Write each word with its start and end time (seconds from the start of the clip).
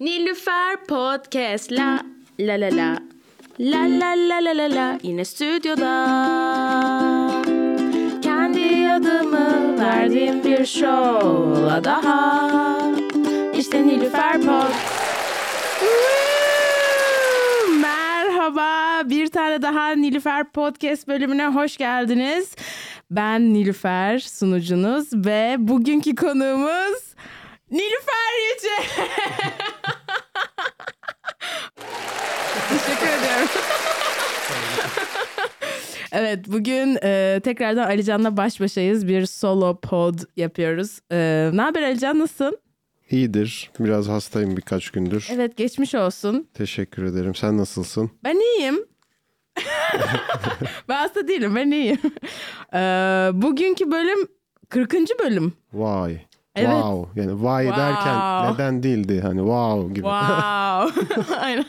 Nilüfer 0.00 0.76
Podcast. 0.88 1.72
La 1.72 2.00
la 2.38 2.60
la 2.60 2.70
la. 2.70 2.98
La 3.58 3.86
la 3.86 4.14
la 4.14 4.40
la 4.44 4.52
la 4.52 4.74
la. 4.74 4.98
Yine 5.02 5.24
stüdyoda. 5.24 5.92
Kendi 8.22 8.92
adımı 8.92 9.78
verdiğim 9.80 10.44
bir 10.44 10.66
şovla 10.66 11.84
daha. 11.84 12.48
İşte 13.58 13.86
Nilüfer 13.86 14.40
Pod 14.40 14.72
Merhaba. 17.80 19.00
Bir 19.10 19.26
tane 19.26 19.62
daha 19.62 19.90
Nilüfer 19.90 20.44
Podcast 20.50 21.08
bölümüne 21.08 21.46
hoş 21.46 21.76
geldiniz. 21.76 22.56
Ben 23.10 23.54
Nilüfer 23.54 24.18
sunucunuz 24.18 25.08
ve 25.12 25.56
bugünkü 25.58 26.14
konuğumuz 26.14 27.10
Nilüfer 27.70 28.54
Yüce. 28.54 28.88
Teşekkür 32.68 33.06
ediyorum. 33.06 33.48
evet 36.12 36.38
bugün 36.46 36.98
e, 37.02 37.40
tekrardan 37.44 37.86
Alican'la 37.86 38.36
baş 38.36 38.60
başayız. 38.60 39.08
Bir 39.08 39.26
solo 39.26 39.80
pod 39.80 40.18
yapıyoruz. 40.36 40.98
E, 41.12 41.50
ne 41.52 41.62
haber 41.62 41.82
Alican 41.82 42.18
nasılsın? 42.18 42.58
İyidir. 43.10 43.70
Biraz 43.80 44.08
hastayım 44.08 44.56
birkaç 44.56 44.90
gündür. 44.90 45.28
Evet 45.32 45.56
geçmiş 45.56 45.94
olsun. 45.94 46.48
Teşekkür 46.54 47.04
ederim. 47.04 47.34
Sen 47.34 47.58
nasılsın? 47.58 48.10
Ben 48.24 48.36
iyiyim. 48.36 48.84
ben 50.88 50.96
hasta 50.96 51.28
değilim 51.28 51.54
ben 51.56 51.70
iyiyim. 51.70 51.98
E, 52.74 52.78
bugünkü 53.42 53.90
bölüm 53.90 54.28
40. 54.68 54.94
bölüm. 55.24 55.52
Vay. 55.72 56.20
Evet. 56.56 56.68
Wow. 56.70 57.20
Yani 57.22 57.42
vay 57.42 57.64
Wow. 57.66 57.82
derken 57.82 58.52
neden 58.54 58.82
değildi? 58.82 59.20
Hani 59.20 59.38
wow 59.38 59.88
gibi. 59.94 60.04
Wow. 60.06 61.34
Aynen. 61.40 61.64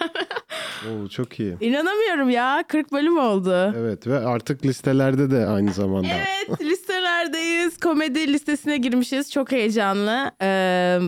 Oo, 0.90 1.08
çok 1.08 1.40
iyi. 1.40 1.58
İnanamıyorum 1.60 2.30
ya 2.30 2.64
40 2.68 2.92
bölüm 2.92 3.18
oldu. 3.18 3.74
Evet 3.78 4.08
ve 4.08 4.20
artık 4.20 4.66
listelerde 4.66 5.32
de 5.32 5.46
aynı 5.46 5.74
zamanda. 5.74 6.08
Evet 6.08 6.62
listelerdeyiz. 6.62 7.80
Komedi 7.80 8.34
listesine 8.34 8.78
girmişiz. 8.78 9.32
Çok 9.32 9.52
heyecanlı. 9.52 10.32
Ee, 10.42 11.00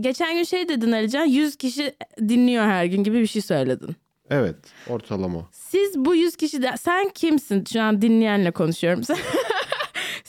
geçen 0.00 0.34
gün 0.34 0.44
şey 0.44 0.68
dedin 0.68 0.92
Alican 0.92 1.24
100 1.24 1.56
kişi 1.56 1.94
dinliyor 2.28 2.64
her 2.64 2.84
gün 2.84 3.04
gibi 3.04 3.20
bir 3.20 3.26
şey 3.26 3.42
söyledin. 3.42 3.96
Evet. 4.30 4.56
Ortalama. 4.88 5.38
Siz 5.52 5.98
bu 5.98 6.14
100 6.14 6.36
kişi 6.36 6.62
de 6.62 6.74
sen 6.80 7.08
kimsin? 7.14 7.64
Şu 7.72 7.82
an 7.82 8.02
dinleyenle 8.02 8.50
konuşuyorum. 8.50 9.02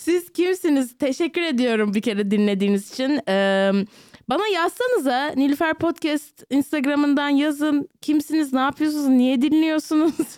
Siz 0.01 0.33
kimsiniz? 0.33 0.97
Teşekkür 0.97 1.41
ediyorum 1.41 1.93
bir 1.93 2.01
kere 2.01 2.31
dinlediğiniz 2.31 2.91
için. 2.93 3.21
Ee, 3.27 3.71
bana 4.29 4.47
yazsanıza 4.47 5.27
Nilüfer 5.35 5.73
Podcast 5.73 6.43
Instagram'ından 6.49 7.29
yazın. 7.29 7.89
Kimsiniz? 8.01 8.53
Ne 8.53 8.59
yapıyorsunuz? 8.59 9.07
Niye 9.07 9.41
dinliyorsunuz? 9.41 10.13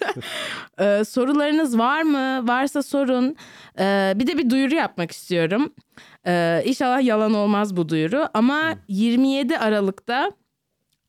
Ee, 0.80 1.04
sorularınız 1.06 1.78
var 1.78 2.02
mı? 2.02 2.48
Varsa 2.48 2.84
sorun. 2.84 3.36
Ee, 3.80 4.14
bir 4.16 4.28
de 4.28 4.38
bir 4.38 4.50
duyuru 4.50 4.76
yapmak 4.76 5.12
istiyorum. 5.12 5.74
Ee, 6.28 6.64
inşallah 6.66 7.04
yalan 7.04 7.34
olmaz 7.34 7.78
bu 7.78 7.90
duyuru. 7.90 8.30
Ama 8.34 8.74
27 8.88 9.58
Aralık'ta 9.58 10.32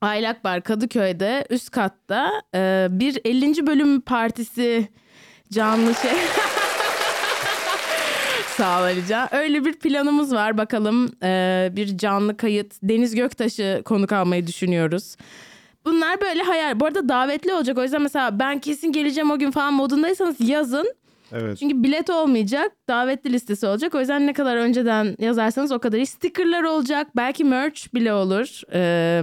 Aylak 0.00 0.44
Bar 0.44 0.62
Kadıköy'de 0.62 1.46
üst 1.50 1.70
katta 1.70 2.30
e, 2.54 2.86
bir 2.90 3.20
50. 3.24 3.66
bölüm 3.66 4.00
partisi 4.00 4.88
canlı 5.52 5.94
şey. 5.94 6.12
Sağ 8.56 8.80
ol 8.80 8.84
Alican. 8.84 9.28
Öyle 9.34 9.64
bir 9.64 9.72
planımız 9.72 10.34
var. 10.34 10.58
Bakalım 10.58 11.10
e, 11.22 11.68
bir 11.72 11.98
canlı 11.98 12.36
kayıt. 12.36 12.74
Deniz 12.82 13.14
Göktaş'ı 13.14 13.82
konuk 13.84 14.12
almayı 14.12 14.46
düşünüyoruz. 14.46 15.16
Bunlar 15.84 16.20
böyle 16.20 16.42
hayal. 16.42 16.80
Bu 16.80 16.86
arada 16.86 17.08
davetli 17.08 17.54
olacak. 17.54 17.78
O 17.78 17.82
yüzden 17.82 18.02
mesela 18.02 18.38
ben 18.38 18.58
kesin 18.58 18.92
geleceğim 18.92 19.30
o 19.30 19.38
gün 19.38 19.50
falan 19.50 19.74
modundaysanız 19.74 20.36
yazın. 20.40 20.94
Evet. 21.32 21.58
Çünkü 21.58 21.82
bilet 21.82 22.10
olmayacak. 22.10 22.72
Davetli 22.88 23.32
listesi 23.32 23.66
olacak. 23.66 23.94
O 23.94 24.00
yüzden 24.00 24.26
ne 24.26 24.32
kadar 24.32 24.56
önceden 24.56 25.16
yazarsanız 25.18 25.72
o 25.72 25.78
kadar 25.78 25.98
iyi. 25.98 26.06
Stickerlar 26.06 26.62
olacak. 26.62 27.06
Belki 27.16 27.44
merch 27.44 27.94
bile 27.94 28.12
olur. 28.12 28.60
Ee, 28.72 29.22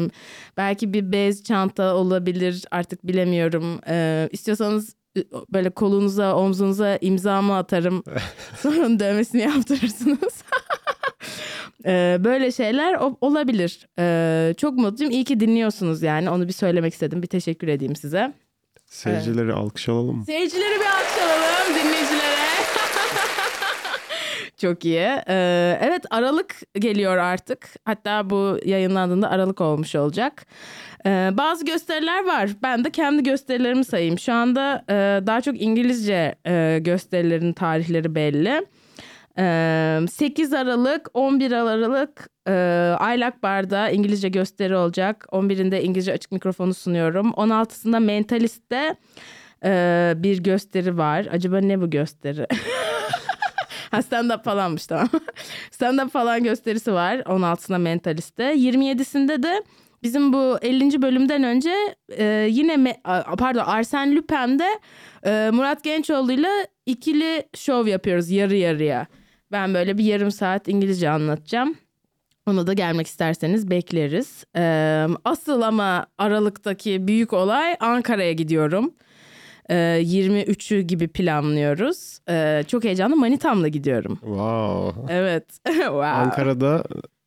belki 0.57 0.93
bir 0.93 1.11
bez 1.11 1.43
çanta 1.43 1.95
olabilir. 1.95 2.63
Artık 2.71 3.07
bilemiyorum. 3.07 3.79
Ee, 3.87 4.29
istiyorsanız 4.31 4.95
böyle 5.53 5.69
kolunuza, 5.69 6.35
omzunuza 6.35 6.97
imzamı 7.01 7.55
atarım. 7.55 8.03
Sonra 8.57 8.99
dövmesini 8.99 9.41
yaptırırsınız. 9.41 10.43
Ee, 11.85 12.17
böyle 12.19 12.51
şeyler 12.51 12.99
olabilir. 13.21 13.87
Ee, 13.99 14.53
çok 14.57 14.73
mutluyum. 14.73 15.11
İyi 15.13 15.23
ki 15.23 15.39
dinliyorsunuz 15.39 16.01
yani. 16.01 16.29
Onu 16.29 16.47
bir 16.47 16.53
söylemek 16.53 16.93
istedim. 16.93 17.21
Bir 17.21 17.27
teşekkür 17.27 17.67
edeyim 17.67 17.95
size. 17.95 18.33
Seyircileri 18.85 19.53
alkış 19.53 19.89
alalım 19.89 20.17
mı? 20.17 20.25
Seyircileri 20.25 20.79
bir 20.79 20.85
alkış 20.85 21.17
alalım 21.23 21.75
dinleyicilere. 21.75 22.50
Çok 24.61 24.85
iyi. 24.85 25.09
Ee, 25.27 25.77
evet 25.81 26.05
Aralık 26.09 26.55
geliyor 26.73 27.17
artık. 27.17 27.69
Hatta 27.85 28.29
bu 28.29 28.57
yayınlandığında 28.65 29.29
Aralık 29.29 29.61
olmuş 29.61 29.95
olacak. 29.95 30.45
Ee, 31.05 31.29
bazı 31.33 31.65
gösteriler 31.65 32.25
var. 32.25 32.49
Ben 32.63 32.83
de 32.83 32.89
kendi 32.89 33.23
gösterilerimi 33.23 33.85
sayayım. 33.85 34.19
Şu 34.19 34.33
anda 34.33 34.85
e, 34.89 34.93
daha 35.27 35.41
çok 35.41 35.61
İngilizce 35.61 36.35
e, 36.47 36.79
gösterilerin 36.81 37.53
tarihleri 37.53 38.15
belli. 38.15 38.65
Ee, 39.37 39.99
8 40.11 40.53
Aralık, 40.53 41.07
11 41.13 41.51
Aralık 41.51 42.29
e, 42.47 42.51
Aylak 42.99 43.43
Bar'da 43.43 43.89
İngilizce 43.89 44.29
gösteri 44.29 44.75
olacak. 44.75 45.25
11'inde 45.31 45.81
İngilizce 45.81 46.13
açık 46.13 46.31
mikrofonu 46.31 46.73
sunuyorum. 46.73 47.29
16'sında 47.29 47.99
Mentalist'te 47.99 48.95
e, 49.65 50.13
bir 50.17 50.43
gösteri 50.43 50.97
var. 50.97 51.27
Acaba 51.31 51.57
ne 51.57 51.81
bu 51.81 51.89
gösteri? 51.89 52.47
ha 53.91 53.97
stand-up 54.01 54.43
falanmış 54.43 54.87
tamam. 54.87 55.09
stand-up 55.71 56.09
falan 56.09 56.43
gösterisi 56.43 56.93
var 56.93 57.15
16'sında 57.17 57.79
Mentalist'te. 57.79 58.43
27'sinde 58.53 59.43
de 59.43 59.63
bizim 60.03 60.33
bu 60.33 60.57
50. 60.61 61.01
bölümden 61.01 61.43
önce 61.43 61.71
e, 62.17 62.47
yine 62.51 62.73
me- 62.73 62.97
a- 63.03 63.35
pardon 63.35 63.63
Arsen 63.65 64.15
Lupin'de 64.15 64.79
e, 65.25 65.49
Murat 65.53 65.83
Gençoğlu'yla 65.83 66.49
ikili 66.85 67.43
şov 67.55 67.87
yapıyoruz 67.87 68.29
yarı 68.29 68.55
yarıya. 68.55 69.05
Ben 69.51 69.73
böyle 69.73 69.97
bir 69.97 70.03
yarım 70.03 70.31
saat 70.31 70.67
İngilizce 70.67 71.09
anlatacağım. 71.09 71.75
Ona 72.47 72.67
da 72.67 72.73
gelmek 72.73 73.07
isterseniz 73.07 73.69
bekleriz. 73.69 74.43
Ee, 74.57 75.07
asıl 75.25 75.61
ama 75.61 76.05
Aralık'taki 76.17 77.07
büyük 77.07 77.33
olay 77.33 77.75
Ankara'ya 77.79 78.31
gidiyorum. 78.31 78.93
Ee, 79.69 79.75
23'ü 80.03 80.79
gibi 80.81 81.07
planlıyoruz. 81.07 82.19
Ee, 82.29 82.63
çok 82.67 82.83
heyecanlı 82.83 83.15
Manitam'la 83.15 83.67
gidiyorum. 83.67 84.15
Wow. 84.21 85.13
Evet. 85.13 85.45
wow. 85.65 86.05
Ankara'da 86.05 86.83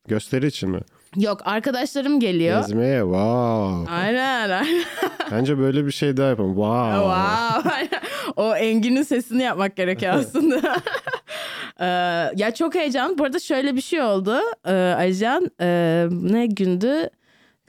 gösteri 0.09 0.47
için 0.47 0.71
mi? 0.71 0.81
Yok 1.17 1.41
arkadaşlarım 1.45 2.21
geliyor. 2.21 2.61
Gezmeye. 2.61 3.01
Wow. 3.01 3.93
Aynen 3.93 4.51
aynen. 4.51 4.67
Bence 5.31 5.59
böyle 5.59 5.87
bir 5.87 5.91
şey 5.93 6.17
daha 6.17 6.29
yapalım. 6.29 6.55
Wow. 6.55 6.95
Wow. 6.95 7.71
aynen. 7.71 8.01
o 8.37 8.55
Engin'in 8.55 9.03
sesini 9.03 9.43
yapmak 9.43 9.77
gerekiyor 9.77 10.15
aslında. 10.15 10.77
Ee, 11.81 11.87
ya 12.37 12.55
çok 12.55 12.75
heyecanlı. 12.75 13.19
Bu 13.19 13.25
arada 13.25 13.39
şöyle 13.39 13.77
bir 13.77 13.81
şey 13.81 14.03
oldu. 14.03 14.37
Ee, 14.67 14.73
Alican 14.73 15.51
e, 15.61 16.07
ne 16.11 16.47
gündü? 16.47 17.11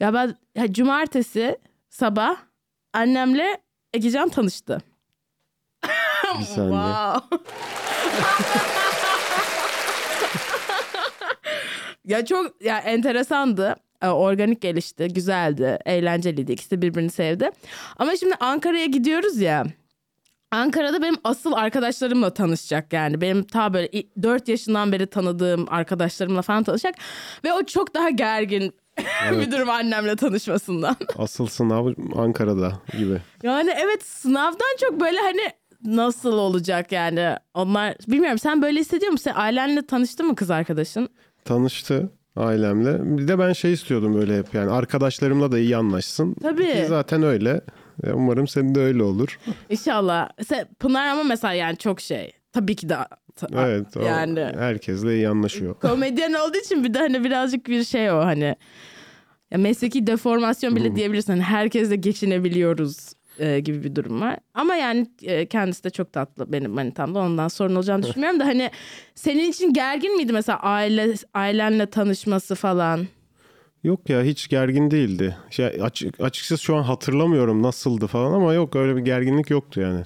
Galiba 0.00 0.26
ha, 0.58 0.72
cumartesi 0.72 1.58
sabah 1.88 2.36
annemle 2.92 3.58
Egecan 3.96 4.28
tanıştı. 4.28 4.78
Bir 6.38 6.44
saniye. 6.44 6.80
Ya 12.04 12.24
çok 12.24 12.64
ya 12.64 12.78
enteresandı. 12.78 13.76
Ee, 14.02 14.08
Organik 14.08 14.60
gelişti, 14.62 15.08
güzeldi, 15.08 15.78
eğlenceliydi. 15.86 16.52
İkisi 16.52 16.82
birbirini 16.82 17.10
sevdi. 17.10 17.50
Ama 17.96 18.16
şimdi 18.16 18.34
Ankara'ya 18.40 18.86
gidiyoruz 18.86 19.40
ya. 19.40 19.64
Ankara'da 20.50 21.02
benim 21.02 21.16
asıl 21.24 21.52
arkadaşlarımla 21.52 22.34
tanışacak 22.34 22.92
yani. 22.92 23.20
Benim 23.20 23.42
ta 23.42 23.74
böyle 23.74 23.88
4 24.22 24.48
yaşından 24.48 24.92
beri 24.92 25.06
tanıdığım 25.06 25.66
arkadaşlarımla 25.70 26.42
falan 26.42 26.62
tanışacak. 26.62 26.94
Ve 27.44 27.52
o 27.52 27.64
çok 27.64 27.94
daha 27.94 28.10
gergin 28.10 28.74
bir 29.40 29.52
durum 29.52 29.70
annemle 29.70 30.16
tanışmasından. 30.16 30.96
Asıl 31.18 31.46
sınav 31.46 31.92
Ankara'da 32.16 32.72
gibi. 32.98 33.18
Yani 33.42 33.70
evet 33.84 34.06
sınavdan 34.06 34.76
çok 34.80 35.00
böyle 35.00 35.18
hani 35.18 35.50
nasıl 35.84 36.32
olacak 36.32 36.92
yani 36.92 37.36
onlar 37.54 37.94
bilmiyorum 38.08 38.38
sen 38.38 38.62
böyle 38.62 38.80
hissediyor 38.80 39.12
musun? 39.12 39.24
Sen 39.24 39.40
ailenle 39.40 39.86
tanıştı 39.86 40.24
mı 40.24 40.34
kız 40.36 40.50
arkadaşın? 40.50 41.08
Tanıştı 41.44 42.10
ailemle. 42.36 43.18
Bir 43.18 43.28
de 43.28 43.38
ben 43.38 43.52
şey 43.52 43.72
istiyordum 43.72 44.14
böyle 44.14 44.38
hep 44.38 44.54
yani 44.54 44.70
arkadaşlarımla 44.70 45.52
da 45.52 45.58
iyi 45.58 45.76
anlaşsın. 45.76 46.34
Tabii. 46.42 46.72
Ki 46.72 46.86
zaten 46.88 47.22
öyle. 47.22 47.60
E, 48.04 48.12
Umarım 48.12 48.46
senin 48.48 48.74
de 48.74 48.80
öyle 48.80 49.02
olur. 49.02 49.38
İnşallah. 49.70 50.28
Sen, 50.48 50.66
Pınar 50.78 51.06
ama 51.06 51.22
mesela 51.22 51.52
yani 51.54 51.76
çok 51.76 52.00
şey. 52.00 52.32
Tabii 52.52 52.76
ki 52.76 52.88
de 52.88 52.96
ta- 53.36 53.48
Evet. 53.66 53.86
Yani 54.06 54.40
Herkesle 54.58 55.14
iyi 55.16 55.28
anlaşıyor. 55.28 55.74
komedyen 55.74 56.32
olduğu 56.32 56.58
için 56.58 56.84
bir 56.84 56.94
de 56.94 56.98
hani 56.98 57.24
birazcık 57.24 57.66
bir 57.66 57.84
şey 57.84 58.10
o 58.10 58.18
hani 58.18 58.56
Ya 59.50 59.58
mesleki 59.58 60.06
deformasyon 60.06 60.76
bile 60.76 60.96
diyebilirsin. 60.96 61.32
Hani 61.32 61.42
herkesle 61.42 61.96
geçinebiliyoruz 61.96 63.12
e, 63.38 63.60
gibi 63.60 63.84
bir 63.84 63.94
durum 63.94 64.20
var. 64.20 64.38
Ama 64.54 64.76
yani 64.76 65.06
e, 65.22 65.46
kendisi 65.46 65.84
de 65.84 65.90
çok 65.90 66.12
tatlı 66.12 66.52
benim 66.52 66.70
manitamda. 66.70 67.18
Ondan 67.18 67.48
sorun 67.48 67.74
olacağını 67.74 68.02
düşünmüyorum 68.06 68.40
da 68.40 68.46
hani 68.46 68.70
senin 69.14 69.50
için 69.50 69.72
gergin 69.72 70.16
miydi 70.16 70.32
mesela 70.32 70.58
aile 70.60 71.14
ailenle 71.34 71.86
tanışması 71.86 72.54
falan? 72.54 73.06
Yok 73.84 74.08
ya 74.10 74.22
hiç 74.22 74.48
gergin 74.48 74.90
değildi. 74.90 75.36
Şey, 75.50 75.66
açık, 75.66 76.20
açıkçası 76.20 76.62
şu 76.62 76.76
an 76.76 76.82
hatırlamıyorum 76.82 77.62
nasıldı 77.62 78.06
falan 78.06 78.32
ama 78.32 78.54
yok 78.54 78.76
öyle 78.76 78.96
bir 78.96 79.00
gerginlik 79.00 79.50
yoktu 79.50 79.80
yani. 79.80 80.02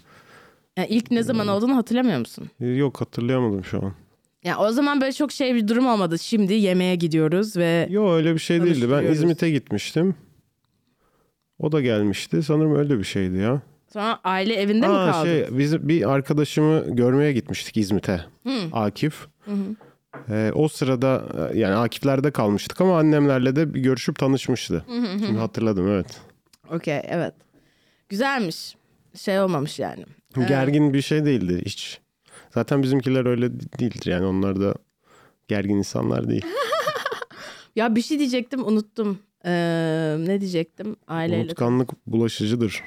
Yani 0.76 0.88
ilk 0.88 1.10
ne 1.10 1.22
zaman 1.22 1.48
olduğunu 1.48 1.76
hatırlamıyor 1.76 2.18
musun? 2.18 2.50
Yok 2.60 3.00
hatırlayamadım 3.00 3.64
şu 3.64 3.78
an. 3.84 3.92
Ya 4.44 4.58
o 4.58 4.72
zaman 4.72 5.00
böyle 5.00 5.12
çok 5.12 5.32
şey 5.32 5.54
bir 5.54 5.68
durum 5.68 5.86
olmadı. 5.86 6.18
Şimdi 6.18 6.54
yemeğe 6.54 6.96
gidiyoruz 6.96 7.56
ve 7.56 7.86
Yok 7.90 8.12
öyle 8.12 8.34
bir 8.34 8.38
şey 8.38 8.62
değildi. 8.62 8.90
Ben. 8.90 9.02
İzmit'e 9.04 9.50
gitmiştim. 9.50 10.14
O 11.58 11.72
da 11.72 11.80
gelmişti. 11.80 12.42
Sanırım 12.42 12.76
öyle 12.76 12.98
bir 12.98 13.04
şeydi 13.04 13.36
ya. 13.36 13.62
sonra 13.92 14.20
aile 14.24 14.54
evinde 14.54 14.86
mi 14.86 14.92
Aa, 14.92 15.12
kaldın? 15.12 15.24
şey, 15.24 15.58
biz 15.58 15.88
bir 15.88 16.10
arkadaşımı 16.10 16.96
görmeye 16.96 17.32
gitmiştik 17.32 17.76
İzmit'e. 17.76 18.20
Akif. 18.72 19.26
Ee, 20.28 20.52
o 20.54 20.68
sırada 20.68 21.24
e, 21.54 21.58
yani 21.58 21.74
Akifler'de 21.74 22.30
kalmıştık 22.30 22.80
ama 22.80 22.98
annemlerle 22.98 23.56
de 23.56 23.74
bir 23.74 23.80
görüşüp 23.80 24.18
tanışmıştı. 24.18 24.84
Şimdi 25.26 25.38
hatırladım 25.38 25.88
evet. 25.88 26.20
Okey 26.70 27.02
evet. 27.08 27.34
Güzelmiş. 28.08 28.76
Şey 29.16 29.40
olmamış 29.40 29.78
yani. 29.78 30.04
Gergin 30.48 30.94
bir 30.94 31.02
şey 31.02 31.24
değildi 31.24 31.62
hiç. 31.64 31.99
Zaten 32.54 32.82
bizimkiler 32.82 33.26
öyle 33.26 33.50
değildir 33.60 34.10
yani 34.10 34.26
onlar 34.26 34.60
da 34.60 34.74
gergin 35.48 35.76
insanlar 35.76 36.28
değil. 36.28 36.46
Ya 37.76 37.94
bir 37.96 38.02
şey 38.02 38.18
diyecektim 38.18 38.64
unuttum. 38.66 39.18
Ee, 39.44 40.16
ne 40.18 40.40
diyecektim? 40.40 40.96
Aileyle. 41.08 41.42
Unutkanlık 41.44 42.06
bulaşıcıdır. 42.06 42.82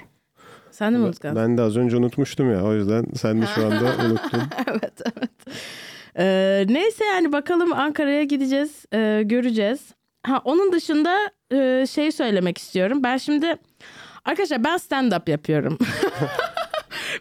Sen 0.71 0.93
de 0.93 0.97
mi 0.97 1.03
unutkansın? 1.05 1.41
Ben 1.41 1.57
de 1.57 1.61
az 1.61 1.77
önce 1.77 1.97
unutmuştum 1.97 2.51
ya 2.51 2.63
o 2.63 2.73
yüzden 2.73 3.05
sen 3.15 3.41
de 3.41 3.45
şu 3.55 3.61
anda 3.65 4.05
unuttun. 4.05 4.41
evet 4.67 5.01
evet. 5.05 5.31
Ee, 6.17 6.65
neyse 6.69 7.05
yani 7.05 7.31
bakalım 7.31 7.73
Ankara'ya 7.73 8.23
gideceğiz. 8.23 8.85
ee, 8.93 9.21
göreceğiz. 9.25 9.79
Ha 10.23 10.41
onun 10.45 10.71
dışında 10.71 11.31
e, 11.53 11.85
şey 11.89 12.11
söylemek 12.11 12.57
istiyorum. 12.57 13.03
Ben 13.03 13.17
şimdi 13.17 13.55
arkadaşlar 14.25 14.63
ben 14.63 14.77
stand 14.77 15.11
up 15.11 15.29
yapıyorum. 15.29 15.77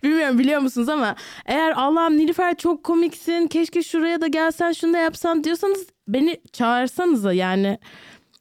Bilmiyorum 0.02 0.38
biliyor 0.38 0.60
musunuz 0.60 0.88
ama 0.88 1.16
eğer 1.46 1.72
Allah'ım 1.76 2.16
Nilüfer 2.16 2.56
çok 2.56 2.84
komiksin 2.84 3.46
keşke 3.46 3.82
şuraya 3.82 4.20
da 4.20 4.26
gelsen 4.26 4.72
şunu 4.72 4.92
da 4.92 4.98
yapsan 4.98 5.44
diyorsanız 5.44 5.86
beni 6.08 6.40
çağırsanız 6.52 7.24
da 7.24 7.32
yani 7.32 7.78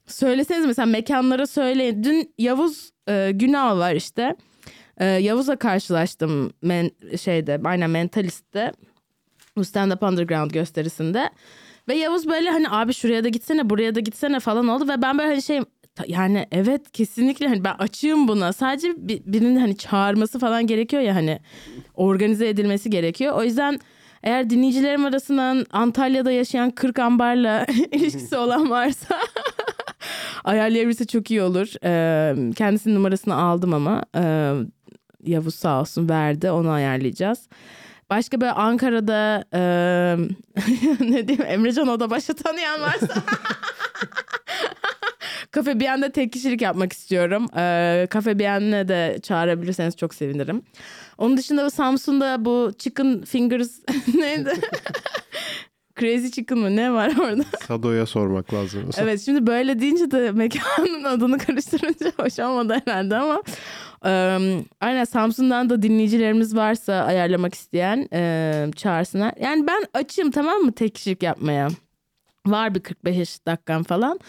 söyleseniz 0.08 0.66
mesela 0.66 0.86
mekanlara 0.86 1.48
söyleyin. 1.48 2.04
Dün 2.04 2.34
Yavuz 2.38 2.92
e, 3.08 3.32
Günal 3.34 3.80
var 3.80 3.94
işte. 3.94 4.36
E, 4.98 5.06
Yavuz'la 5.06 5.56
karşılaştım 5.56 6.54
men, 6.62 6.92
şeyde 7.22 7.62
aynen 7.64 7.90
Mentalist'te. 7.90 8.72
Bu 9.58 9.66
Stand 9.66 9.92
Up 9.92 10.04
Underground 10.04 10.52
gösterisinde. 10.52 11.30
Ve 11.88 11.96
Yavuz 11.96 12.28
böyle 12.28 12.50
hani 12.50 12.70
abi 12.70 12.94
şuraya 12.94 13.24
da 13.24 13.30
gitsene 13.30 13.70
buraya 13.70 13.96
da 13.96 14.00
gitsene 14.00 14.40
falan 14.40 14.68
oldu. 14.68 14.88
Ve 14.88 15.02
ben 15.02 15.18
böyle 15.18 15.30
hani 15.30 15.42
şey 15.42 15.62
yani 16.08 16.48
evet 16.52 16.92
kesinlikle 16.92 17.48
hani 17.48 17.64
ben 17.64 17.76
açığım 17.80 18.28
buna. 18.28 18.54
Sadece 18.54 18.94
bir, 18.98 19.22
birinin 19.26 19.60
hani 19.60 19.78
çağırması 19.78 20.40
falan 20.40 20.68
gerekiyor 20.68 21.02
ya 21.02 21.16
hani 21.16 21.40
organize 21.96 22.50
edilmesi 22.50 22.90
gerekiyor. 22.90 23.34
O 23.36 23.44
yüzden 23.44 23.80
eğer 24.24 24.50
dinleyicilerim 24.50 25.06
arasından 25.06 25.66
Antalya'da 25.72 26.32
yaşayan 26.32 26.72
40 26.72 27.00
ambarla 27.00 27.66
ilişkisi 27.92 28.38
olan 28.38 28.70
varsa 28.70 29.20
ayarlayabilirse 30.44 31.06
çok 31.08 31.32
iyi 31.32 31.42
olur. 31.42 31.68
Ee, 31.84 32.54
kendisinin 32.54 32.96
numarasını 32.96 33.36
aldım 33.36 33.74
ama 33.74 34.04
ee, 34.16 34.54
Yavuz 35.24 35.56
sağ 35.56 35.82
olsun 35.82 36.10
verdi 36.10 36.52
onu 36.52 36.70
ayarlayacağız. 36.70 37.48
Başka 38.10 38.42
böyle 38.42 38.52
Ankara'da 38.52 39.46
ee, 39.54 40.16
ne 41.10 41.28
diyeyim 41.28 41.46
Emrecan 41.48 41.88
Odabaş'ı 41.88 42.34
tanıyan 42.34 42.82
varsa 42.82 43.24
Kafe 45.52 45.80
Biyen'de 45.80 46.12
tek 46.12 46.34
kişilik 46.34 46.62
yapmak 46.62 46.94
istiyorum. 46.94 47.46
Ee, 47.58 48.08
Kafe 48.10 48.40
Biyen'e 48.40 48.88
de 48.88 49.20
çağırabilirseniz 49.24 49.98
çok 49.98 50.14
sevinirim. 50.14 50.62
Onun 51.18 51.38
dışında 51.38 51.66
bu 51.66 51.72
Samsun'da 51.72 52.46
bu 52.46 52.72
Chicken 52.78 53.22
Fingers 53.22 53.72
neydi? 54.16 54.54
Crazy 56.00 56.28
Chicken 56.28 56.58
mı 56.58 56.76
ne 56.76 56.94
var 56.94 57.14
orada? 57.20 57.44
Sado'ya 57.68 58.06
sormak 58.06 58.54
lazım. 58.54 58.90
Evet 58.98 59.22
şimdi 59.26 59.48
böyle 59.48 59.80
deyince 59.80 60.12
de 60.12 60.32
mekanın 60.32 61.04
adını 61.04 61.38
karıştırınca 61.38 62.12
hoş 62.18 62.40
olmadı 62.40 62.82
herhalde 62.86 63.16
ama 63.16 63.44
e, 64.06 64.12
aynen 64.82 65.04
Samsun'dan 65.04 65.70
da 65.70 65.82
dinleyicilerimiz 65.82 66.56
varsa 66.56 66.94
ayarlamak 66.94 67.54
isteyen 67.56 68.08
e, 68.14 68.66
çağırsınlar. 68.76 69.34
Yani 69.42 69.68
ben 69.68 69.84
açım 69.94 70.32
tamam 70.32 70.58
mı 70.62 70.72
tek 70.72 70.96
kişilik 70.96 71.24
yapmaya. 71.24 71.68
Var 72.48 72.76
bir 72.76 72.80
45 72.80 73.46
dakikam 73.46 73.84
falan. 73.84 74.20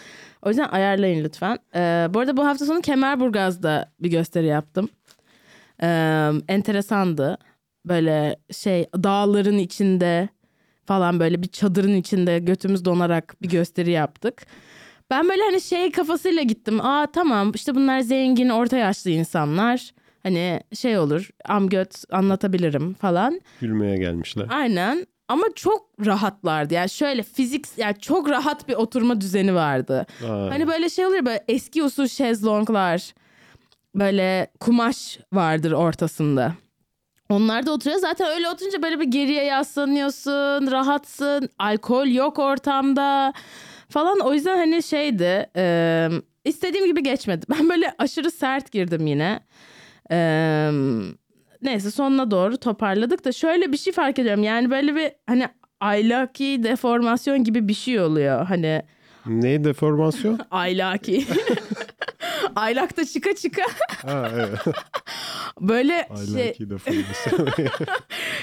O 0.41 0.49
yüzden 0.49 0.69
ayarlayın 0.69 1.23
lütfen. 1.23 1.57
E, 1.75 2.07
bu 2.13 2.19
arada 2.19 2.37
bu 2.37 2.45
hafta 2.45 2.65
sonu 2.65 2.81
Kemerburgaz'da 2.81 3.91
bir 3.99 4.09
gösteri 4.11 4.45
yaptım. 4.45 4.89
E, 5.81 5.87
enteresandı. 6.47 7.37
Böyle 7.85 8.35
şey 8.51 8.85
dağların 9.03 9.57
içinde 9.57 10.29
falan 10.85 11.19
böyle 11.19 11.43
bir 11.43 11.47
çadırın 11.47 11.95
içinde 11.95 12.39
götümüz 12.39 12.85
donarak 12.85 13.35
bir 13.41 13.49
gösteri 13.49 13.91
yaptık. 13.91 14.45
Ben 15.09 15.29
böyle 15.29 15.41
hani 15.41 15.61
şey 15.61 15.91
kafasıyla 15.91 16.41
gittim. 16.41 16.81
Aa 16.85 17.07
tamam 17.13 17.51
işte 17.55 17.75
bunlar 17.75 17.99
zengin 17.99 18.49
orta 18.49 18.77
yaşlı 18.77 19.09
insanlar. 19.09 19.91
Hani 20.23 20.61
şey 20.73 20.97
olur 20.97 21.29
amgöt 21.45 22.03
anlatabilirim 22.11 22.93
falan. 22.93 23.41
Gülmeye 23.61 23.97
gelmişler. 23.97 24.45
Aynen 24.49 25.05
ama 25.27 25.43
çok 25.55 25.89
rahatlardı. 26.05 26.73
Yani 26.73 26.89
şöyle 26.89 27.23
fizik 27.23 27.65
yani 27.77 27.99
çok 27.99 28.29
rahat 28.29 28.67
bir 28.67 28.73
oturma 28.73 29.21
düzeni 29.21 29.55
vardı. 29.55 30.05
Aa, 30.29 30.49
Hani 30.49 30.67
böyle 30.67 30.89
şey 30.89 31.05
olur 31.05 31.25
böyle 31.25 31.43
eski 31.47 31.83
usul 31.83 32.07
şezlonglar. 32.07 33.13
Böyle 33.95 34.47
kumaş 34.59 35.19
vardır 35.33 35.71
ortasında. 35.71 36.53
Onlar 37.29 37.65
da 37.65 37.71
oturuyor. 37.71 37.99
Zaten 37.99 38.27
öyle 38.27 38.49
oturunca 38.49 38.81
böyle 38.83 38.99
bir 38.99 39.05
geriye 39.05 39.43
yaslanıyorsun, 39.43 40.71
rahatsın. 40.71 41.49
Alkol 41.59 42.07
yok 42.07 42.39
ortamda 42.39 43.33
falan. 43.89 44.19
O 44.19 44.33
yüzden 44.33 44.57
hani 44.57 44.83
şeydi, 44.83 45.49
e, 45.55 46.09
istediğim 46.45 46.85
gibi 46.85 47.03
geçmedi. 47.03 47.45
Ben 47.49 47.69
böyle 47.69 47.93
aşırı 47.97 48.31
sert 48.31 48.71
girdim 48.71 49.07
yine. 49.07 49.39
E, 50.11 50.17
neyse 51.63 51.91
sonuna 51.91 52.31
doğru 52.31 52.57
toparladık 52.57 53.25
da 53.25 53.31
şöyle 53.31 53.71
bir 53.71 53.77
şey 53.77 53.93
fark 53.93 54.19
ediyorum. 54.19 54.43
Yani 54.43 54.69
böyle 54.71 54.95
bir 54.95 55.11
hani 55.27 55.47
aylaki 55.79 56.63
deformasyon 56.63 57.43
gibi 57.43 57.67
bir 57.67 57.73
şey 57.73 57.99
oluyor. 57.99 58.45
Hani 58.45 58.81
Ne 59.25 59.63
deformasyon? 59.63 60.39
aylaki. 60.51 61.25
Aylakta 62.55 63.05
çıka 63.13 63.35
çıka 63.35 63.61
ha, 64.05 64.29
evet. 64.33 64.59
böyle 65.61 66.07
şey, 66.33 66.69
deformasyon. 66.69 67.47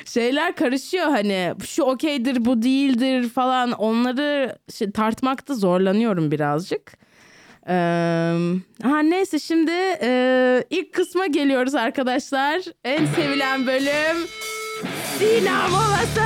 şeyler 0.04 0.56
karışıyor 0.56 1.04
hani 1.06 1.54
şu 1.64 1.82
okeydir 1.82 2.44
bu 2.44 2.62
değildir 2.62 3.28
falan 3.28 3.72
onları 3.72 4.58
şey, 4.74 4.90
tartmakta 4.90 5.54
zorlanıyorum 5.54 6.30
birazcık. 6.30 6.92
Ee, 7.68 7.72
ha 8.82 8.98
neyse 9.02 9.38
şimdi 9.38 9.72
e, 10.02 10.64
ilk 10.70 10.94
kısma 10.94 11.26
geliyoruz 11.26 11.74
arkadaşlar. 11.74 12.62
En 12.84 13.06
sevilen 13.06 13.66
bölüm 13.66 14.26
Sinem 15.18 15.70
Molası. 15.70 16.20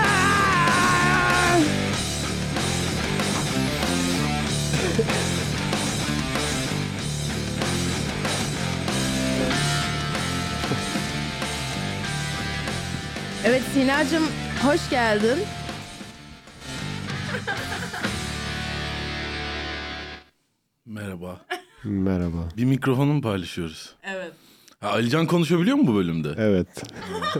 Evet 13.45 13.63
Sinacığım 13.75 14.29
hoş 14.63 14.91
geldin. 14.91 15.39
Merhaba. 20.87 21.41
Merhaba. 21.85 22.49
Bir 22.57 22.65
mikrofonu 22.65 23.13
mu 23.15 23.21
paylaşıyoruz? 23.23 23.95
Evet. 24.03 24.33
Ha, 24.81 24.89
Alican 24.91 25.27
konuşabiliyor 25.27 25.77
mu 25.77 25.87
bu 25.87 25.95
bölümde? 25.95 26.35
Evet. 26.37 26.83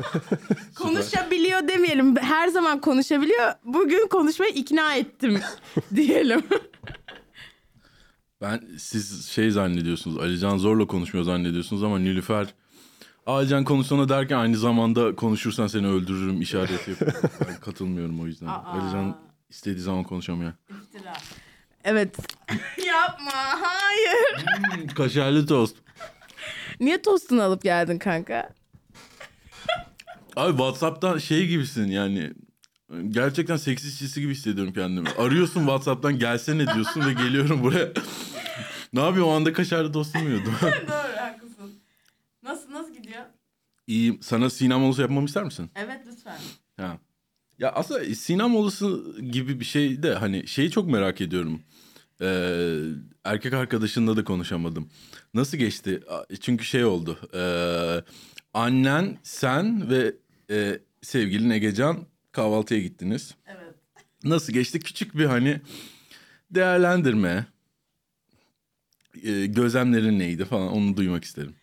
Konuşabiliyor 0.75 1.69
demeyelim. 1.69 2.17
Her 2.17 2.49
zaman 2.49 2.81
konuşabiliyor. 2.81 3.53
Bugün 3.65 4.09
konuşmaya 4.09 4.51
ikna 4.51 4.95
ettim 4.95 5.41
diyelim. 5.95 6.43
Ben 8.41 8.61
siz 8.79 9.27
şey 9.29 9.51
zannediyorsunuz. 9.51 10.19
Alican 10.19 10.59
zorla 10.59 10.87
konuşmuyor 10.87 11.25
zannediyorsunuz 11.27 11.83
ama 11.83 11.99
Nilüfer 11.99 12.47
Alican 13.27 13.65
konuşsana 13.65 14.09
derken 14.09 14.39
aynı 14.39 14.57
zamanda 14.57 15.15
konuşursan 15.15 15.67
seni 15.67 15.87
öldürürüm 15.89 16.41
işareti 16.41 16.91
yapıyor. 16.91 17.13
ben 17.49 17.61
katılmıyorum 17.61 18.21
o 18.21 18.27
yüzden. 18.27 18.47
Aa. 18.47 18.65
Alican 18.65 19.17
istediği 19.51 19.81
zaman 19.83 20.05
konuşamıyor. 20.05 20.53
Evet. 21.85 22.17
Yapma. 22.87 23.33
Hayır. 23.35 24.45
Hmm, 24.77 24.87
Kaşarlı 24.87 25.47
tost. 25.47 25.77
Niye 26.81 27.03
tostunu 27.03 27.43
alıp 27.43 27.63
geldin 27.63 27.99
kanka? 27.99 28.51
Abi 30.37 30.51
Whatsapp'tan 30.51 31.19
şey 31.19 31.47
gibisin 31.47 31.87
yani. 31.89 32.33
Gerçekten 33.09 33.57
seksi 33.57 33.89
işçisi 33.89 34.21
gibi 34.21 34.33
hissediyorum 34.35 34.73
kendimi. 34.73 35.09
Arıyorsun 35.11 35.61
Whatsapp'tan 35.61 36.19
gelsene 36.19 36.75
diyorsun 36.75 37.07
ve 37.07 37.13
geliyorum 37.13 37.63
buraya. 37.63 37.89
ne 38.93 39.01
yapıyor 39.01 39.27
o 39.27 39.31
anda 39.31 39.53
kaşarlı 39.53 39.93
tost 39.93 40.15
yemiyordum. 40.17 40.55
Doğru 40.63 41.17
haklısın. 41.17 41.73
Nasıl 42.43 42.73
nasıl 42.73 42.93
gidiyor? 42.95 43.23
İyiyim. 43.87 44.19
Sana 44.23 44.51
sinem 44.51 44.81
molası 44.81 45.01
yapmamı 45.03 45.27
ister 45.27 45.45
misin? 45.45 45.71
Evet 45.77 46.01
lütfen. 46.07 46.37
Ha. 46.77 46.99
Ya 47.59 47.73
aslında 47.73 48.15
sinem 48.15 48.51
molası 48.51 49.15
gibi 49.31 49.61
bir 49.61 49.65
şey 49.65 50.03
de 50.03 50.15
hani 50.15 50.47
şeyi 50.49 50.71
çok 50.71 50.89
merak 50.89 51.21
ediyorum. 51.21 51.63
Ee, 52.21 52.79
erkek 53.25 53.53
arkadaşınla 53.53 54.17
da 54.17 54.25
konuşamadım. 54.25 54.89
Nasıl 55.35 55.59
geçti? 55.59 56.01
Çünkü 56.41 56.65
şey 56.65 56.85
oldu. 56.85 57.19
Ee, 57.35 58.05
annen, 58.55 59.19
sen 59.23 59.91
ve 59.91 60.15
e, 60.51 60.79
sevgilin 61.03 61.51
Egecan 61.51 61.99
kahvaltıya 62.33 62.81
gittiniz. 62.81 63.35
Evet. 63.47 63.75
Nasıl 64.25 64.53
geçti? 64.53 64.81
Küçük 64.81 65.19
bir 65.19 65.25
hani 65.25 65.61
değerlendirme. 66.51 67.47
Ee, 69.23 69.47
gözlemlerin 69.47 70.19
neydi 70.19 70.45
falan 70.45 70.73
onu 70.73 70.97
duymak 70.97 71.25
isterim. 71.25 71.55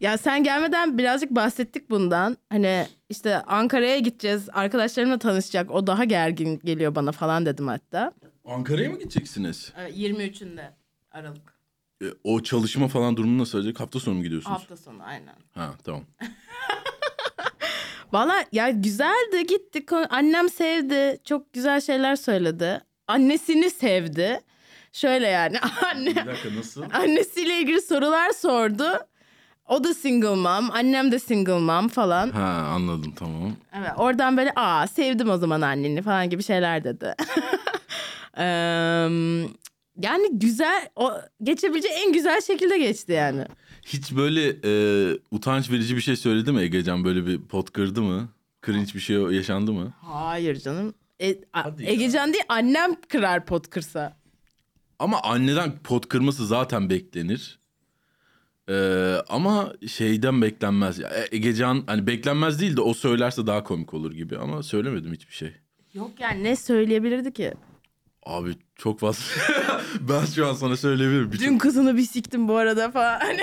Ya 0.00 0.18
sen 0.18 0.44
gelmeden 0.44 0.98
birazcık 0.98 1.30
bahsettik 1.30 1.90
bundan. 1.90 2.36
Hani 2.50 2.86
işte 3.08 3.42
Ankara'ya 3.42 3.98
gideceğiz. 3.98 4.48
Arkadaşlarımla 4.52 5.18
tanışacak. 5.18 5.70
O 5.70 5.86
daha 5.86 6.04
gergin 6.04 6.60
geliyor 6.64 6.94
bana 6.94 7.12
falan 7.12 7.46
dedim 7.46 7.68
hatta. 7.68 8.12
Ankara'ya 8.46 8.90
mı 8.90 8.98
gideceksiniz? 8.98 9.72
23'ünde 9.78 10.70
Aralık. 11.10 11.56
Ee, 12.02 12.06
o 12.24 12.42
çalışma 12.42 12.88
falan 12.88 13.16
durumu 13.16 13.38
nasıl 13.42 13.58
olacak? 13.58 13.80
Hafta 13.80 14.00
sonu 14.00 14.14
mu 14.14 14.22
gidiyorsunuz? 14.22 14.56
Hafta 14.56 14.76
sonu 14.76 15.02
aynen. 15.04 15.34
Ha 15.54 15.70
tamam. 15.84 16.04
Valla 18.12 18.44
ya 18.52 18.70
güzeldi 18.70 19.46
gittik. 19.48 19.88
Annem 20.10 20.48
sevdi. 20.48 21.18
Çok 21.24 21.52
güzel 21.52 21.80
şeyler 21.80 22.16
söyledi. 22.16 22.80
Annesini 23.08 23.70
sevdi. 23.70 24.40
Şöyle 24.92 25.26
yani 25.26 25.56
anne 25.94 26.10
Bir 26.10 26.26
dakika 26.26 26.54
nasıl? 26.58 26.82
annesiyle 26.92 27.60
ilgili 27.60 27.82
sorular 27.82 28.30
sordu. 28.30 28.84
O 29.68 29.84
da 29.84 29.94
single 29.94 30.34
mom, 30.34 30.70
annem 30.70 31.12
de 31.12 31.18
single 31.18 31.58
mom 31.58 31.88
falan. 31.88 32.30
Ha 32.30 32.70
anladım 32.74 33.12
tamam. 33.16 33.52
Evet, 33.78 33.90
oradan 33.96 34.36
böyle 34.36 34.52
aa 34.56 34.86
sevdim 34.86 35.30
o 35.30 35.36
zaman 35.36 35.60
anneni 35.60 36.02
falan 36.02 36.30
gibi 36.30 36.42
şeyler 36.42 36.84
dedi. 36.84 37.14
Eee, 38.36 39.48
yani 40.02 40.28
güzel, 40.32 40.88
o 40.96 41.12
geçebileceği 41.42 41.94
en 41.94 42.12
güzel 42.12 42.40
şekilde 42.40 42.78
geçti 42.78 43.12
yani. 43.12 43.44
Hiç 43.86 44.16
böyle 44.16 44.56
e, 44.64 44.72
utanç 45.30 45.70
verici 45.70 45.96
bir 45.96 46.00
şey 46.00 46.16
söyledi 46.16 46.52
mi 46.52 46.60
Egecan? 46.60 47.04
Böyle 47.04 47.26
bir 47.26 47.40
pot 47.40 47.72
kırdı 47.72 48.02
mı? 48.02 48.28
Cringe 48.66 48.94
bir 48.94 49.00
şey 49.00 49.16
yaşandı 49.16 49.72
mı? 49.72 49.92
Hayır 50.02 50.56
canım. 50.60 50.94
E, 51.22 51.36
a-. 51.52 51.70
Egecan 51.80 52.32
değil 52.32 52.44
annem 52.48 52.94
kırar 53.08 53.46
pot 53.46 53.70
kırsa. 53.70 54.16
Ama 54.98 55.22
anneden 55.22 55.78
pot 55.78 56.08
kırması 56.08 56.46
zaten 56.46 56.90
beklenir. 56.90 57.58
Ee, 58.68 59.14
ama 59.28 59.72
şeyden 59.88 60.42
beklenmez. 60.42 60.98
Ya, 60.98 61.08
E- 61.08 61.36
Egecan 61.36 61.84
hani 61.86 62.06
beklenmez 62.06 62.60
değil 62.60 62.76
de 62.76 62.80
o 62.80 62.94
söylerse 62.94 63.46
daha 63.46 63.64
komik 63.64 63.94
olur 63.94 64.12
gibi. 64.12 64.38
Ama 64.38 64.62
söylemedim 64.62 65.12
hiçbir 65.12 65.34
şey. 65.34 65.52
Yok 65.94 66.10
yani 66.20 66.44
ne 66.44 66.56
söyleyebilirdi 66.56 67.32
ki? 67.32 67.54
Abi 68.26 68.54
çok 68.76 69.00
fazla. 69.00 69.24
ben 70.00 70.24
şu 70.24 70.46
an 70.46 70.54
sana 70.54 70.76
söyleyebilirim. 70.76 71.32
Bir 71.32 71.38
Dün 71.38 71.58
kızını 71.58 71.96
bir 71.96 72.02
siktim 72.02 72.48
bu 72.48 72.56
arada 72.56 72.90
falan. 72.90 73.20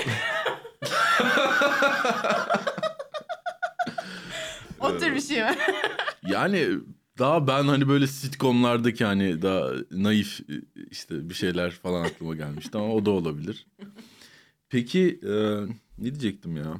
O 4.80 4.98
tür 4.98 5.16
bir 5.16 5.22
şey 5.22 5.42
mi? 5.42 5.56
Yani 6.28 6.70
daha 7.20 7.48
ben 7.48 7.64
hani 7.64 7.88
böyle 7.88 8.08
sitcomlardaki 8.08 9.06
hani 9.06 9.42
daha 9.42 9.70
naif 9.92 10.40
işte 10.92 11.30
bir 11.30 11.34
şeyler 11.34 11.72
falan 11.72 12.04
aklıma 12.04 12.36
gelmişti 12.36 12.78
ama 12.78 12.94
o 12.94 13.06
da 13.06 13.12
olabilir. 13.12 13.68
Peki 14.70 15.20
e, 15.24 15.34
ne 15.98 16.06
diyecektim 16.06 16.58
ya? 16.58 16.74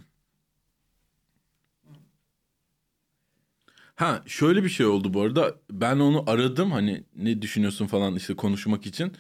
Ha 3.96 4.24
şöyle 4.26 4.64
bir 4.64 4.70
şey 4.70 4.86
oldu 4.86 5.14
bu 5.14 5.22
arada. 5.22 5.56
Ben 5.72 6.00
onu 6.00 6.24
aradım 6.28 6.72
hani 6.72 7.04
ne 7.16 7.42
düşünüyorsun 7.42 7.88
falan 7.88 8.16
işte 8.16 8.36
konuşmak 8.36 8.86
için. 8.86 9.12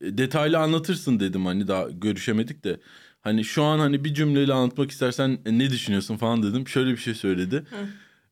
E, 0.00 0.18
Detaylı 0.18 0.58
anlatırsın 0.58 1.20
dedim 1.20 1.46
hani 1.46 1.68
daha 1.68 1.90
görüşemedik 1.90 2.64
de. 2.64 2.80
Hani 3.20 3.44
şu 3.44 3.62
an 3.62 3.78
hani 3.78 4.04
bir 4.04 4.14
cümleyle 4.14 4.52
anlatmak 4.52 4.90
istersen 4.90 5.38
e, 5.46 5.58
ne 5.58 5.70
düşünüyorsun 5.70 6.16
falan 6.16 6.42
dedim. 6.42 6.68
Şöyle 6.68 6.90
bir 6.90 6.96
şey 6.96 7.14
söyledi. 7.14 7.64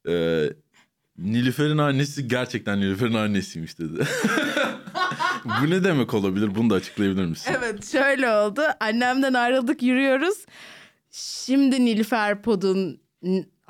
Ee, 0.09 0.53
Nilüfer'in 1.19 1.79
annesi 1.79 2.29
gerçekten 2.29 2.81
Nilüfer'in 2.81 3.15
annesiymiş 3.15 3.79
dedi. 3.79 4.05
Bu 5.45 5.71
ne 5.71 5.85
demek 5.85 6.15
olabilir? 6.15 6.55
Bunu 6.55 6.71
da 6.71 6.75
açıklayabilir 6.75 7.25
misin? 7.25 7.53
Evet 7.59 7.93
şöyle 7.93 8.31
oldu. 8.31 8.63
Annemden 8.81 9.35
ayrıldık 9.35 9.83
yürüyoruz. 9.83 10.47
Şimdi 11.11 11.85
Nilüfer 11.85 12.43
Pod'un 12.43 13.01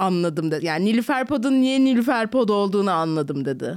anladım 0.01 0.51
dedi. 0.51 0.67
Yani 0.67 0.85
Nilüfer 0.85 1.27
Pod'un 1.27 1.61
niye 1.61 1.85
Nilüfer 1.85 2.31
Pod 2.31 2.49
olduğunu 2.49 2.91
anladım 2.91 3.45
dedi. 3.45 3.77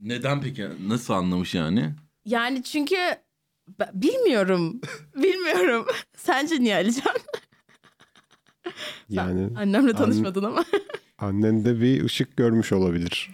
Neden 0.00 0.40
peki? 0.40 0.68
Nasıl 0.86 1.14
anlamış 1.14 1.54
yani? 1.54 1.94
Yani 2.24 2.62
çünkü 2.62 2.96
bilmiyorum. 3.94 4.80
bilmiyorum. 5.16 5.86
Sence 6.16 6.60
niye 6.60 6.74
Alican? 6.74 7.14
Yani 9.08 9.58
Annemle 9.58 9.92
tanışmadın 9.92 10.42
ama. 10.44 10.64
annen 11.18 11.64
de 11.64 11.80
bir 11.80 12.04
ışık 12.04 12.36
görmüş 12.36 12.72
olabilir. 12.72 13.30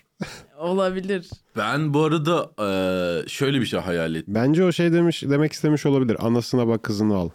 Olabilir. 0.59 1.31
Ben 1.57 1.95
bu 1.95 2.05
arada 2.05 2.51
eee, 2.59 3.29
şöyle 3.29 3.61
bir 3.61 3.67
şey 3.67 3.81
hayal 3.81 4.15
ettim. 4.15 4.35
Bence 4.35 4.65
o 4.65 4.73
şey 4.73 4.93
demiş 4.93 5.23
demek 5.23 5.53
istemiş 5.53 5.87
olabilir. 5.87 6.17
Anasına 6.27 6.69
bak 6.69 6.83
kızını 6.83 7.17
al. 7.17 7.31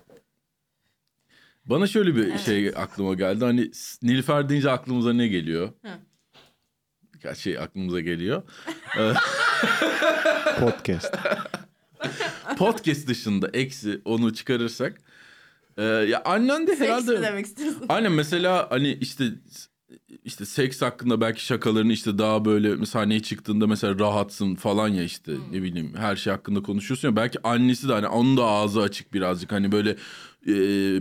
Bana 1.71 1.87
şöyle 1.87 2.15
bir 2.15 2.37
şey 2.37 2.67
aklıma 2.75 3.13
geldi. 3.13 3.45
Hani 3.45 3.71
Nilüfer 4.03 4.49
deyince 4.49 4.71
aklımıza 4.71 5.13
ne 5.13 5.27
geliyor? 5.27 5.69
Hı. 5.85 5.89
Birkaç 7.13 7.37
şey 7.37 7.59
aklımıza 7.59 7.99
geliyor. 7.99 8.43
Podcast. 10.59 11.17
Podcast 12.57 13.07
dışında 13.07 13.49
eksi 13.53 14.01
onu 14.05 14.33
çıkarırsak. 14.33 15.01
eee, 15.77 15.83
ya 15.83 16.21
annen 16.25 16.67
de 16.67 16.75
herhalde... 16.79 17.11
Seks 17.11 17.21
demek 17.21 17.45
istiyorsun? 17.45 17.85
Aynen 17.89 18.11
mesela 18.11 18.67
hani 18.71 18.97
işte 19.01 19.25
işte 20.23 20.45
seks 20.45 20.81
hakkında 20.81 21.21
belki 21.21 21.45
şakalarını 21.45 21.93
işte 21.93 22.17
daha 22.17 22.45
böyle 22.45 22.85
sahneye 22.85 23.19
çıktığında 23.19 23.67
mesela 23.67 23.99
rahatsın 23.99 24.55
falan 24.55 24.87
ya 24.87 25.03
işte 25.03 25.31
ne 25.51 25.63
bileyim 25.63 25.93
her 25.97 26.15
şey 26.15 26.33
hakkında 26.33 26.63
konuşuyorsun 26.63 27.07
ya 27.07 27.15
belki 27.15 27.39
annesi 27.43 27.89
de 27.89 27.93
hani 27.93 28.07
onun 28.07 28.37
da 28.37 28.45
ağzı 28.45 28.81
açık 28.81 29.13
birazcık 29.13 29.51
hani 29.51 29.71
böyle 29.71 29.97
e, 30.47 30.53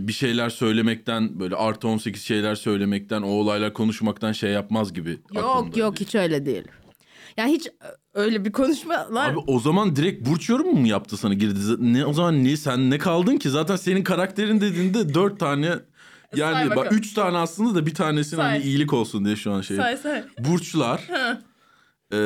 bir 0.07 0.13
şeyler 0.13 0.49
söylemekten 0.49 1.39
böyle 1.39 1.55
artı 1.55 1.87
18 1.87 2.23
şeyler 2.23 2.55
söylemekten 2.55 3.21
o 3.21 3.27
olaylar 3.27 3.73
konuşmaktan 3.73 4.31
şey 4.31 4.51
yapmaz 4.51 4.93
gibi. 4.93 5.19
Yok 5.33 5.77
yok 5.77 5.99
hiç 5.99 6.15
öyle 6.15 6.45
değil. 6.45 6.63
Yani 7.37 7.51
hiç 7.51 7.67
öyle 8.13 8.45
bir 8.45 8.51
konuşmalar 8.51 9.29
Abi 9.31 9.39
o 9.47 9.59
zaman 9.59 9.95
direkt 9.95 10.29
burç 10.29 10.49
yorumu 10.49 10.71
mu 10.71 10.87
yaptı 10.87 11.17
sana 11.17 11.33
girdi? 11.33 11.59
Ne 11.79 12.05
o 12.05 12.13
zaman 12.13 12.43
niye 12.43 12.57
sen 12.57 12.89
ne 12.89 12.97
kaldın 12.97 13.37
ki? 13.37 13.49
Zaten 13.49 13.75
senin 13.75 14.03
karakterin 14.03 14.61
dediğinde 14.61 15.13
dört 15.13 15.39
tane 15.39 15.67
Say 15.67 16.39
yani 16.39 16.75
bak 16.75 16.91
üç 16.91 17.13
tane 17.13 17.37
aslında 17.37 17.75
da 17.75 17.85
bir 17.85 17.93
tanesinin 17.93 18.41
Say. 18.41 18.51
hani 18.51 18.63
iyilik 18.63 18.93
olsun 18.93 19.25
diye 19.25 19.35
şu 19.35 19.51
an 19.51 19.61
şey. 19.61 19.77
say 19.77 19.97
say. 19.97 20.23
Burçlar, 20.39 21.07
e, 22.13 22.17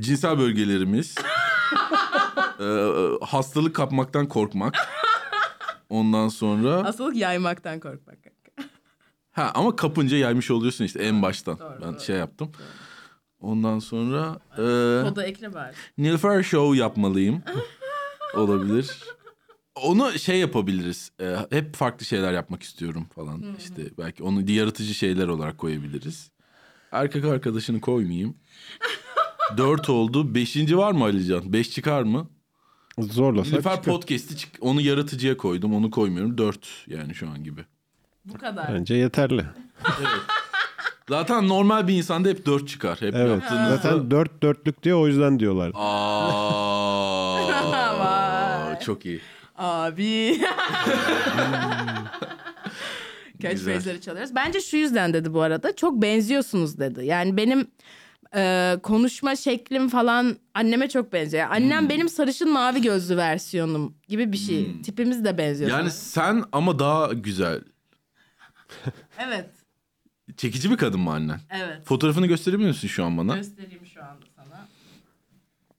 cinsel 0.00 0.38
bölgelerimiz, 0.38 1.14
e, 2.60 2.66
hastalık 3.26 3.76
kapmaktan 3.76 4.28
korkmak. 4.28 4.74
Ondan 5.92 6.28
sonra 6.28 6.84
Hastalık 6.84 7.16
yaymaktan 7.16 7.80
korkmak. 7.80 8.18
ha 9.30 9.50
ama 9.54 9.76
kapınca 9.76 10.16
yaymış 10.16 10.50
oluyorsun 10.50 10.84
işte 10.84 11.02
en 11.02 11.22
baştan. 11.22 11.58
doğru, 11.58 11.78
ben 11.82 11.92
doğru. 11.92 12.00
şey 12.00 12.16
yaptım. 12.16 12.52
Ondan 13.40 13.78
sonra 13.78 14.40
e, 14.58 14.62
O 15.10 15.16
da 15.16 15.24
ekle 15.24 15.54
bari. 15.54 15.74
Nilüfer 15.98 16.42
Show 16.42 16.78
yapmalıyım. 16.78 17.42
Olabilir. 18.34 18.90
Onu 19.74 20.18
şey 20.18 20.38
yapabiliriz. 20.38 21.10
e, 21.20 21.36
hep 21.50 21.74
farklı 21.74 22.06
şeyler 22.06 22.32
yapmak 22.32 22.62
istiyorum 22.62 23.06
falan. 23.14 23.44
İşte 23.58 23.82
belki 23.98 24.22
onu 24.22 24.50
yaratıcı 24.50 24.94
şeyler 24.94 25.28
olarak 25.28 25.58
koyabiliriz. 25.58 26.30
Erkek 26.92 27.24
arkadaşını 27.24 27.80
koymayayım. 27.80 28.36
Dört 29.56 29.90
oldu. 29.90 30.34
Beşinci 30.34 30.78
var 30.78 30.92
mı 30.92 31.04
Alican? 31.04 31.52
Beş 31.52 31.70
çıkar 31.70 32.02
mı? 32.02 32.30
Zorlasak 33.02 33.52
Nilüfer 33.52 33.76
çıkar. 33.76 33.94
Podcast'i 33.94 34.36
çık. 34.36 34.50
Onu 34.60 34.80
yaratıcıya 34.80 35.36
koydum. 35.36 35.74
Onu 35.74 35.90
koymuyorum. 35.90 36.38
Dört 36.38 36.68
yani 36.86 37.14
şu 37.14 37.28
an 37.28 37.44
gibi. 37.44 37.60
Bu 38.24 38.38
kadar. 38.38 38.74
Bence 38.74 38.94
yeterli. 38.94 39.44
Zaten 41.08 41.48
normal 41.48 41.88
bir 41.88 41.94
insanda 41.94 42.28
hep 42.28 42.46
dört 42.46 42.68
çıkar. 42.68 43.00
Hep 43.00 43.14
Evet. 43.14 43.30
yaptığınızda... 43.42 43.76
Zaten 43.76 44.10
dört 44.10 44.42
dörtlük 44.42 44.82
diyor 44.82 45.00
o 45.00 45.06
yüzden 45.06 45.40
diyorlar. 45.40 45.72
Aa, 45.74 47.36
Vay. 47.98 48.80
çok 48.80 49.06
iyi. 49.06 49.20
Abi. 49.56 50.40
Catchphrase'leri 53.40 54.00
çalıyoruz. 54.00 54.34
Bence 54.34 54.60
şu 54.60 54.76
yüzden 54.76 55.12
dedi 55.12 55.34
bu 55.34 55.40
arada. 55.42 55.76
Çok 55.76 56.02
benziyorsunuz 56.02 56.78
dedi. 56.78 57.06
Yani 57.06 57.36
benim 57.36 57.66
e, 58.34 58.76
konuşma 58.82 59.36
şeklim 59.36 59.88
falan 59.88 60.36
anneme 60.54 60.88
çok 60.88 61.12
benziyor. 61.12 61.46
Annem 61.50 61.88
benim 61.88 62.08
sarışın 62.08 62.52
mavi 62.52 62.82
gözlü 62.82 63.16
versiyonum 63.16 63.94
gibi 64.08 64.32
bir 64.32 64.36
şey. 64.36 64.82
Tipimiz 64.82 65.24
de 65.24 65.38
benziyor. 65.38 65.70
Yani 65.70 65.90
sana. 65.90 66.34
sen 66.34 66.44
ama 66.52 66.78
daha 66.78 67.12
güzel. 67.12 67.60
Evet. 69.18 69.48
Çekici 70.36 70.70
bir 70.70 70.76
kadın 70.76 71.00
mı 71.00 71.12
annen? 71.12 71.40
Evet. 71.50 71.86
Fotoğrafını 71.86 72.26
gösterebilir 72.26 72.68
misin 72.68 72.88
şu 72.88 73.04
an 73.04 73.18
bana? 73.18 73.36
Göstereyim 73.36 73.86
şu 73.94 74.02
anda 74.04 74.26
sana. 74.36 74.68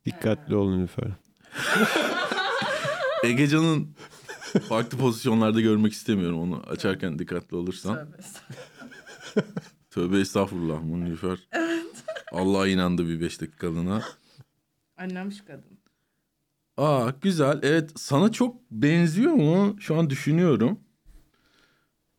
Dikkatli 0.05 0.55
olun 0.55 0.77
Nilüfer. 0.79 1.07
Egecan'ın 3.23 3.95
farklı 4.69 4.97
pozisyonlarda 4.97 5.61
görmek 5.61 5.93
istemiyorum 5.93 6.39
onu 6.41 6.63
açarken 6.69 7.19
dikkatli 7.19 7.57
olursan. 7.57 7.95
Tövbe 7.95 8.17
estağfurullah. 8.19 9.53
Tövbe 9.89 10.19
estağfurullah 10.19 10.81
Munnifer. 10.83 11.37
Allah'a 12.33 12.67
inandı 12.67 13.07
bir 13.07 13.21
beş 13.21 13.41
dakikalığına. 13.41 14.03
Annem 14.97 15.31
şu 15.31 15.45
kadın. 15.45 15.77
Aa 16.77 17.09
güzel. 17.21 17.59
Evet 17.63 17.91
sana 17.95 18.31
çok 18.31 18.71
benziyor 18.71 19.33
mu? 19.33 19.75
Şu 19.79 19.95
an 19.95 20.09
düşünüyorum. 20.09 20.79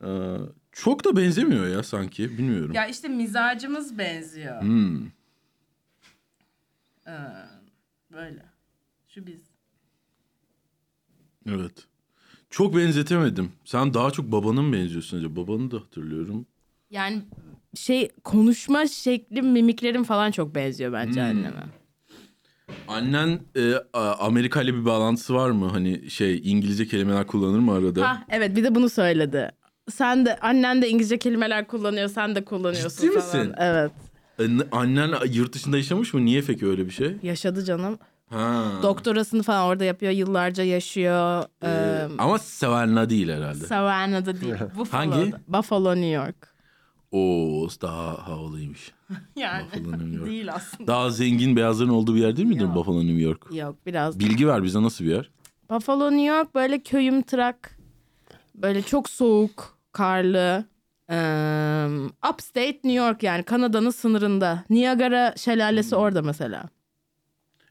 Ee, 0.03 0.37
çok 0.71 1.05
da 1.05 1.15
benzemiyor 1.15 1.67
ya 1.67 1.83
sanki. 1.83 2.37
Bilmiyorum. 2.37 2.73
Ya 2.73 2.87
işte 2.87 3.07
mizacımız 3.07 3.97
benziyor. 3.97 4.61
Hmm. 4.61 5.05
Ee, 7.07 7.11
böyle. 8.11 8.45
Şu 9.07 9.27
biz. 9.27 9.41
Evet. 11.49 11.87
Çok 12.49 12.75
benzetemedim. 12.75 13.51
Sen 13.65 13.93
daha 13.93 14.11
çok 14.11 14.31
babana 14.31 14.61
mı 14.61 14.73
benziyorsun 14.73 15.17
acaba? 15.17 15.35
Babanı 15.35 15.71
da 15.71 15.77
hatırlıyorum. 15.77 16.45
Yani 16.89 17.23
şey 17.75 18.09
konuşma 18.23 18.87
şeklim, 18.87 19.51
mimiklerim 19.51 20.03
falan 20.03 20.31
çok 20.31 20.55
benziyor 20.55 20.93
bence 20.93 21.21
Hmm. 21.21 21.29
anneme. 21.29 21.63
Annen 22.87 23.39
e, 23.55 23.73
Amerika 24.19 24.61
ile 24.61 24.73
bir 24.73 24.85
bağlantısı 24.85 25.33
var 25.35 25.49
mı? 25.49 25.67
Hani 25.69 26.09
şey 26.09 26.41
İngilizce 26.51 26.87
kelimeler 26.87 27.27
kullanır 27.27 27.59
mı 27.59 27.73
arada? 27.73 28.07
Ha 28.09 28.23
evet 28.29 28.55
bir 28.55 28.63
de 28.63 28.75
bunu 28.75 28.89
söyledi. 28.89 29.51
Sen 29.91 30.25
de 30.25 30.39
annen 30.39 30.81
de 30.81 30.89
İngilizce 30.89 31.17
kelimeler 31.17 31.67
kullanıyor, 31.67 32.07
sen 32.09 32.35
de 32.35 32.45
kullanıyorsun 32.45 32.89
Ciddi 33.07 33.19
falan. 33.19 33.37
misin? 33.39 33.53
Evet. 33.57 33.91
E, 34.39 34.43
Annen 34.71 35.13
yurt 35.33 35.53
dışında 35.53 35.77
yaşamış 35.77 36.13
mı? 36.13 36.25
Niye 36.25 36.41
peki 36.41 36.65
öyle 36.67 36.85
bir 36.85 36.91
şey? 36.91 37.15
Yaşadı 37.23 37.63
canım. 37.65 37.99
Ha. 38.29 38.63
Doktorasını 38.83 39.43
falan 39.43 39.65
orada 39.67 39.83
yapıyor, 39.83 40.11
yıllarca 40.11 40.63
yaşıyor. 40.63 41.43
Ee, 41.63 41.67
Ee, 41.67 42.07
ama 42.17 42.39
Savannah 42.39 43.09
değil 43.09 43.29
herhalde. 43.29 43.65
Savannah'da 43.65 44.41
değil, 44.41 44.53
Buffalo'da. 44.77 45.15
Hangi? 45.17 45.33
Buffalo, 45.47 45.91
New 45.95 46.07
York. 46.09 46.54
Oo 47.11 47.67
daha 47.81 48.27
havalıymış. 48.27 48.91
Yani 49.35 49.63
Buffalo, 49.65 49.91
New 49.99 50.15
York. 50.15 50.25
değil 50.29 50.53
aslında. 50.53 50.87
Daha 50.87 51.09
zengin 51.09 51.55
beyazların 51.55 51.89
olduğu 51.89 52.15
bir 52.15 52.21
yer 52.21 52.35
değil 52.37 52.47
midir 52.47 52.61
Yok. 52.61 52.75
Buffalo 52.75 52.99
New 52.99 53.21
York? 53.21 53.45
Yok 53.51 53.75
biraz. 53.85 54.19
Bilgi 54.19 54.47
ver 54.47 54.63
bize 54.63 54.83
nasıl 54.83 55.05
bir 55.05 55.09
yer? 55.09 55.29
Buffalo, 55.69 56.11
New 56.11 56.25
York 56.25 56.55
böyle 56.55 56.79
köyümtırak. 56.79 57.77
Böyle 58.55 58.81
çok 58.81 59.09
soğuk, 59.09 59.77
karlı. 59.91 60.65
Ee, 61.09 61.87
upstate 62.29 62.71
New 62.83 62.91
York 62.93 63.23
yani 63.23 63.43
Kanada'nın 63.43 63.89
sınırında. 63.89 64.63
Niagara 64.69 65.33
şelalesi 65.37 65.95
orada 65.95 66.21
mesela. 66.21 66.69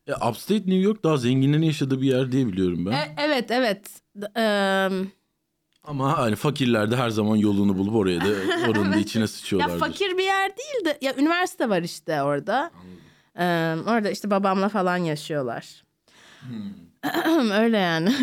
E, 0.07 0.12
Upstate 0.14 0.55
New 0.55 0.75
York 0.75 1.05
daha 1.05 1.17
zenginlerin 1.17 1.62
yaşadığı 1.62 2.00
bir 2.03 2.07
yer 2.07 2.33
diye 2.33 2.47
biliyorum 2.47 2.87
ben. 2.87 2.93
E- 2.93 3.14
evet 3.19 3.50
evet. 3.50 3.91
Eee, 4.37 4.91
Ama 5.85 6.19
hani 6.19 6.37
fakirler 6.37 6.91
de 6.91 6.97
her 6.97 7.11
zaman 7.11 7.37
yolunu 7.37 7.79
bulup 7.79 7.95
oraya 7.95 8.21
da 8.21 8.29
oranın 8.71 8.93
da 8.93 8.97
içine 8.97 9.23
ya 9.23 9.29
sıçıyorlardır. 9.29 9.79
fakir 9.79 10.19
bir 10.19 10.25
yer 10.25 10.50
değil 10.57 10.85
de 10.85 10.99
ya 11.01 11.14
üniversite 11.18 11.68
var 11.68 11.83
işte 11.83 12.23
orada. 12.23 12.70
Eee, 13.38 13.77
orada 13.87 14.11
işte 14.11 14.31
babamla 14.31 14.68
falan 14.68 14.97
yaşıyorlar. 14.97 15.85
Öyle 17.53 17.79
yani. 17.79 18.14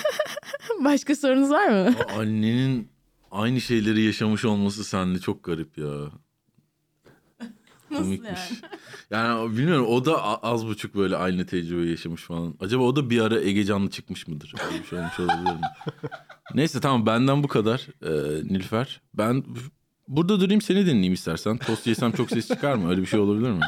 Başka 0.84 1.16
sorunuz 1.16 1.50
var 1.50 1.68
mı? 1.68 1.94
O 2.16 2.20
Annenin 2.20 2.88
aynı 3.30 3.60
şeyleri 3.60 4.02
yaşamış 4.02 4.44
olması 4.44 4.84
sende 4.84 5.18
çok 5.18 5.44
garip 5.44 5.78
ya. 5.78 5.94
Komikmiş. 7.96 8.40
Yani 9.10 9.56
bilmiyorum 9.56 9.86
o 9.86 10.04
da 10.04 10.42
az 10.42 10.66
buçuk 10.66 10.94
böyle 10.94 11.16
aynı 11.16 11.46
tecrübe 11.46 11.90
yaşamış 11.90 12.22
falan. 12.22 12.54
Acaba 12.60 12.82
o 12.82 12.96
da 12.96 13.10
bir 13.10 13.20
ara 13.20 13.40
Ege 13.40 13.64
Canlı 13.64 13.90
çıkmış 13.90 14.28
mıdır? 14.28 14.54
Öyle 14.66 14.82
bir 14.82 14.86
şey 14.88 14.98
olmuş 14.98 15.20
olabilir 15.20 15.52
mi? 15.52 15.60
Neyse 16.54 16.80
tamam 16.80 17.06
benden 17.06 17.42
bu 17.42 17.48
kadar 17.48 17.86
ee, 18.02 18.08
Nilüfer. 18.44 19.00
Ben 19.14 19.44
burada 20.08 20.40
durayım 20.40 20.62
seni 20.62 20.86
dinleyeyim 20.86 21.12
istersen. 21.12 21.56
Tost 21.56 21.86
yesem 21.86 22.12
çok 22.12 22.30
ses 22.30 22.48
çıkar 22.48 22.74
mı? 22.74 22.90
Öyle 22.90 23.00
bir 23.00 23.06
şey 23.06 23.20
olabilir 23.20 23.50
mi? 23.50 23.60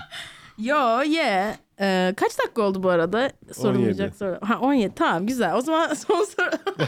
Yo 0.58 1.02
ye. 1.02 1.56
Ee, 1.80 2.14
kaç 2.16 2.38
dakika 2.38 2.62
oldu 2.62 2.82
bu 2.82 2.90
arada? 2.90 3.30
Sorulmayacak 3.52 4.16
soru. 4.16 4.38
Ha 4.42 4.58
17 4.60 4.94
tamam 4.94 5.26
güzel. 5.26 5.54
O 5.54 5.60
zaman 5.60 5.94
son 6.08 6.24
soru. 6.24 6.50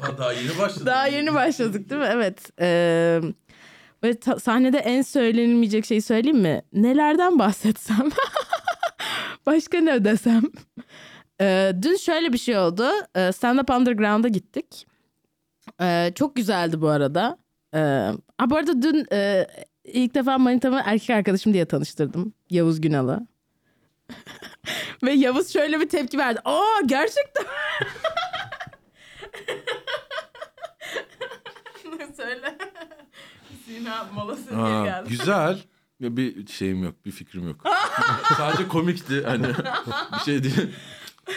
Oha 0.00 0.18
daha 0.18 0.32
yeni 0.32 0.58
başladı. 0.58 0.86
Daha 0.86 1.06
yeni 1.06 1.34
başladık 1.34 1.90
değil 1.90 2.00
mi? 2.00 2.08
Evet. 2.10 2.50
Ee, 2.60 3.20
böyle 4.02 4.20
ta- 4.20 4.38
sahnede 4.40 4.78
en 4.78 5.02
söylenilmeyecek 5.02 5.86
şeyi 5.86 6.02
söyleyeyim 6.02 6.38
mi? 6.38 6.62
Nelerden 6.72 7.38
bahsetsem? 7.38 8.08
Başka 9.46 9.80
ne 9.80 10.04
desem? 10.04 10.42
Ee, 11.42 11.72
dün 11.82 11.96
şöyle 11.96 12.32
bir 12.32 12.38
şey 12.38 12.58
oldu. 12.58 12.88
Ee, 13.16 13.32
Stand 13.32 13.58
Up 13.58 13.70
Underground'a 13.70 14.28
gittik. 14.28 14.86
Ee, 15.80 16.12
çok 16.14 16.36
güzeldi 16.36 16.80
bu 16.80 16.88
arada. 16.88 17.38
Ee, 17.74 17.78
ha, 18.38 18.50
bu 18.50 18.56
arada 18.56 18.82
dün 18.82 19.06
e, 19.12 19.46
ilk 19.84 20.14
defa 20.14 20.38
manitamı 20.38 20.82
erkek 20.84 21.10
arkadaşım 21.10 21.52
diye 21.52 21.64
tanıştırdım. 21.64 22.34
Yavuz 22.50 22.80
Günal'ı. 22.80 23.26
Ve 25.02 25.12
Yavuz 25.12 25.52
şöyle 25.52 25.80
bir 25.80 25.88
tepki 25.88 26.18
verdi. 26.18 26.40
Aa 26.44 26.80
gerçekten. 26.86 27.44
Söyle. 32.16 32.58
Sina 33.66 34.04
molası 34.14 34.56
Aa, 34.56 34.84
geldi. 34.84 35.08
güzel. 35.08 35.58
Ya 36.00 36.16
bir 36.16 36.46
şeyim 36.46 36.84
yok, 36.84 36.94
bir 37.04 37.10
fikrim 37.10 37.48
yok. 37.48 37.64
Sadece 38.36 38.68
komikti 38.68 39.22
hani 39.26 39.46
bir 40.14 40.20
şey 40.24 40.42
değil. 40.44 40.70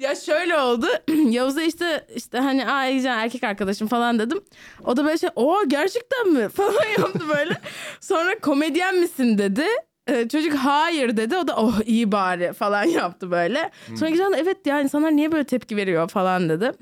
Ya 0.00 0.14
şöyle 0.14 0.58
oldu. 0.58 0.86
Yavuz'a 1.30 1.62
işte 1.62 2.06
işte 2.14 2.38
hani 2.38 2.68
aa 2.70 2.86
Ece'nin 2.86 3.14
erkek 3.14 3.44
arkadaşım 3.44 3.88
falan 3.88 4.18
dedim. 4.18 4.40
O 4.84 4.96
da 4.96 5.04
böyle 5.04 5.18
şey 5.18 5.30
o 5.36 5.68
gerçekten 5.68 6.28
mi 6.28 6.48
falan 6.54 6.86
yaptı 6.98 7.20
böyle. 7.28 7.60
Sonra 8.00 8.38
komedyen 8.38 8.96
misin 8.96 9.38
dedi. 9.38 9.64
Ee, 10.08 10.28
çocuk 10.28 10.54
hayır 10.54 11.16
dedi. 11.16 11.36
O 11.36 11.48
da 11.48 11.56
oh 11.56 11.80
iyi 11.86 12.12
bari 12.12 12.52
falan 12.52 12.84
yaptı 12.84 13.30
böyle. 13.30 13.70
Sonra 13.98 14.10
Ece 14.10 14.22
evet 14.36 14.66
ya 14.66 14.80
insanlar 14.80 15.10
niye 15.16 15.32
böyle 15.32 15.44
tepki 15.44 15.76
veriyor 15.76 16.08
falan 16.08 16.48
dedi. 16.48 16.72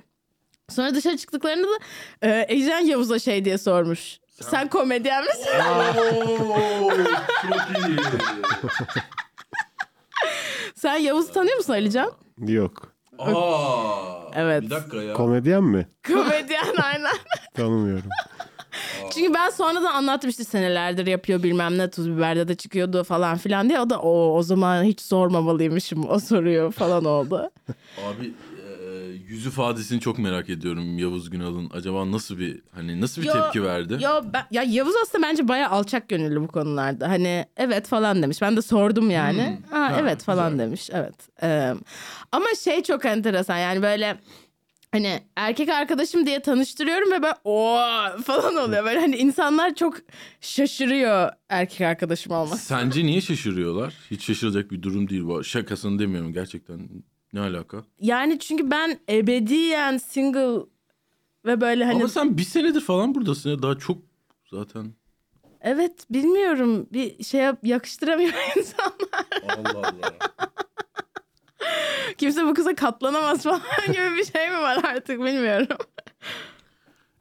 Sonra 0.68 0.94
dışarı 0.94 1.16
çıktıklarında 1.16 1.66
da 1.66 1.78
e, 2.22 2.46
Ecen 2.48 2.80
Yavuz'a 2.80 3.18
şey 3.18 3.44
diye 3.44 3.58
sormuş. 3.58 4.18
Sen 4.40 4.68
komedyen 4.68 5.24
misin? 5.24 5.50
Oo, 5.98 6.90
çok 7.42 7.88
iyi. 7.88 7.96
Sen 10.78 10.96
Yavuz'u 10.96 11.32
tanıyor 11.32 11.56
musun 11.56 11.72
Alican? 11.72 12.12
Yok. 12.46 12.92
Aa, 13.18 14.30
Evet. 14.34 14.62
Bir 14.62 14.70
dakika 14.70 15.02
ya. 15.02 15.12
Komedyen 15.14 15.62
mi? 15.64 15.88
Komedyen 16.06 16.74
aynen. 16.82 17.16
Tanımıyorum. 17.54 18.10
Çünkü 19.10 19.34
ben 19.34 19.50
sonradan 19.50 19.84
anlattım 19.94 20.30
işte 20.30 20.44
senelerdir 20.44 21.06
yapıyor 21.06 21.42
bilmem 21.42 21.78
ne 21.78 21.90
tuz 21.90 22.10
biberde 22.10 22.48
de 22.48 22.54
çıkıyordu 22.54 23.04
falan 23.04 23.36
filan 23.38 23.68
diye. 23.68 23.80
O 23.80 23.90
da 23.90 23.98
o 24.00 24.36
o 24.36 24.42
zaman 24.42 24.82
hiç 24.82 25.00
sormamalıymışım 25.00 26.08
o 26.10 26.18
soruyor 26.18 26.72
falan 26.72 27.04
oldu. 27.04 27.50
Abi 28.06 28.32
yüz 29.28 29.46
ifadesini 29.46 30.00
çok 30.00 30.18
merak 30.18 30.48
ediyorum 30.50 30.98
Yavuz 30.98 31.30
Günal'ın. 31.30 31.70
Acaba 31.74 32.12
nasıl 32.12 32.38
bir 32.38 32.62
hani 32.74 33.00
nasıl 33.00 33.22
bir 33.22 33.26
Yo- 33.26 33.42
tepki 33.42 33.62
verdi? 33.62 33.98
Yo 34.00 34.10
ben, 34.32 34.44
ya 34.50 34.62
Yavuz 34.62 34.94
aslında 35.02 35.26
bence 35.26 35.48
bayağı 35.48 35.70
alçak 35.70 36.08
gönüllü 36.08 36.40
bu 36.40 36.48
konularda. 36.48 37.08
Hani 37.08 37.46
evet 37.56 37.86
falan 37.86 38.22
demiş. 38.22 38.42
Ben 38.42 38.56
de 38.56 38.62
sordum 38.62 39.10
yani. 39.10 39.58
Ha, 39.70 39.78
Ha, 39.80 39.96
evet 40.00 40.22
falan 40.22 40.50
güzel. 40.52 40.66
demiş. 40.66 40.90
Evet. 40.92 41.14
Ee, 41.42 41.74
ama 42.32 42.46
şey 42.64 42.82
çok 42.82 43.04
enteresan 43.04 43.58
yani 43.58 43.82
böyle 43.82 44.18
hani 44.92 45.20
erkek 45.36 45.68
arkadaşım 45.68 46.26
diye 46.26 46.40
tanıştırıyorum 46.40 47.12
ve 47.12 47.22
ben 47.22 47.34
o 47.44 47.78
falan 48.24 48.56
oluyor. 48.56 48.84
Böyle 48.84 49.00
hani 49.00 49.16
insanlar 49.16 49.74
çok 49.74 49.94
şaşırıyor 50.40 51.30
erkek 51.48 51.80
arkadaşım 51.80 52.32
olması. 52.32 52.64
Sence 52.66 53.04
niye 53.04 53.20
şaşırıyorlar? 53.20 53.94
Hiç 54.10 54.24
şaşıracak 54.24 54.70
bir 54.70 54.82
durum 54.82 55.08
değil 55.08 55.22
bu. 55.24 55.44
Şakasını 55.44 55.98
demiyorum 55.98 56.32
gerçekten. 56.32 56.88
Ne 57.32 57.40
alaka? 57.40 57.84
Yani 58.00 58.38
çünkü 58.38 58.70
ben 58.70 58.98
ebediyen 59.10 59.96
single 59.96 60.66
ve 61.46 61.60
böyle 61.60 61.84
hani 61.84 61.94
Ama 61.96 62.08
sen 62.08 62.38
bir 62.38 62.42
senedir 62.42 62.80
falan 62.80 63.14
buradasın 63.14 63.50
ya. 63.50 63.62
Daha 63.62 63.78
çok 63.78 63.98
zaten. 64.50 64.92
evet 65.60 65.92
bilmiyorum 66.10 66.86
bir 66.92 67.24
şey 67.24 67.40
yap- 67.40 67.64
yakıştıramıyor 67.66 68.32
insanlar. 68.56 69.26
Allah 69.58 69.78
Allah. 69.78 70.12
Kimse 72.18 72.46
bu 72.46 72.54
kıza 72.54 72.74
katlanamaz 72.74 73.42
falan 73.42 73.60
gibi 73.86 74.16
bir 74.16 74.24
şey 74.24 74.50
mi 74.50 74.56
var 74.58 74.78
artık 74.84 75.18
bilmiyorum. 75.24 75.76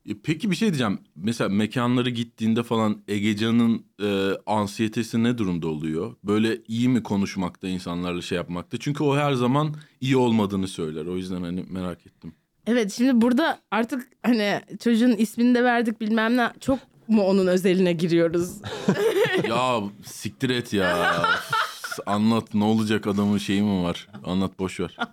E, 0.07 0.11
Peki 0.23 0.51
bir 0.51 0.55
şey 0.55 0.67
diyeceğim. 0.69 0.99
Mesela 1.15 1.49
mekanlara 1.49 2.09
gittiğinde 2.09 2.63
falan 2.63 3.01
Egecan'ın 3.07 3.85
e, 4.03 4.31
ansiyetesi 4.45 5.23
ne 5.23 5.37
durumda 5.37 5.67
oluyor? 5.67 6.15
Böyle 6.23 6.57
iyi 6.67 6.89
mi 6.89 7.03
konuşmakta 7.03 7.67
insanlarla 7.67 8.21
şey 8.21 8.35
yapmakta? 8.35 8.77
Çünkü 8.77 9.03
o 9.03 9.15
her 9.17 9.33
zaman 9.33 9.75
iyi 10.01 10.17
olmadığını 10.17 10.67
söyler. 10.67 11.05
O 11.05 11.17
yüzden 11.17 11.41
hani 11.41 11.65
merak 11.69 12.07
ettim. 12.07 12.33
Evet 12.67 12.91
şimdi 12.91 13.21
burada 13.21 13.59
artık 13.71 14.07
hani 14.23 14.61
çocuğun 14.83 15.11
ismini 15.11 15.55
de 15.55 15.63
verdik 15.63 16.01
bilmem 16.01 16.37
ne 16.37 16.51
çok 16.59 16.79
mu 17.07 17.23
onun 17.23 17.47
özeline 17.47 17.93
giriyoruz? 17.93 18.57
ya 19.49 19.81
siktir 20.05 20.49
et 20.49 20.73
ya. 20.73 21.25
Anlat 22.05 22.53
ne 22.53 22.63
olacak 22.63 23.07
adamın 23.07 23.37
şeyi 23.37 23.61
mi 23.61 23.83
var? 23.83 24.07
Anlat 24.25 24.59
boş 24.59 24.79
ver. 24.79 24.97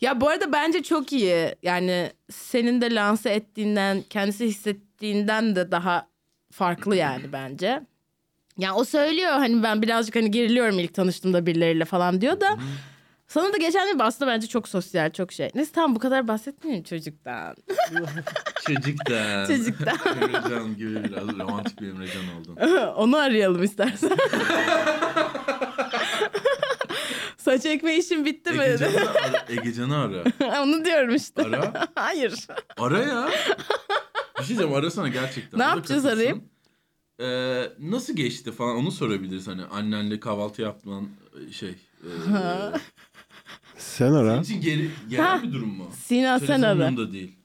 Ya 0.00 0.20
bu 0.20 0.28
arada 0.28 0.52
bence 0.52 0.82
çok 0.82 1.12
iyi. 1.12 1.54
Yani 1.62 2.12
senin 2.30 2.80
de 2.80 2.94
lanse 2.94 3.30
ettiğinden, 3.30 4.02
kendisi 4.10 4.46
hissettiğinden 4.46 5.56
de 5.56 5.70
daha 5.70 6.06
farklı 6.52 6.96
yani 6.96 7.32
bence. 7.32 7.82
Ya 8.58 8.74
o 8.74 8.84
söylüyor 8.84 9.30
hani 9.32 9.62
ben 9.62 9.82
birazcık 9.82 10.16
hani 10.16 10.30
geriliyorum 10.30 10.78
ilk 10.78 10.94
tanıştığımda 10.94 11.46
birileriyle 11.46 11.84
falan 11.84 12.20
diyor 12.20 12.40
da 12.40 12.58
sana 13.30 13.52
da 13.52 13.56
geçen 13.56 13.94
bir 13.94 14.04
aslında 14.04 14.30
bence 14.30 14.46
çok 14.46 14.68
sosyal 14.68 15.10
çok 15.10 15.32
şey. 15.32 15.50
Neyse 15.54 15.70
tamam 15.74 15.94
bu 15.94 15.98
kadar 15.98 16.28
bahsetmeyeyim 16.28 16.84
çocuktan. 16.84 17.56
Çocuktan. 18.66 19.46
Çocuktan. 19.46 19.98
Emrecan 20.22 20.76
gibi 20.76 21.04
biraz 21.04 21.38
romantik 21.38 21.80
bir 21.80 21.88
Emrecan 21.88 22.22
oldun. 22.40 22.56
Onu 22.96 23.16
arayalım 23.16 23.62
istersen. 23.62 24.10
Saç 27.50 27.66
ekme 27.66 27.96
işin 27.96 28.24
bitti 28.24 28.52
mi? 28.52 28.62
Egecan'ı 28.62 29.10
ara. 29.10 29.46
Egecan'ı 29.48 29.96
ara. 29.98 30.62
Onu 30.62 30.84
diyorum 30.84 31.14
işte. 31.14 31.42
Ara. 31.42 31.88
Hayır. 31.94 32.46
Ara 32.78 32.98
ya. 33.02 33.28
Bir 34.38 34.44
şey 34.44 34.48
diyeceğim 34.56 34.74
arasana 34.74 35.08
gerçekten. 35.08 35.60
Ne 35.60 35.64
O 35.64 35.66
da 35.66 35.70
yapacağız, 35.70 36.02
katılsın. 36.02 36.16
arayayım? 36.16 36.44
Ee, 37.20 37.72
nasıl 37.90 38.16
geçti 38.16 38.52
falan 38.52 38.76
onu 38.76 38.90
sorabiliriz 38.90 39.48
hani 39.48 39.64
annenle 39.64 40.20
kahvaltı 40.20 40.62
yapman 40.62 41.08
şey. 41.52 41.70
E, 41.70 42.08
Sen 43.78 44.12
ara. 44.12 44.30
senin 44.30 44.42
için 44.42 44.60
geri, 44.60 44.90
gelen 45.08 45.42
bir 45.42 45.52
durum 45.52 45.68
mu? 45.68 45.90
Sina 46.04 46.38
sen 46.38 46.46
Telefonun 46.46 46.66
ara. 46.76 46.84
yanında 46.84 47.12
değil. 47.12 47.36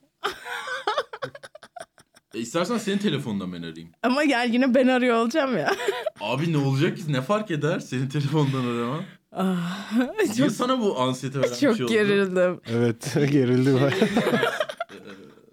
e, 2.34 2.40
istersen 2.40 2.78
senin 2.78 2.98
telefonundan 2.98 3.54
ben 3.54 3.58
arayayım. 3.62 3.90
Ama 4.04 4.24
gel 4.24 4.50
yine 4.54 4.76
ben 4.76 4.88
arıyor 4.88 5.16
olacağım 5.18 5.58
ya. 5.58 5.76
Abi 6.20 6.54
ne 6.54 6.58
olacak 6.58 6.98
ki 6.98 7.04
ne 7.14 7.22
fark 7.22 7.52
eder 7.52 7.80
senin 7.80 8.10
telefondan 8.10 8.66
araman? 8.66 9.04
Niye 9.36 10.34
çok 10.38 10.52
sana 10.52 10.82
bu 10.82 11.00
ansiyete 11.00 11.40
veren 11.40 11.52
bir 11.52 11.56
çok 11.58 11.76
şey 11.78 11.86
oldu? 11.86 11.94
gerildim. 11.94 12.62
Evet 12.70 13.14
gerildim. 13.16 13.80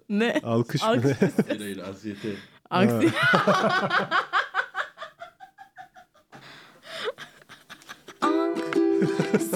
Ne? 0.09 0.41
Alkış 0.43 0.81
mı 0.81 0.87
Alkış. 0.87 1.05
ne? 1.21 1.31
Hayır 1.47 1.59
hayır 1.59 1.77
ansiyete. 1.77 2.29
Aksi. 2.69 3.09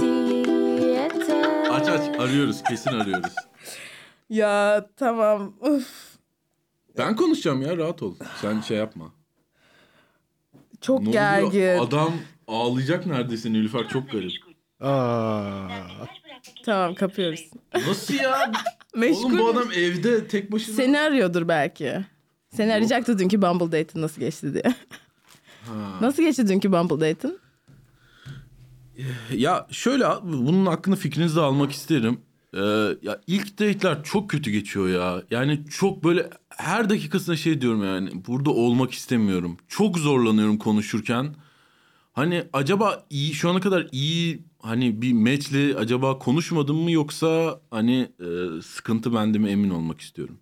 Anksiyete. 0.08 1.70
Aç 1.72 1.88
aç 1.90 2.20
arıyoruz 2.20 2.63
kesin 2.63 2.90
arıyoruz. 2.92 3.34
ya 4.30 4.88
tamam. 4.98 5.54
Uf. 5.62 6.18
Ben 6.98 7.16
konuşacağım 7.16 7.62
ya 7.62 7.78
rahat 7.78 8.04
ol. 8.04 8.16
Sen 8.42 8.62
şey 8.62 8.78
yapma. 8.78 9.06
Çok 10.82 11.02
Ne 11.02 11.12
gergin. 11.12 11.48
oluyor? 11.48 11.88
Adam 11.88 12.13
ağlayacak 12.48 13.06
neredeyse 13.06 13.54
Nilüfer 13.54 13.90
çok 13.90 14.12
garip. 14.12 14.32
Aa, 14.80 15.68
Tamam 16.66 16.96
kapıyoruz. 16.96 17.50
Nasıl 17.88 18.14
ya? 18.14 18.52
Meşgul. 18.96 19.24
Oğlum 19.26 19.38
bu 19.40 19.48
adam 19.50 19.72
evde 19.72 20.28
tek 20.28 20.52
başına. 20.52 20.76
Seni 20.76 21.00
arıyordur 21.00 21.48
belki. 21.48 21.94
Seni 22.50 22.74
arayacaktı 22.74 23.20
dünkü 23.20 23.42
Bumble 23.42 23.66
date'in 23.66 24.02
nasıl 24.02 24.22
geçti 24.22 24.54
diye. 24.54 24.76
Ha. 25.68 25.98
Nasıl 26.02 26.24
geçti 26.24 26.48
dünkü 26.48 26.72
Bumble 26.72 27.10
date'in? 27.10 27.40
Ya 29.34 29.68
şöyle 29.72 30.06
bunun 30.24 30.66
hakkında 30.66 30.96
fikrinizi 30.96 31.36
de 31.36 31.42
almak 31.42 31.72
isterim. 31.72 32.20
Ee, 32.54 32.60
ya 33.02 33.22
ilk 33.28 33.60
date'ler 33.60 34.04
çok 34.04 34.30
kötü 34.30 34.52
geçiyor 34.52 34.90
ya. 34.90 35.24
Yani 35.32 35.60
çok 35.70 36.04
böyle 36.04 36.30
her 36.50 36.90
dakikasında 36.90 37.36
şey 37.36 37.62
diyorum 37.62 37.84
yani 37.84 38.10
burada 38.28 38.50
olmak 38.50 38.92
istemiyorum. 38.92 39.58
Çok 39.68 39.98
zorlanıyorum 39.98 40.58
konuşurken. 40.58 41.36
Hani 42.17 42.43
acaba 42.53 43.06
iyi 43.10 43.34
şu 43.34 43.49
ana 43.49 43.60
kadar 43.60 43.88
iyi 43.91 44.43
hani 44.60 45.01
bir 45.01 45.13
match'le 45.13 45.77
acaba 45.77 46.19
konuşmadım 46.19 46.77
mı 46.77 46.91
yoksa 46.91 47.62
hani 47.71 48.12
e, 48.19 48.62
sıkıntı 48.62 49.13
bende 49.13 49.38
mi 49.38 49.49
emin 49.49 49.69
olmak 49.69 50.01
istiyorum. 50.01 50.39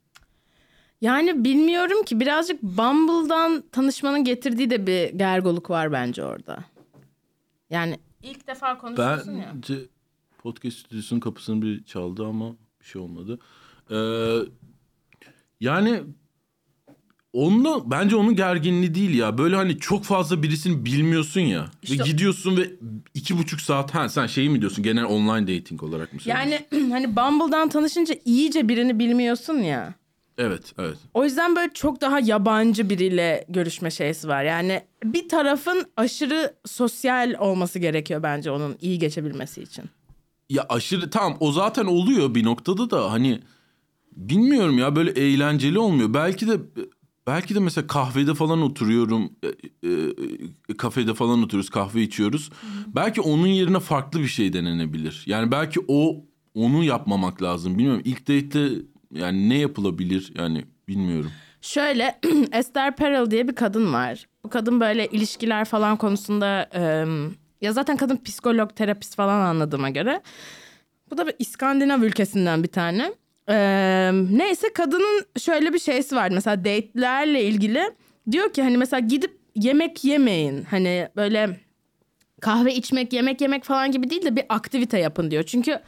Yani 1.02 1.44
bilmiyorum 1.44 2.04
ki 2.04 2.20
birazcık 2.20 2.64
Bumble'dan 2.64 3.64
tanışmanın 3.72 4.24
getirdiği 4.24 4.70
de 4.70 4.88
bir 4.88 5.10
gergoluk 5.10 5.70
var 5.70 5.92
bence 5.92 6.24
orada. 6.24 6.64
Yani 7.70 8.00
ilk 8.24 8.48
defa 8.48 8.78
konuşuyorsun 8.78 9.32
ya. 9.32 9.52
Bence 9.56 9.80
podcast 10.38 10.78
stüdyosunun 10.78 11.20
kapısını 11.20 11.62
bir 11.62 11.84
çaldı 11.84 12.26
ama 12.26 12.56
bir 12.82 12.86
şey 12.86 13.02
olmadı. 13.02 13.40
Ee, 13.92 13.98
yani 15.60 16.04
onunla 17.36 17.92
bence 17.92 18.16
onun 18.16 18.36
gerginliği 18.36 18.96
değil 18.96 19.14
ya. 19.16 19.38
Böyle 19.38 19.56
hani 19.56 19.80
çok 19.80 20.04
fazla 20.04 20.44
birisini 20.44 20.86
bilmiyorsun 20.86 21.42
ya. 21.42 21.66
İşte- 21.84 22.00
Ve 22.00 22.04
gidiyorsun 22.08 22.58
ve 22.58 22.70
iki 23.14 23.38
buçuk 23.38 23.62
saat 23.62 23.96
ha 23.96 24.10
sen 24.10 24.28
şeyi 24.28 24.50
mi 24.50 24.60
diyorsun 24.62 24.84
genel 24.84 25.06
online 25.06 25.58
dating 25.60 25.84
olarak 25.84 26.14
mı? 26.14 26.20
Yani 26.26 26.60
hani 26.92 27.16
Bumble'dan 27.16 27.70
tanışınca 27.70 28.16
iyice 28.26 28.68
birini 28.70 29.00
bilmiyorsun 29.00 29.58
ya. 29.58 29.94
Evet 30.38 30.74
evet. 30.80 30.98
O 31.14 31.24
yüzden 31.24 31.56
böyle 31.56 31.74
çok 31.74 32.02
daha 32.02 32.20
yabancı 32.20 32.90
biriyle 32.90 33.46
görüşme 33.50 33.92
şeysi 33.92 34.28
var. 34.28 34.44
Yani 34.44 34.82
bir 35.04 35.30
tarafın 35.30 35.86
aşırı 35.98 36.54
sosyal 36.66 37.34
olması 37.40 37.80
gerekiyor 37.80 38.24
bence 38.24 38.52
onun 38.52 38.76
iyi 38.82 39.00
geçebilmesi 39.00 39.62
için. 39.62 39.86
Ya 40.50 40.66
aşırı 40.70 41.10
tamam 41.10 41.38
o 41.40 41.52
zaten 41.52 41.86
oluyor 41.86 42.36
bir 42.36 42.44
noktada 42.46 42.90
da 42.90 43.12
hani 43.12 43.40
bilmiyorum 44.12 44.78
ya 44.78 44.96
böyle 44.96 45.12
eğlenceli 45.12 45.80
olmuyor. 45.80 46.14
Belki 46.14 46.48
de 46.48 46.58
belki 47.28 47.56
de 47.56 47.60
mesela 47.60 47.88
kahvede 47.88 48.34
falan 48.34 48.62
oturuyorum. 48.62 49.30
e, 49.44 49.48
e, 49.48 49.92
e, 50.70 50.78
kafede 50.78 51.14
falan 51.14 51.44
oturuyoruz, 51.44 51.70
kahve 51.70 52.02
içiyoruz. 52.02 52.50
Belki 52.88 53.22
onun 53.22 53.48
yerine 53.48 53.80
farklı 53.80 54.20
bir 54.20 54.28
şey 54.28 54.54
denenebilir. 54.54 55.24
Yani 55.26 55.52
belki 55.52 55.80
o 55.88 56.26
onu 56.54 56.84
yapmamak 56.84 57.42
lazım. 57.42 57.78
Bilmiyorum. 57.78 58.02
İlk 58.06 58.22
date'te 58.22 58.70
yani 59.12 59.50
ne 59.50 59.58
yapılabilir? 59.58 60.34
Yani 60.36 60.66
bilmiyorum. 60.88 61.32
Şöyle 61.62 62.20
Esther 62.52 62.96
Perel 62.96 63.32
diye 63.32 63.48
bir 63.48 63.56
kadın 63.56 63.94
var. 63.94 64.28
Bu 64.44 64.50
kadın 64.50 64.80
böyle 64.80 65.08
ilişkiler 65.08 65.66
falan 65.66 65.98
konusunda 65.98 66.70
e, 66.74 67.06
ya 67.62 67.74
zaten 67.74 67.98
kadın 67.98 68.18
psikolog, 68.24 68.76
terapist 68.76 69.16
falan 69.16 69.42
anladığıma 69.42 69.90
göre. 69.90 70.22
Bu 71.12 71.18
da 71.18 71.28
bir 71.28 71.34
İskandinav 71.40 72.02
ülkesinden 72.02 72.64
bir 72.64 72.68
tane. 72.68 73.14
E, 73.50 73.56
neyse 74.32 74.74
kadının 74.74 75.26
şöyle 75.40 75.74
bir 75.74 75.80
şeysi 75.80 76.16
var. 76.16 76.30
Mesela 76.30 76.58
date'lerle 76.60 77.44
ilgili 77.44 77.84
diyor 78.32 78.54
ki 78.54 78.64
hani 78.64 78.78
mesela 78.78 79.00
gidip 79.00 79.38
yemek 79.56 80.04
yemeyin. 80.04 80.64
Hani 80.64 81.10
böyle 81.16 81.60
kahve 82.42 82.76
içmek, 82.76 83.14
yemek 83.14 83.42
yemek 83.42 83.64
falan 83.64 83.92
gibi 83.92 84.10
değil 84.10 84.26
de 84.26 84.36
bir 84.36 84.44
aktivite 84.50 85.00
yapın 85.00 85.32
diyor. 85.32 85.44
Çünkü 85.44 85.80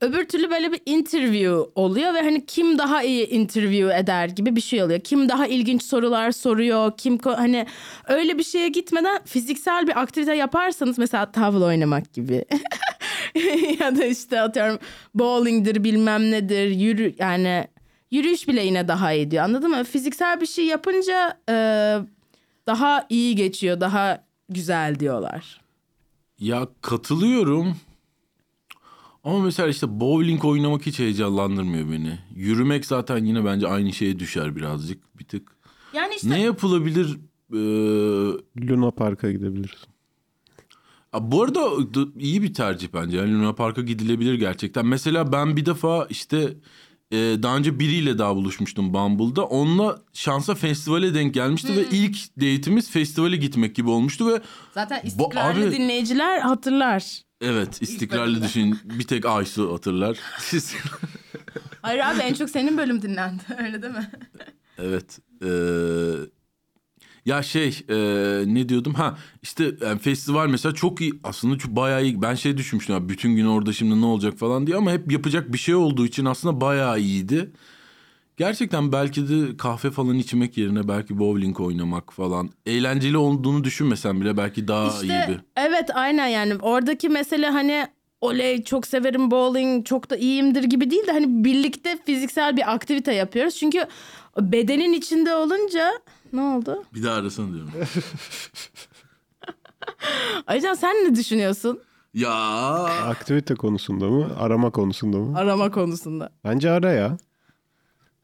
öbür 0.00 0.28
türlü 0.28 0.50
böyle 0.50 0.72
bir 0.72 0.80
interview 0.86 1.70
oluyor 1.74 2.14
ve 2.14 2.22
hani 2.22 2.46
kim 2.46 2.78
daha 2.78 3.02
iyi 3.02 3.26
interview 3.26 3.98
eder 3.98 4.28
gibi 4.28 4.56
bir 4.56 4.60
şey 4.60 4.82
oluyor. 4.82 5.00
Kim 5.00 5.28
daha 5.28 5.46
ilginç 5.46 5.82
sorular 5.82 6.32
soruyor, 6.32 6.92
kim 6.96 7.18
hani 7.18 7.66
öyle 8.08 8.38
bir 8.38 8.44
şeye 8.44 8.68
gitmeden 8.68 9.24
fiziksel 9.24 9.86
bir 9.86 10.00
aktivite 10.00 10.34
yaparsanız 10.34 10.98
mesela 10.98 11.32
tavla 11.32 11.64
oynamak 11.64 12.12
gibi. 12.12 12.44
ya 13.80 13.96
da 13.96 14.04
işte 14.04 14.40
atıyorum 14.40 14.78
bowlingdir 15.14 15.84
bilmem 15.84 16.30
nedir 16.30 16.70
yürü 16.70 17.14
yani 17.18 17.68
yürüyüş 18.10 18.48
bile 18.48 18.62
yine 18.62 18.88
daha 18.88 19.12
iyi 19.12 19.30
diyor 19.30 19.44
anladın 19.44 19.70
mı? 19.70 19.84
Fiziksel 19.84 20.40
bir 20.40 20.46
şey 20.46 20.64
yapınca 20.64 21.38
e, 21.48 21.54
daha 22.66 23.06
iyi 23.08 23.36
geçiyor 23.36 23.80
daha 23.80 24.24
güzel 24.48 25.00
diyorlar. 25.00 25.60
Ya 26.38 26.68
katılıyorum. 26.82 27.76
Ama 29.28 29.38
mesela 29.40 29.68
işte 29.68 30.00
bowling 30.00 30.44
oynamak 30.44 30.86
hiç 30.86 30.98
heyecanlandırmıyor 30.98 31.92
beni. 31.92 32.18
Yürümek 32.34 32.86
zaten 32.86 33.24
yine 33.24 33.44
bence 33.44 33.68
aynı 33.68 33.92
şeye 33.92 34.18
düşer 34.18 34.56
birazcık 34.56 35.18
bir 35.18 35.24
tık. 35.24 35.56
Yani 35.92 36.14
işte 36.14 36.30
Ne 36.30 36.42
yapılabilir? 36.42 37.16
Ee, 37.52 37.56
Luna 38.68 38.90
Park'a 38.90 39.32
gidebiliriz. 39.32 39.84
a, 41.12 41.32
bu 41.32 41.42
arada 41.42 41.70
iyi 42.18 42.42
bir 42.42 42.54
tercih 42.54 42.88
bence. 42.94 43.16
Yani 43.16 43.34
Luna 43.34 43.54
Park'a 43.54 43.82
gidilebilir 43.82 44.34
gerçekten. 44.34 44.86
Mesela 44.86 45.32
ben 45.32 45.56
bir 45.56 45.66
defa 45.66 46.06
işte 46.10 46.54
e, 47.10 47.16
daha 47.16 47.56
önce 47.56 47.78
biriyle 47.80 48.18
daha 48.18 48.36
buluşmuştum 48.36 48.94
Bumble'da. 48.94 49.44
Onunla 49.44 50.02
şansa 50.12 50.54
festivale 50.54 51.14
denk 51.14 51.34
gelmişti 51.34 51.76
ve 51.76 51.84
ilk 51.90 52.16
date'imiz 52.36 52.90
festivale 52.90 53.36
gitmek 53.36 53.74
gibi 53.76 53.90
olmuştu 53.90 54.26
ve 54.26 54.40
zaten 54.74 55.00
istikrarlı 55.04 55.72
dinleyiciler 55.72 56.40
hatırlar. 56.40 57.27
Evet 57.40 57.82
istikrarlı 57.82 58.42
düşün. 58.42 58.78
Bir 58.84 59.06
tek 59.06 59.26
Aysu 59.26 59.74
hatırlar. 59.74 60.18
Siz... 60.38 60.74
Hayır 61.82 61.98
abi 61.98 62.20
en 62.20 62.34
çok 62.34 62.50
senin 62.50 62.78
bölüm 62.78 63.02
dinlendi. 63.02 63.42
Öyle 63.64 63.82
değil 63.82 63.94
mi? 63.94 64.10
evet. 64.78 65.18
Ee, 65.44 65.48
ya 67.24 67.42
şey 67.42 67.80
ee, 67.88 68.44
ne 68.46 68.68
diyordum? 68.68 68.94
Ha 68.94 69.18
işte 69.42 69.74
yani 69.80 69.98
festival 69.98 70.46
mesela 70.46 70.74
çok 70.74 71.00
iyi. 71.00 71.12
Aslında 71.24 71.58
çok 71.58 71.76
bayağı 71.76 72.04
iyi. 72.04 72.22
Ben 72.22 72.34
şey 72.34 72.56
düşünmüştüm. 72.56 72.94
Ya, 72.94 73.08
bütün 73.08 73.36
gün 73.36 73.46
orada 73.46 73.72
şimdi 73.72 74.00
ne 74.00 74.06
olacak 74.06 74.38
falan 74.38 74.66
diye. 74.66 74.76
Ama 74.76 74.92
hep 74.92 75.12
yapacak 75.12 75.52
bir 75.52 75.58
şey 75.58 75.74
olduğu 75.74 76.06
için 76.06 76.24
aslında 76.24 76.60
bayağı 76.60 77.00
iyiydi. 77.00 77.52
Gerçekten 78.38 78.92
belki 78.92 79.28
de 79.28 79.56
kahve 79.56 79.90
falan 79.90 80.14
içmek 80.14 80.58
yerine 80.58 80.88
belki 80.88 81.18
bowling 81.18 81.60
oynamak 81.60 82.12
falan. 82.12 82.50
Eğlenceli 82.66 83.16
olduğunu 83.16 83.64
düşünmesen 83.64 84.20
bile 84.20 84.36
belki 84.36 84.68
daha 84.68 84.88
iyi 84.90 85.02
İşte 85.02 85.26
bir. 85.28 85.40
evet 85.62 85.90
aynen 85.94 86.26
yani 86.26 86.54
oradaki 86.62 87.08
mesele 87.08 87.48
hani 87.50 87.86
oley 88.20 88.64
çok 88.64 88.86
severim 88.86 89.30
bowling 89.30 89.86
çok 89.86 90.10
da 90.10 90.16
iyiyimdir 90.16 90.62
gibi 90.64 90.90
değil 90.90 91.06
de 91.06 91.12
hani 91.12 91.44
birlikte 91.44 91.98
fiziksel 92.06 92.56
bir 92.56 92.72
aktivite 92.74 93.14
yapıyoruz. 93.14 93.56
Çünkü 93.56 93.86
bedenin 94.40 94.92
içinde 94.92 95.34
olunca 95.34 95.92
ne 96.32 96.40
oldu? 96.40 96.84
Bir 96.94 97.02
daha 97.02 97.14
arasana 97.14 97.52
diyorum. 97.52 97.70
Aycan 100.46 100.74
sen 100.74 100.90
ne 100.94 101.14
düşünüyorsun 101.14 101.80
ya 102.14 102.32
Aktivite 102.84 103.54
konusunda 103.54 104.08
mı? 104.08 104.26
Arama 104.38 104.70
konusunda 104.70 105.16
mı? 105.18 105.38
arama 105.38 105.70
konusunda? 105.70 106.30
Bence 106.44 106.70
ara 106.70 106.92
ya. 106.92 107.16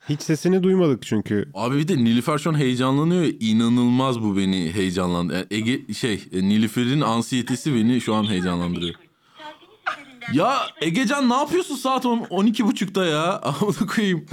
Hiç 0.08 0.22
sesini 0.22 0.62
duymadık 0.62 1.02
çünkü. 1.02 1.50
Abi 1.54 1.78
bir 1.78 1.88
de 1.88 1.96
Nilüfer 1.96 2.38
şu 2.38 2.50
an 2.50 2.58
heyecanlanıyor. 2.58 3.32
İnanılmaz 3.40 4.22
bu 4.22 4.36
beni 4.36 4.72
heyecanlandı. 4.72 5.34
Yani 5.34 5.46
Ege 5.50 5.94
şey 5.94 6.24
e, 6.32 6.42
Nilüfer'in 6.42 7.00
ansiyetesi 7.00 7.74
beni 7.74 8.00
şu 8.00 8.14
an 8.14 8.24
heyecanlandırıyor. 8.24 8.94
Ya 10.32 10.56
Egecan 10.80 11.28
ne 11.28 11.34
yapıyorsun 11.34 11.76
saat 11.76 12.06
10 12.06 12.18
12.30'da 12.18 13.06
ya? 13.06 13.40
Amına 13.42 13.86
koyayım. 13.94 14.26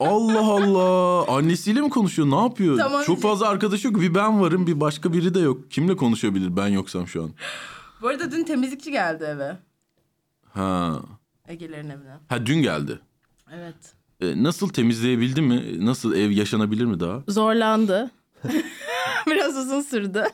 Allah 0.00 0.46
Allah. 0.52 1.28
Annesiyle 1.36 1.80
mi 1.80 1.90
konuşuyor? 1.90 2.30
Ne 2.30 2.40
yapıyor? 2.42 2.78
Tamam. 2.78 3.02
Çok 3.04 3.22
fazla 3.22 3.48
arkadaş 3.48 3.84
yok. 3.84 4.00
Bir 4.00 4.14
ben 4.14 4.40
varım, 4.40 4.66
bir 4.66 4.80
başka 4.80 5.12
biri 5.12 5.34
de 5.34 5.40
yok. 5.40 5.70
Kimle 5.70 5.96
konuşabilir 5.96 6.56
ben 6.56 6.68
yoksam 6.68 7.06
şu 7.08 7.22
an? 7.22 7.30
Bu 8.02 8.08
arada 8.08 8.30
dün 8.32 8.44
temizlikçi 8.44 8.90
geldi 8.90 9.24
eve. 9.24 9.58
Ha. 10.52 11.00
Ege'lerin 11.48 11.90
evine. 11.90 12.16
Ha 12.28 12.46
dün 12.46 12.62
geldi. 12.62 12.98
Evet. 13.54 13.94
E, 14.22 14.42
nasıl 14.42 14.68
temizleyebildi 14.68 15.42
mi? 15.42 15.86
Nasıl 15.86 16.14
ev 16.14 16.30
yaşanabilir 16.30 16.84
mi 16.84 17.00
daha? 17.00 17.22
Zorlandı. 17.28 18.10
Biraz 19.26 19.56
uzun 19.56 19.80
sürdü. 19.80 20.24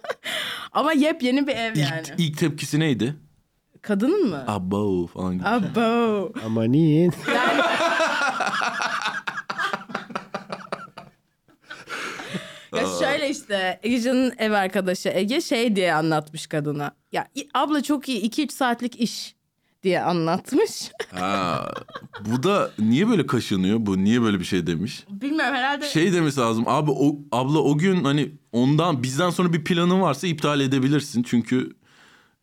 Ama 0.72 0.92
yepyeni 0.92 1.46
bir 1.46 1.52
ev 1.56 1.76
yani. 1.76 2.02
İlk, 2.08 2.20
ilk 2.20 2.38
tepkisi 2.38 2.80
neydi? 2.80 3.14
Kadının 3.82 4.28
mı? 4.28 4.44
Abo 4.46 5.06
falan 5.06 5.34
gibi. 5.34 5.48
Abo. 5.48 6.32
Amanin. 6.46 7.12
Ya 12.76 12.84
şöyle 13.00 13.30
işte 13.30 13.80
Ege'nin 13.82 14.32
ev 14.38 14.52
arkadaşı 14.52 15.08
Ege 15.08 15.40
şey 15.40 15.76
diye 15.76 15.94
anlatmış 15.94 16.46
kadına. 16.46 16.92
Ya 17.12 17.28
abla 17.54 17.82
çok 17.82 18.08
iyi 18.08 18.30
2-3 18.30 18.52
saatlik 18.52 19.00
iş 19.00 19.34
diye 19.88 20.00
anlatmış. 20.02 20.90
Ha, 21.14 21.70
bu 22.20 22.42
da 22.42 22.70
niye 22.78 23.08
böyle 23.08 23.26
kaşınıyor? 23.26 23.78
Bu 23.80 24.04
niye 24.04 24.22
böyle 24.22 24.40
bir 24.40 24.44
şey 24.44 24.66
demiş? 24.66 25.04
Bilmiyorum 25.10 25.54
herhalde. 25.54 25.88
Şey 25.88 26.12
demesi 26.12 26.40
lazım. 26.40 26.64
Abi 26.66 26.90
o 26.90 27.16
abla 27.32 27.58
o 27.58 27.78
gün 27.78 28.04
hani 28.04 28.30
ondan 28.52 29.02
bizden 29.02 29.30
sonra 29.30 29.52
bir 29.52 29.64
planın 29.64 30.00
varsa 30.00 30.26
iptal 30.26 30.60
edebilirsin. 30.60 31.22
Çünkü 31.22 31.70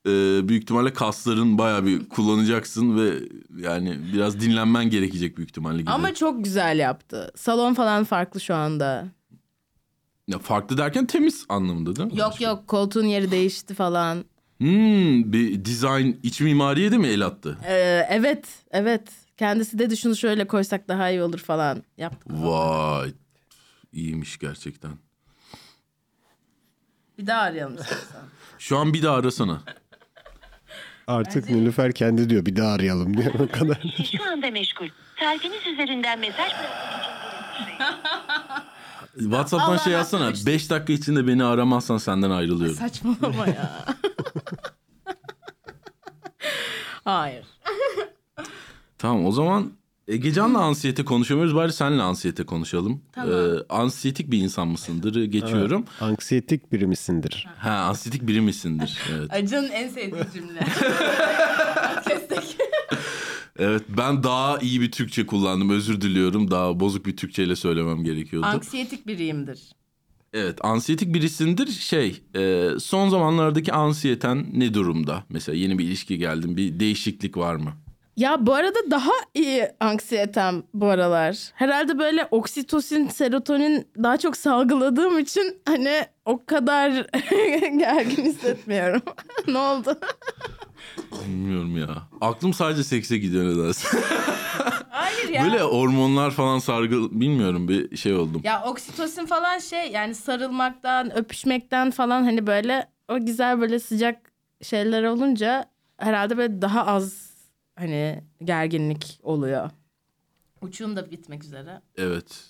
e, 0.08 0.10
büyük 0.47 0.63
ihtimalle 0.63 0.93
kasların 0.93 1.58
bayağı 1.58 1.86
bir 1.86 2.10
kullanacaksın 2.10 2.97
ve 2.97 3.13
yani 3.62 3.99
biraz 4.13 4.39
dinlenmen 4.39 4.89
gerekecek 4.89 5.38
büyük 5.38 5.49
ihtimalle 5.49 5.81
gibi. 5.81 5.91
Ama 5.91 6.13
çok 6.13 6.43
güzel 6.43 6.79
yaptı. 6.79 7.31
Salon 7.36 7.73
falan 7.73 8.03
farklı 8.03 8.41
şu 8.41 8.55
anda. 8.55 9.08
Ya 10.27 10.39
farklı 10.39 10.77
derken 10.77 11.05
temiz 11.05 11.45
anlamında 11.49 11.95
değil 11.95 12.13
mi? 12.13 12.19
Yok 12.19 12.41
yok 12.41 12.67
koltuğun 12.67 13.05
yeri 13.05 13.31
değişti 13.31 13.73
falan. 13.73 14.25
Hmm, 14.58 15.34
bir 15.34 15.65
dizayn 15.65 16.20
iç 16.24 16.41
mimariye 16.41 16.91
de 16.91 16.98
mi 16.98 17.08
el 17.08 17.26
attı? 17.26 17.58
Ee, 17.68 18.08
evet 18.10 18.48
evet. 18.72 19.10
Kendisi 19.38 19.80
dedi 19.80 19.98
şunu 19.98 20.15
şöyle 20.15 20.48
koysak 20.48 20.88
daha 20.88 21.10
iyi 21.10 21.22
olur 21.22 21.39
falan 21.39 21.84
yaptık. 21.98 22.28
Vay. 22.32 23.13
iyiymiş 23.94 24.38
gerçekten. 24.39 24.91
Bir 27.18 27.28
daha 27.28 27.41
arayalım 27.41 27.76
istersen. 27.76 28.22
Şu 28.60 28.78
an 28.78 28.94
bir 28.94 29.04
daha 29.04 29.15
arasana. 29.15 29.62
Artık 31.08 31.50
Nilüfer 31.50 31.91
kendi 31.94 32.30
diyor 32.30 32.46
bir 32.46 32.56
daha 32.56 32.72
arayalım 32.74 33.18
diyor 33.18 33.34
o 33.34 33.48
kadar. 33.52 33.82
Şu 34.18 34.32
anda 34.32 34.52
meşgul. 34.52 34.88
Tarifiniz 35.20 35.68
üzerinden 35.68 36.20
mesaj 36.20 36.52
bırakmak 36.52 37.02
için 37.02 37.76
WhatsApp'tan 39.19 39.69
Allah 39.69 39.78
şey 39.80 39.93
yazsana. 39.93 40.25
aşkına. 40.25 40.45
5 40.54 40.69
dakika 40.69 40.93
içinde 40.93 41.28
beni 41.28 41.43
aramazsan 41.43 41.97
senden 41.97 42.30
ayrılıyorum. 42.30 42.75
Saçmalama 42.78 43.47
ya. 43.47 43.86
Hayır. 47.04 47.45
Tamam 48.97 49.25
o 49.25 49.32
zaman 49.32 49.71
Egecan'la 50.08 50.60
ansiyete 50.60 51.06
konuşamıyoruz. 51.06 51.56
Bari 51.56 51.73
senle 51.73 52.01
ansiyete 52.01 52.43
konuşalım. 52.45 53.01
Tamam. 53.12 53.34
Ee, 53.34 53.60
ansiyetik 53.69 54.32
bir 54.32 54.39
insan 54.39 54.67
mısındır? 54.67 55.23
Geçiyorum. 55.23 55.86
Anksiyetik 56.01 56.71
biri 56.71 56.88
misindir? 56.88 57.47
Ha 57.58 57.71
ansiyetik 57.71 58.28
biri 58.28 58.41
misindir? 58.41 58.99
Evet. 59.17 59.34
Acın 59.34 59.69
en 59.69 59.89
sevdiği 59.89 60.23
cümle. 60.34 60.60
Evet 63.60 63.84
ben 63.98 64.24
daha 64.24 64.60
iyi 64.60 64.82
bir 64.82 64.91
Türkçe 64.91 65.26
kullandım. 65.26 65.70
Özür 65.70 66.02
diliyorum. 66.02 66.52
Daha 66.52 66.80
bozuk 66.80 67.06
bir 67.06 67.18
Türkçeyle 67.18 67.56
söylemem 67.56 68.04
gerekiyordu. 68.04 68.48
Anksiyetik 68.48 69.08
biriyimdir. 69.08 69.60
evet 70.34 70.60
ansiyetik 70.65 71.13
birisindir. 71.13 71.68
Şey 71.68 72.22
e, 72.36 72.70
son 72.80 73.10
zamanlardaki 73.10 73.74
ansiyeten 73.74 74.48
ne 74.54 74.74
durumda? 74.74 75.24
Mesela 75.30 75.56
yeni 75.58 75.78
bir 75.80 75.84
ilişki 75.84 76.18
geldin. 76.18 76.58
Bir 76.58 76.80
değişiklik 76.80 77.38
var 77.38 77.56
mı? 77.56 77.74
Ya 78.17 78.45
bu 78.45 78.54
arada 78.54 78.80
daha 78.91 79.12
iyi 79.34 79.67
anksiyetem 79.80 80.63
bu 80.73 80.86
aralar. 80.88 81.51
Herhalde 81.54 81.99
böyle 81.99 82.28
oksitosin, 82.32 83.08
serotonin 83.08 83.88
daha 84.04 84.17
çok 84.17 84.38
salgıladığım 84.38 85.19
için 85.19 85.62
hani 85.65 86.06
o 86.25 86.45
kadar 86.45 86.91
gergin 87.78 88.25
hissetmiyorum. 88.25 89.01
ne 89.47 89.58
oldu? 89.58 89.99
Bilmiyorum 91.25 91.78
ya. 91.78 91.88
Aklım 92.21 92.54
sadece 92.54 92.84
sekse 92.84 93.17
gidiyor 93.17 93.45
nedense. 93.45 93.97
Hayır 94.89 95.30
ya. 95.30 95.43
Böyle 95.43 95.62
hormonlar 95.62 96.32
falan 96.32 96.60
sargı 96.60 96.95
bilmiyorum 97.21 97.67
bir 97.67 97.97
şey 97.97 98.13
oldum. 98.13 98.41
Ya 98.43 98.63
oksitosin 98.63 99.25
falan 99.25 99.60
şey 99.60 99.91
yani 99.91 100.15
sarılmaktan, 100.15 101.17
öpüşmekten 101.17 101.91
falan 101.91 102.23
hani 102.23 102.47
böyle 102.47 102.88
o 103.10 103.25
güzel 103.25 103.62
böyle 103.62 103.80
sıcak 103.80 104.32
şeyler 104.62 105.04
olunca 105.04 105.65
herhalde 105.97 106.38
böyle 106.38 106.62
daha 106.62 106.86
az 106.86 107.25
hani 107.76 108.24
gerginlik 108.44 109.20
oluyor. 109.24 109.70
Uçum 110.62 110.96
da 110.96 111.12
bitmek 111.12 111.44
üzere. 111.44 111.82
Evet. 111.98 112.46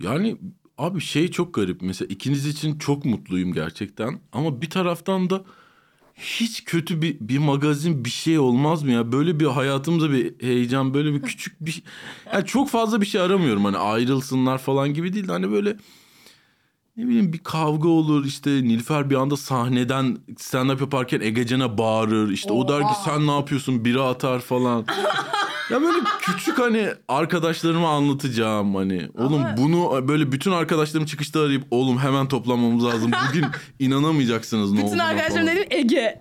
Yani 0.00 0.36
abi 0.78 1.00
şey 1.00 1.30
çok 1.30 1.54
garip. 1.54 1.82
Mesela 1.82 2.08
ikiniz 2.08 2.46
için 2.46 2.78
çok 2.78 3.04
mutluyum 3.04 3.52
gerçekten. 3.52 4.20
Ama 4.32 4.62
bir 4.62 4.70
taraftan 4.70 5.30
da 5.30 5.44
hiç 6.14 6.64
kötü 6.64 7.02
bir, 7.02 7.16
bir 7.20 7.38
magazin 7.38 8.04
bir 8.04 8.10
şey 8.10 8.38
olmaz 8.38 8.82
mı 8.82 8.90
ya? 8.90 9.12
Böyle 9.12 9.40
bir 9.40 9.46
hayatımda 9.46 10.12
bir 10.12 10.42
heyecan, 10.42 10.94
böyle 10.94 11.14
bir 11.14 11.22
küçük 11.22 11.60
bir... 11.60 11.82
Yani 12.32 12.46
çok 12.46 12.70
fazla 12.70 13.00
bir 13.00 13.06
şey 13.06 13.20
aramıyorum. 13.20 13.64
Hani 13.64 13.76
ayrılsınlar 13.76 14.58
falan 14.58 14.94
gibi 14.94 15.12
değil 15.12 15.28
de 15.28 15.32
hani 15.32 15.50
böyle... 15.50 15.76
Ne 16.96 17.08
bileyim 17.08 17.32
bir 17.32 17.38
kavga 17.38 17.88
olur 17.88 18.24
işte 18.24 18.50
Nilüfer 18.50 19.10
bir 19.10 19.14
anda 19.14 19.36
sahneden 19.36 20.18
stand-up 20.36 20.80
yaparken 20.80 21.20
Egecan'a 21.20 21.78
bağırır. 21.78 22.30
işte 22.30 22.52
o 22.52 22.68
der 22.68 22.80
ki 22.82 22.94
sen 23.04 23.26
ne 23.26 23.36
yapıyorsun 23.36 23.84
biri 23.84 24.00
atar 24.02 24.40
falan. 24.40 24.86
Ya 25.70 25.82
böyle 25.82 25.98
küçük 26.20 26.58
hani 26.58 26.88
arkadaşlarıma 27.08 27.88
anlatacağım 27.96 28.74
hani. 28.74 29.08
Oğlum 29.14 29.34
Ama- 29.44 29.56
bunu 29.56 30.08
böyle 30.08 30.32
bütün 30.32 30.50
arkadaşlarım 30.50 31.06
çıkışta 31.06 31.40
arayıp 31.40 31.66
oğlum 31.70 31.98
hemen 31.98 32.28
toplanmamız 32.28 32.84
lazım. 32.84 33.10
Bugün 33.28 33.44
inanamayacaksınız 33.78 34.72
ne 34.72 34.86
Bütün 34.86 34.98
arkadaşlarım 34.98 35.46
dedim 35.46 35.66
Ege. 35.70 36.20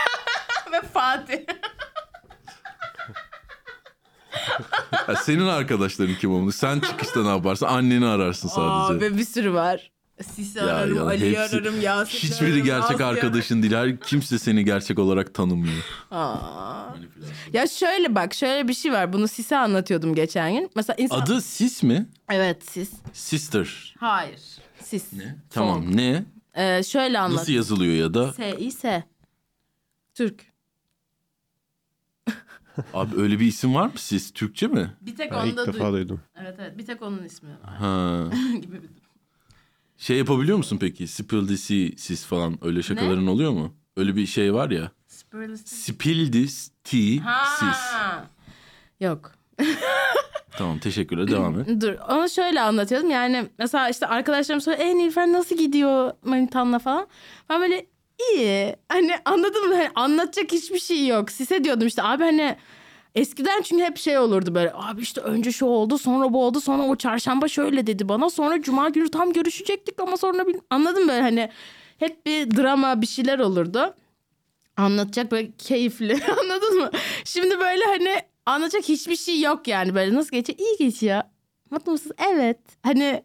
Ve 0.72 0.80
Fatih. 0.92 1.38
Ya 5.08 5.16
senin 5.16 5.46
arkadaşların 5.46 6.14
kim 6.14 6.30
olmuş? 6.32 6.54
Sen 6.54 6.80
çıkışta 6.80 7.22
ne 7.22 7.28
yaparsın? 7.28 7.66
Anneni 7.66 8.06
ararsın 8.06 8.48
Aa, 8.48 8.86
sadece. 8.86 9.06
ve 9.06 9.18
bir 9.18 9.24
sürü 9.24 9.52
var. 9.54 9.90
Sisi 10.22 10.58
Ya, 10.58 10.64
ararım, 10.64 10.96
ya, 10.96 11.02
Ali'yi 11.02 11.36
hepsi- 11.38 11.56
ararım, 11.56 11.80
Yasin'i 11.80 12.22
Hiçbiri 12.22 12.48
ararım, 12.50 12.64
gerçek 12.64 12.90
Aslı'yı 12.90 13.08
arkadaşın 13.08 13.62
değil. 13.62 13.74
Her 13.74 14.00
kimse 14.00 14.38
seni 14.38 14.64
gerçek 14.64 14.98
olarak 14.98 15.34
tanımıyor. 15.34 15.84
Aa. 16.10 16.94
Ya 17.52 17.66
şöyle 17.66 18.14
bak 18.14 18.34
şöyle 18.34 18.68
bir 18.68 18.74
şey 18.74 18.92
var. 18.92 19.12
Bunu 19.12 19.28
Sis'e 19.28 19.56
anlatıyordum 19.56 20.14
geçen 20.14 20.52
gün. 20.52 20.70
Mesela 20.76 20.96
insan... 20.98 21.20
Adı 21.20 21.40
Sis 21.40 21.82
mi? 21.82 22.06
Evet 22.30 22.64
Sis. 22.70 22.90
Sister. 23.12 23.94
Hayır. 23.98 24.40
Sis. 24.82 25.04
Tamam 25.50 25.96
ne? 25.96 26.24
Ee, 26.54 26.82
şöyle 26.82 27.18
anlat. 27.18 27.38
Nasıl 27.38 27.52
yazılıyor 27.52 27.94
ya 27.94 28.14
da? 28.14 28.32
S, 28.32 28.56
İ, 28.58 28.70
S. 28.72 29.04
Türk. 30.14 30.46
Abi 32.94 33.16
öyle 33.20 33.40
bir 33.40 33.46
isim 33.46 33.74
var 33.74 33.86
mı 33.86 33.92
siz? 33.96 34.32
Türkçe 34.32 34.66
mi? 34.66 34.94
Bir 35.00 35.16
tek 35.16 35.30
Ben 35.32 35.36
onu 35.36 35.46
ilk 35.46 35.56
da 35.56 35.66
defa 35.66 35.78
duydum. 35.78 35.92
duydum. 35.94 36.20
Evet 36.40 36.56
evet 36.58 36.78
bir 36.78 36.86
tek 36.86 37.02
onun 37.02 37.24
ismi 37.24 37.50
Ha. 37.78 38.24
gibi 38.62 38.72
bir 38.74 38.88
durum. 38.88 39.03
Şey 39.98 40.16
yapabiliyor 40.18 40.58
musun 40.58 40.78
peki? 40.80 41.06
Sis 41.96 42.24
falan 42.26 42.58
öyle 42.62 42.82
şakaların 42.82 43.26
oluyor 43.26 43.50
mu? 43.52 43.74
Öyle 43.96 44.16
bir 44.16 44.26
şey 44.26 44.54
var 44.54 44.70
ya. 44.70 44.90
Sis. 47.58 47.68
Ha. 47.92 48.26
Yok. 49.00 49.32
Tamam 50.58 50.78
teşekkürler 50.78 51.28
devam 51.30 51.60
et. 51.60 51.68
Dur 51.80 51.94
onu 52.08 52.28
şöyle 52.28 52.60
anlatıyorum. 52.60 53.10
Yani 53.10 53.44
mesela 53.58 53.88
işte 53.88 54.06
arkadaşlarım 54.06 54.60
soruyor. 54.60 54.80
E 54.82 54.98
Nilüfer 54.98 55.32
nasıl 55.32 55.56
gidiyor 55.56 56.12
manitanla 56.24 56.78
falan. 56.78 57.06
Ben 57.50 57.60
böyle 57.60 57.86
iyi. 58.34 58.76
Hani 58.88 59.12
anladın 59.24 59.68
mı? 59.68 59.74
Hani 59.74 59.88
anlatacak 59.94 60.52
hiçbir 60.52 60.78
şey 60.78 61.06
yok. 61.06 61.30
Size 61.30 61.64
diyordum 61.64 61.86
işte 61.86 62.02
abi 62.02 62.22
hani 62.24 62.56
eskiden 63.14 63.62
çünkü 63.62 63.84
hep 63.84 63.98
şey 63.98 64.18
olurdu 64.18 64.54
böyle. 64.54 64.72
Abi 64.74 65.02
işte 65.02 65.20
önce 65.20 65.52
şu 65.52 65.66
oldu 65.66 65.98
sonra 65.98 66.32
bu 66.32 66.44
oldu 66.44 66.60
sonra 66.60 66.82
o 66.82 66.96
çarşamba 66.96 67.48
şöyle 67.48 67.86
dedi 67.86 68.08
bana. 68.08 68.30
Sonra 68.30 68.62
cuma 68.62 68.88
günü 68.88 69.10
tam 69.10 69.32
görüşecektik 69.32 70.00
ama 70.00 70.16
sonra 70.16 70.46
bil... 70.46 70.54
anladın 70.70 71.02
mı 71.02 71.08
böyle 71.08 71.22
hani 71.22 71.50
hep 71.98 72.26
bir 72.26 72.56
drama 72.56 73.00
bir 73.00 73.06
şeyler 73.06 73.38
olurdu. 73.38 73.94
Anlatacak 74.76 75.32
böyle 75.32 75.52
keyifli 75.58 76.20
anladın 76.42 76.78
mı? 76.78 76.90
Şimdi 77.24 77.60
böyle 77.60 77.84
hani 77.84 78.22
anlatacak 78.46 78.88
hiçbir 78.88 79.16
şey 79.16 79.40
yok 79.40 79.68
yani 79.68 79.94
böyle 79.94 80.14
nasıl 80.14 80.30
geçiyor? 80.30 80.58
İyi 80.58 80.76
geçiyor. 80.78 81.22
Mutlu 81.70 81.92
musunuz? 81.92 82.16
Evet. 82.32 82.58
Hani 82.82 83.22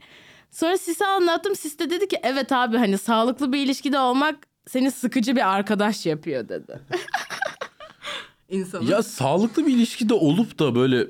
sonra 0.51 0.77
Sis'e 0.77 1.05
anlattım. 1.05 1.55
Sis 1.55 1.79
de 1.79 1.89
dedi 1.89 2.07
ki 2.07 2.19
evet 2.23 2.51
abi 2.51 2.77
hani 2.77 2.97
sağlıklı 2.97 3.53
bir 3.53 3.59
ilişkide 3.59 3.99
olmak 3.99 4.35
seni 4.67 4.91
sıkıcı 4.91 5.35
bir 5.35 5.49
arkadaş 5.55 6.05
yapıyor 6.05 6.49
dedi. 6.49 6.79
İnsanın. 8.49 8.87
Ya 8.87 9.03
sağlıklı 9.03 9.67
bir 9.67 9.73
ilişkide 9.73 10.13
olup 10.13 10.59
da 10.59 10.75
böyle 10.75 11.07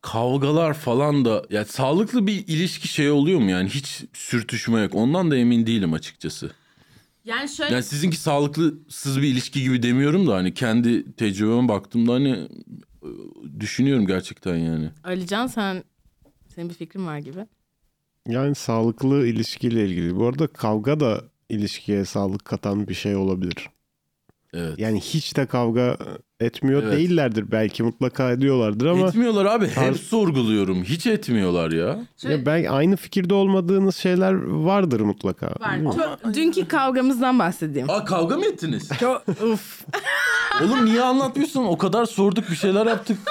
kavgalar 0.00 0.74
falan 0.74 1.24
da 1.24 1.44
ya 1.50 1.64
sağlıklı 1.64 2.26
bir 2.26 2.46
ilişki 2.46 2.88
şey 2.88 3.10
oluyor 3.10 3.40
mu 3.40 3.50
yani 3.50 3.68
hiç 3.68 4.04
sürtüşme 4.12 4.80
yok. 4.80 4.94
Ondan 4.94 5.30
da 5.30 5.36
emin 5.36 5.66
değilim 5.66 5.92
açıkçası. 5.92 6.50
yani 7.24 7.48
şöyle 7.48 7.74
Yani 7.74 7.82
sizinki 7.82 8.16
sağlıklısız 8.16 9.22
bir 9.22 9.28
ilişki 9.28 9.62
gibi 9.62 9.82
demiyorum 9.82 10.26
da 10.26 10.34
hani 10.34 10.54
kendi 10.54 11.12
tecrübeme 11.16 11.68
baktığımda 11.68 12.12
hani 12.12 12.30
e, 13.02 13.08
düşünüyorum 13.60 14.06
gerçekten 14.06 14.56
yani. 14.56 14.90
Alican 15.04 15.46
sen 15.46 15.84
senin 16.54 16.68
bir 16.68 16.74
fikrin 16.74 17.06
var 17.06 17.18
gibi. 17.18 17.46
Yani 18.28 18.54
sağlıklı 18.54 19.26
ilişkiyle 19.26 19.86
ilgili. 19.86 20.16
Bu 20.16 20.26
arada 20.26 20.46
kavga 20.46 21.00
da 21.00 21.24
ilişkiye 21.48 22.04
sağlık 22.04 22.44
katan 22.44 22.88
bir 22.88 22.94
şey 22.94 23.16
olabilir. 23.16 23.68
Evet. 24.54 24.78
Yani 24.78 25.00
hiç 25.00 25.36
de 25.36 25.46
kavga 25.46 25.96
etmiyor 26.40 26.82
Evet. 26.82 26.92
değillerdir. 26.98 27.44
Belki 27.52 27.82
mutlaka 27.82 28.30
ediyorlardır 28.32 28.86
ama 28.86 29.06
etmiyorlar 29.08 29.44
abi. 29.44 29.66
Hep 29.68 29.76
Tar- 29.76 29.94
sorguluyorum. 29.98 30.84
Hiç 30.84 31.06
etmiyorlar 31.06 31.70
ya. 31.70 31.98
ya 32.22 32.46
belki 32.46 32.70
aynı 32.70 32.96
fikirde 32.96 33.34
olmadığınız 33.34 33.96
şeyler 33.96 34.32
vardır 34.44 35.00
mutlaka. 35.00 35.46
Var. 35.46 35.78
Çok- 35.84 36.34
dünkü 36.34 36.68
kavgamızdan 36.68 37.38
bahsedeyim. 37.38 37.90
Aa 37.90 38.04
kavga 38.04 38.36
mı 38.36 38.44
ettiniz? 38.46 38.88
Çok 39.00 39.22
uf. 39.28 39.84
Oğlum 40.64 40.84
niye 40.84 41.02
anlatmıyorsun? 41.02 41.64
O 41.64 41.78
kadar 41.78 42.06
sorduk 42.06 42.50
bir 42.50 42.56
şeyler 42.56 42.86
yaptık. 42.86 43.18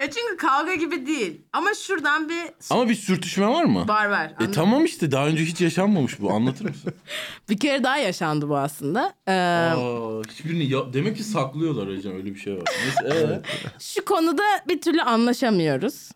Ya 0.00 0.10
çünkü 0.10 0.36
kavga 0.36 0.74
gibi 0.74 1.06
değil. 1.06 1.40
Ama 1.52 1.74
şuradan 1.74 2.28
bir 2.28 2.42
Ama 2.70 2.88
bir 2.88 2.94
sürtüşme 2.94 3.46
var 3.48 3.64
mı? 3.64 3.88
var 3.88 4.06
var. 4.06 4.24
E 4.26 4.34
Anladın? 4.38 4.52
tamam 4.52 4.84
işte 4.84 5.10
daha 5.12 5.26
önce 5.26 5.44
hiç 5.44 5.60
yaşanmamış 5.60 6.20
bu. 6.20 6.32
Anlatır 6.32 6.64
mısın? 6.64 6.92
Bir 7.48 7.58
kere 7.58 7.84
daha 7.84 7.96
yaşandı 7.98 8.48
bu 8.48 8.58
aslında. 8.58 9.14
Ee, 9.28 9.32
Aa, 9.32 10.22
hiçbirini 10.30 10.64
ya... 10.66 10.92
demek 10.92 11.16
ki 11.16 11.22
saklıyorlar 11.24 11.96
hocam 11.96 12.14
öyle 12.14 12.34
bir 12.34 12.38
şey 12.40 12.56
var. 12.56 12.64
Neyse, 12.84 13.18
ee? 13.44 13.78
Şu 13.80 14.04
konuda 14.04 14.42
bir 14.68 14.80
türlü 14.80 15.02
anlaşamıyoruz. 15.02 16.10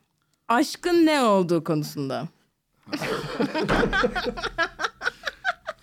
Aşkın 0.49 1.07
ne 1.07 1.20
olduğu 1.23 1.64
konusunda. 1.64 2.29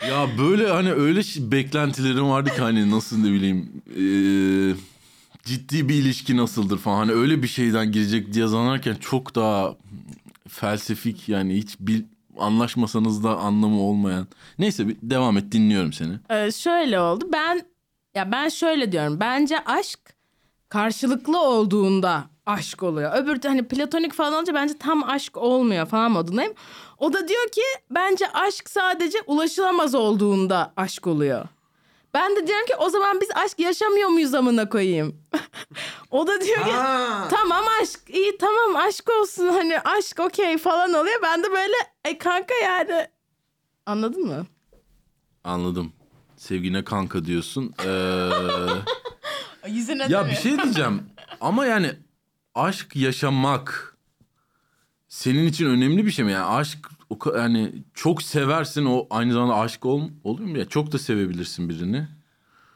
Ya 0.10 0.28
böyle 0.38 0.68
hani 0.70 0.92
öyle 0.94 1.24
şey- 1.24 1.52
beklentilerim 1.52 2.30
vardı 2.30 2.50
ki 2.56 2.62
hani 2.62 2.92
nasıl 2.92 3.18
ne 3.18 3.32
bileyim 3.32 3.72
eee, 3.96 4.76
ciddi 5.44 5.90
bir 5.90 5.96
ilişki 5.96 6.38
nasıldır 6.38 6.78
falan. 6.78 6.98
Hani 6.98 7.12
öyle 7.12 7.44
bir 7.44 7.48
şeyden 7.48 7.92
girecek 7.92 8.34
diye 8.34 8.48
zanarken 8.48 8.96
çok 8.96 9.36
daha 9.36 9.76
felsefik 10.48 11.30
yani 11.30 11.56
hiç 11.58 11.80
bil, 11.80 12.04
anlaşmasanız 12.38 13.24
da 13.24 13.38
anlamı 13.38 13.82
olmayan. 13.82 14.28
Neyse 14.60 14.88
bir 14.88 14.98
devam 15.02 15.38
et 15.38 15.52
dinliyorum 15.52 15.94
seni. 15.94 16.14
Ee, 16.30 16.52
şöyle 16.52 17.00
oldu. 17.00 17.30
Ben 17.34 17.62
ya 18.16 18.32
ben 18.32 18.50
şöyle 18.50 18.92
diyorum. 18.92 19.20
Bence 19.20 19.60
aşk 19.66 20.00
karşılıklı 20.70 21.42
olduğunda 21.42 22.24
aşk 22.46 22.84
oluyor. 22.84 23.16
Öbür 23.16 23.44
hani 23.44 23.68
platonik 23.68 24.14
falan 24.14 24.34
olunca 24.34 24.54
bence 24.54 24.78
tam 24.78 25.04
aşk 25.04 25.38
olmuyor 25.38 25.86
falan 25.86 26.12
modundayım. 26.12 26.54
O 26.98 27.14
da 27.14 27.28
diyor 27.28 27.50
ki 27.52 27.62
bence 27.92 28.32
aşk 28.34 28.70
sadece 28.70 29.18
ulaşılamaz 29.28 29.96
olduğunda 29.96 30.74
aşk 30.78 31.08
oluyor. 31.08 31.46
Ben 32.14 32.36
de 32.36 32.48
diyorum 32.48 32.66
ki 32.66 32.76
o 32.76 32.90
zaman 32.90 33.22
biz 33.22 33.30
aşk 33.36 33.60
yaşamıyor 33.60 34.10
muyuz 34.10 34.34
amına 34.34 34.70
koyayım? 34.70 35.22
o 36.12 36.28
da 36.28 36.42
diyor 36.42 36.58
ki 36.66 36.72
tamam 37.30 37.66
aşk 37.82 38.00
iyi 38.10 38.38
tamam 38.38 38.76
aşk 38.76 39.10
olsun 39.22 39.48
hani 39.48 39.80
aşk 39.80 40.20
okey 40.20 40.58
falan 40.58 40.94
oluyor. 40.94 41.20
Ben 41.24 41.44
de 41.44 41.52
böyle 41.52 41.74
e 42.06 42.18
kanka 42.18 42.54
yani 42.64 43.08
anladın 43.86 44.26
mı? 44.26 44.48
Anladım. 45.44 45.94
Sevgine 46.38 46.84
kanka 46.84 47.26
diyorsun. 47.26 47.74
Ee, 47.86 48.30
Yüzüne 49.68 50.06
ya 50.10 50.28
bir 50.30 50.36
şey 50.36 50.58
diyeceğim. 50.64 51.04
Ama 51.42 51.66
yani 51.66 51.92
aşk 52.56 52.96
yaşamak 52.96 53.98
senin 55.08 55.48
için 55.48 55.66
önemli 55.66 56.06
bir 56.06 56.12
şey 56.12 56.26
mi? 56.26 56.32
Yani 56.32 56.46
aşk 56.46 56.78
o 57.12 57.38
yani 57.38 57.72
çok 57.94 58.22
seversin 58.24 58.86
o 58.86 59.08
aynı 59.10 59.34
zamanda 59.34 59.56
aşk 59.56 59.86
ol, 59.86 60.02
oluyor 60.24 60.50
mu 60.50 60.58
ya? 60.58 60.66
Çok 60.66 60.92
da 60.92 61.00
sevebilirsin 61.00 61.70
birini. 61.70 62.08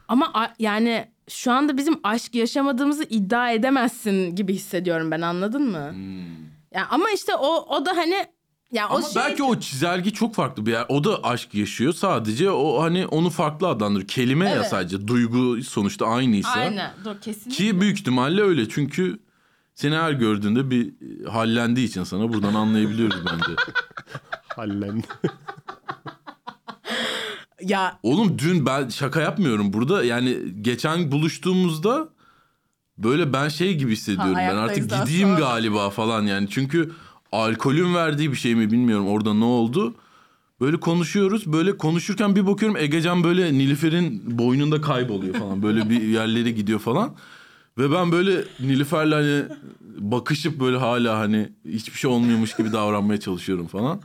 Ama 0.07 0.31
a- 0.33 0.53
yani 0.59 1.07
şu 1.29 1.51
anda 1.51 1.77
bizim 1.77 1.99
aşk 2.03 2.35
yaşamadığımızı 2.35 3.03
iddia 3.03 3.51
edemezsin 3.51 4.35
gibi 4.35 4.53
hissediyorum 4.53 5.11
ben 5.11 5.21
anladın 5.21 5.71
mı? 5.71 5.95
Ya 6.73 6.87
ama 6.89 7.09
işte 7.15 7.35
o 7.35 7.47
o 7.77 7.85
da 7.85 7.97
hani 7.97 8.25
ya 8.71 8.85
o 8.85 8.89
Hmm. 8.89 8.95
Ama 8.95 9.07
şey 9.07 9.21
belki 9.23 9.43
o 9.43 9.59
çizelge 9.59 10.09
çok 10.09 10.35
farklı 10.35 10.65
bir 10.65 10.71
yer. 10.71 10.85
O 10.89 11.03
da 11.03 11.23
aşk 11.23 11.55
yaşıyor. 11.55 11.93
Sadece 11.93 12.51
o 12.51 12.81
hani 12.83 13.07
onu 13.07 13.29
farklı 13.29 13.67
adlandırır. 13.67 14.07
Kelime 14.07 14.49
ya 14.49 14.55
Evet. 14.55 14.67
sadece. 14.67 15.07
Duygu 15.07 15.63
sonuçta 15.63 16.05
aynıysa. 16.07 16.49
Aynen. 16.49 16.91
Dur 17.05 17.21
kesinlikle. 17.21 17.65
Ki 17.65 17.81
büyük 17.81 17.99
ihtimalle 17.99 18.41
öyle. 18.41 18.69
Çünkü 18.69 19.19
seni 19.75 19.95
her 19.95 20.11
gördüğünde 20.11 20.69
bir 20.71 20.93
hallendiği 21.25 21.87
için 21.87 22.03
sana 22.03 22.33
buradan 22.33 22.53
anlayabiliyoruz 22.53 23.17
bence. 23.25 23.51
Hallen. 24.55 25.03
Ya 27.61 27.99
Oğlum 28.03 28.39
dün 28.39 28.65
ben 28.65 28.89
şaka 28.89 29.21
yapmıyorum 29.21 29.73
burada. 29.73 30.03
Yani 30.03 30.37
geçen 30.61 31.11
buluştuğumuzda 31.11 32.09
böyle 32.97 33.33
ben 33.33 33.49
şey 33.49 33.75
gibi 33.77 33.91
hissediyorum. 33.91 34.33
Ha, 34.33 34.47
ben 34.51 34.55
artık 34.55 34.89
daha 34.89 35.03
gideyim 35.03 35.27
sonra. 35.27 35.39
galiba 35.39 35.89
falan 35.89 36.23
yani. 36.23 36.47
Çünkü 36.49 36.91
alkolün 37.31 37.95
verdiği 37.95 38.31
bir 38.31 38.37
şey 38.37 38.55
mi 38.55 38.71
bilmiyorum 38.71 39.07
orada 39.07 39.33
ne 39.33 39.45
oldu. 39.45 39.95
Böyle 40.61 40.79
konuşuyoruz. 40.79 41.53
Böyle 41.53 41.77
konuşurken 41.77 42.35
bir 42.35 42.47
bakıyorum 42.47 42.77
Egecan 42.77 43.23
böyle 43.23 43.53
Nilüfer'in 43.53 44.37
boynunda 44.39 44.81
kayboluyor 44.81 45.35
falan. 45.35 45.63
Böyle 45.63 45.89
bir 45.89 46.01
yerlere 46.01 46.51
gidiyor 46.51 46.79
falan. 46.79 47.15
Ve 47.77 47.91
ben 47.91 48.11
böyle 48.11 48.43
Nilüfer'le 48.59 49.11
hani 49.11 49.43
bakışıp 49.81 50.59
böyle 50.59 50.77
hala 50.77 51.17
hani 51.19 51.49
hiçbir 51.65 51.97
şey 51.99 52.11
olmuyormuş 52.11 52.55
gibi 52.55 52.73
davranmaya 52.73 53.19
çalışıyorum 53.19 53.67
falan. 53.67 54.01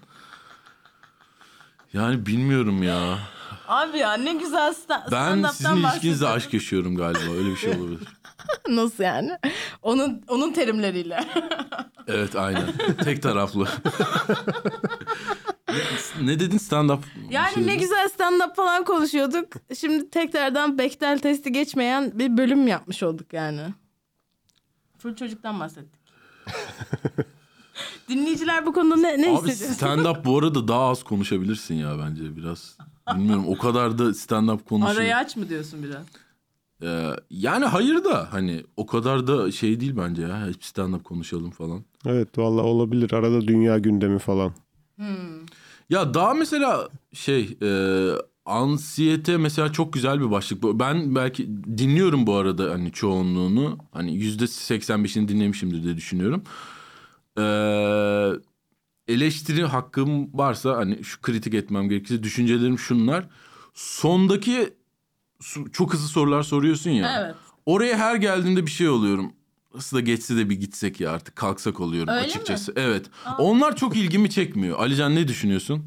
Yani 1.93 2.27
bilmiyorum 2.27 2.83
ya. 2.83 3.19
abi 3.69 3.99
ya 3.99 4.15
ne 4.15 4.33
güzel 4.35 4.73
sta- 4.73 5.11
Ben 5.13 5.49
sizin 5.49 5.83
bahsediyorsun. 5.83 6.25
aşk 6.27 6.55
yaşıyorum 6.55 6.97
galiba. 6.97 7.33
Öyle 7.39 7.51
bir 7.51 7.57
şey 7.57 7.71
olabilir. 7.73 8.09
Nasıl 8.69 9.05
yani? 9.05 9.39
Onun 9.83 10.23
onun 10.29 10.53
terimleriyle. 10.53 11.25
Evet 12.07 12.37
aynen. 12.37 12.73
Tek 13.05 13.23
taraflı. 13.23 13.69
ne, 16.23 16.41
dedin 16.41 16.59
stand 16.59 16.91
up? 16.91 17.05
yani 17.31 17.55
şey 17.55 17.67
ne 17.67 17.75
güzel 17.75 18.09
stand-up 18.09 18.55
falan 18.55 18.85
konuşuyorduk. 18.85 19.53
Şimdi 19.79 20.11
tekrardan 20.11 20.79
Bechdel 20.79 21.19
testi 21.19 21.53
geçmeyen 21.53 22.13
bir 22.19 22.37
bölüm 22.37 22.69
yapmış 22.69 23.03
olduk 23.03 23.33
yani. 23.33 23.63
Full 24.99 25.17
çocuktan 25.17 25.61
bahsettik. 25.61 26.01
Dinleyiciler 28.09 28.67
bu 28.67 28.73
konuda 28.73 28.97
ne, 28.97 29.23
ne 29.23 29.39
Abi 29.39 29.49
hissediyor? 29.49 29.75
stand 29.75 30.05
up 30.07 30.25
bu 30.25 30.39
arada 30.39 30.69
daha 30.69 30.89
az 30.89 31.03
konuşabilirsin 31.03 31.75
ya 31.75 31.99
bence 31.99 32.37
biraz. 32.37 32.77
Bilmiyorum 33.15 33.45
o 33.49 33.59
kadar 33.59 33.99
da 33.99 34.15
stand 34.15 34.49
up 34.49 34.69
konuşuyor. 34.69 34.97
Arayı 34.97 35.17
aç 35.17 35.37
mı 35.37 35.49
diyorsun 35.49 35.83
biraz? 35.83 36.05
Ee, 36.83 37.11
yani 37.31 37.65
hayır 37.65 38.05
da 38.05 38.33
hani 38.33 38.65
o 38.77 38.87
kadar 38.87 39.27
da 39.27 39.53
şey 39.53 39.81
değil 39.81 39.97
bence 39.97 40.23
ya. 40.23 40.47
Hep 40.47 40.65
stand 40.65 40.95
up 40.95 41.05
konuşalım 41.05 41.51
falan. 41.51 41.85
Evet 42.07 42.39
valla 42.39 42.63
olabilir. 42.63 43.13
Arada 43.13 43.41
dünya 43.41 43.79
gündemi 43.79 44.19
falan. 44.19 44.53
Ya 45.91 46.15
daha 46.15 46.35
mesela 46.35 46.89
şey 47.13 47.59
e, 47.63 47.71
Ansiyete 48.45 49.37
mesela 49.37 49.73
çok 49.73 49.93
güzel 49.93 50.21
bir 50.21 50.31
başlık. 50.31 50.63
Ben 50.63 51.15
belki 51.15 51.49
dinliyorum 51.79 52.27
bu 52.27 52.35
arada 52.35 52.71
hani 52.71 52.93
çoğunluğunu. 52.93 53.79
Hani 53.93 54.15
yüzde 54.15 54.45
85'ini 54.45 55.29
dinlemişimdir 55.29 55.83
diye 55.83 55.97
düşünüyorum. 55.97 56.43
Ee, 57.39 57.43
eleştiri 59.09 59.65
hakkım 59.65 60.39
varsa 60.39 60.77
hani 60.77 61.05
şu 61.05 61.21
kritik 61.21 61.55
etmem 61.55 61.89
gerekirse 61.89 62.23
düşüncelerim 62.23 62.79
şunlar. 62.79 63.29
Sondaki 63.75 64.75
çok 65.73 65.95
hızlı 65.95 66.09
sorular 66.09 66.43
soruyorsun 66.43 66.91
ya. 66.91 67.21
Evet. 67.21 67.35
Oraya 67.67 67.99
her 67.99 68.17
geldiğimde 68.17 68.67
bir 68.67 68.71
şey 68.71 68.89
oluyorum. 68.89 69.33
Nasıl 69.75 69.97
da 69.97 70.01
geçse 70.01 70.37
de 70.37 70.51
bir 70.51 70.61
gitsek 70.61 71.01
ya 71.01 71.11
artık 71.11 71.37
kalksak 71.37 71.81
oluyorum 71.81 72.09
Öyle 72.15 72.21
açıkçası. 72.25 72.73
Evet. 72.77 73.07
Onlar 73.39 73.77
çok 73.77 73.97
ilgimi 73.97 74.31
çekmiyor. 74.31 74.79
Alican 74.79 75.15
ne 75.15 75.29
düşünüyorsun? 75.29 75.85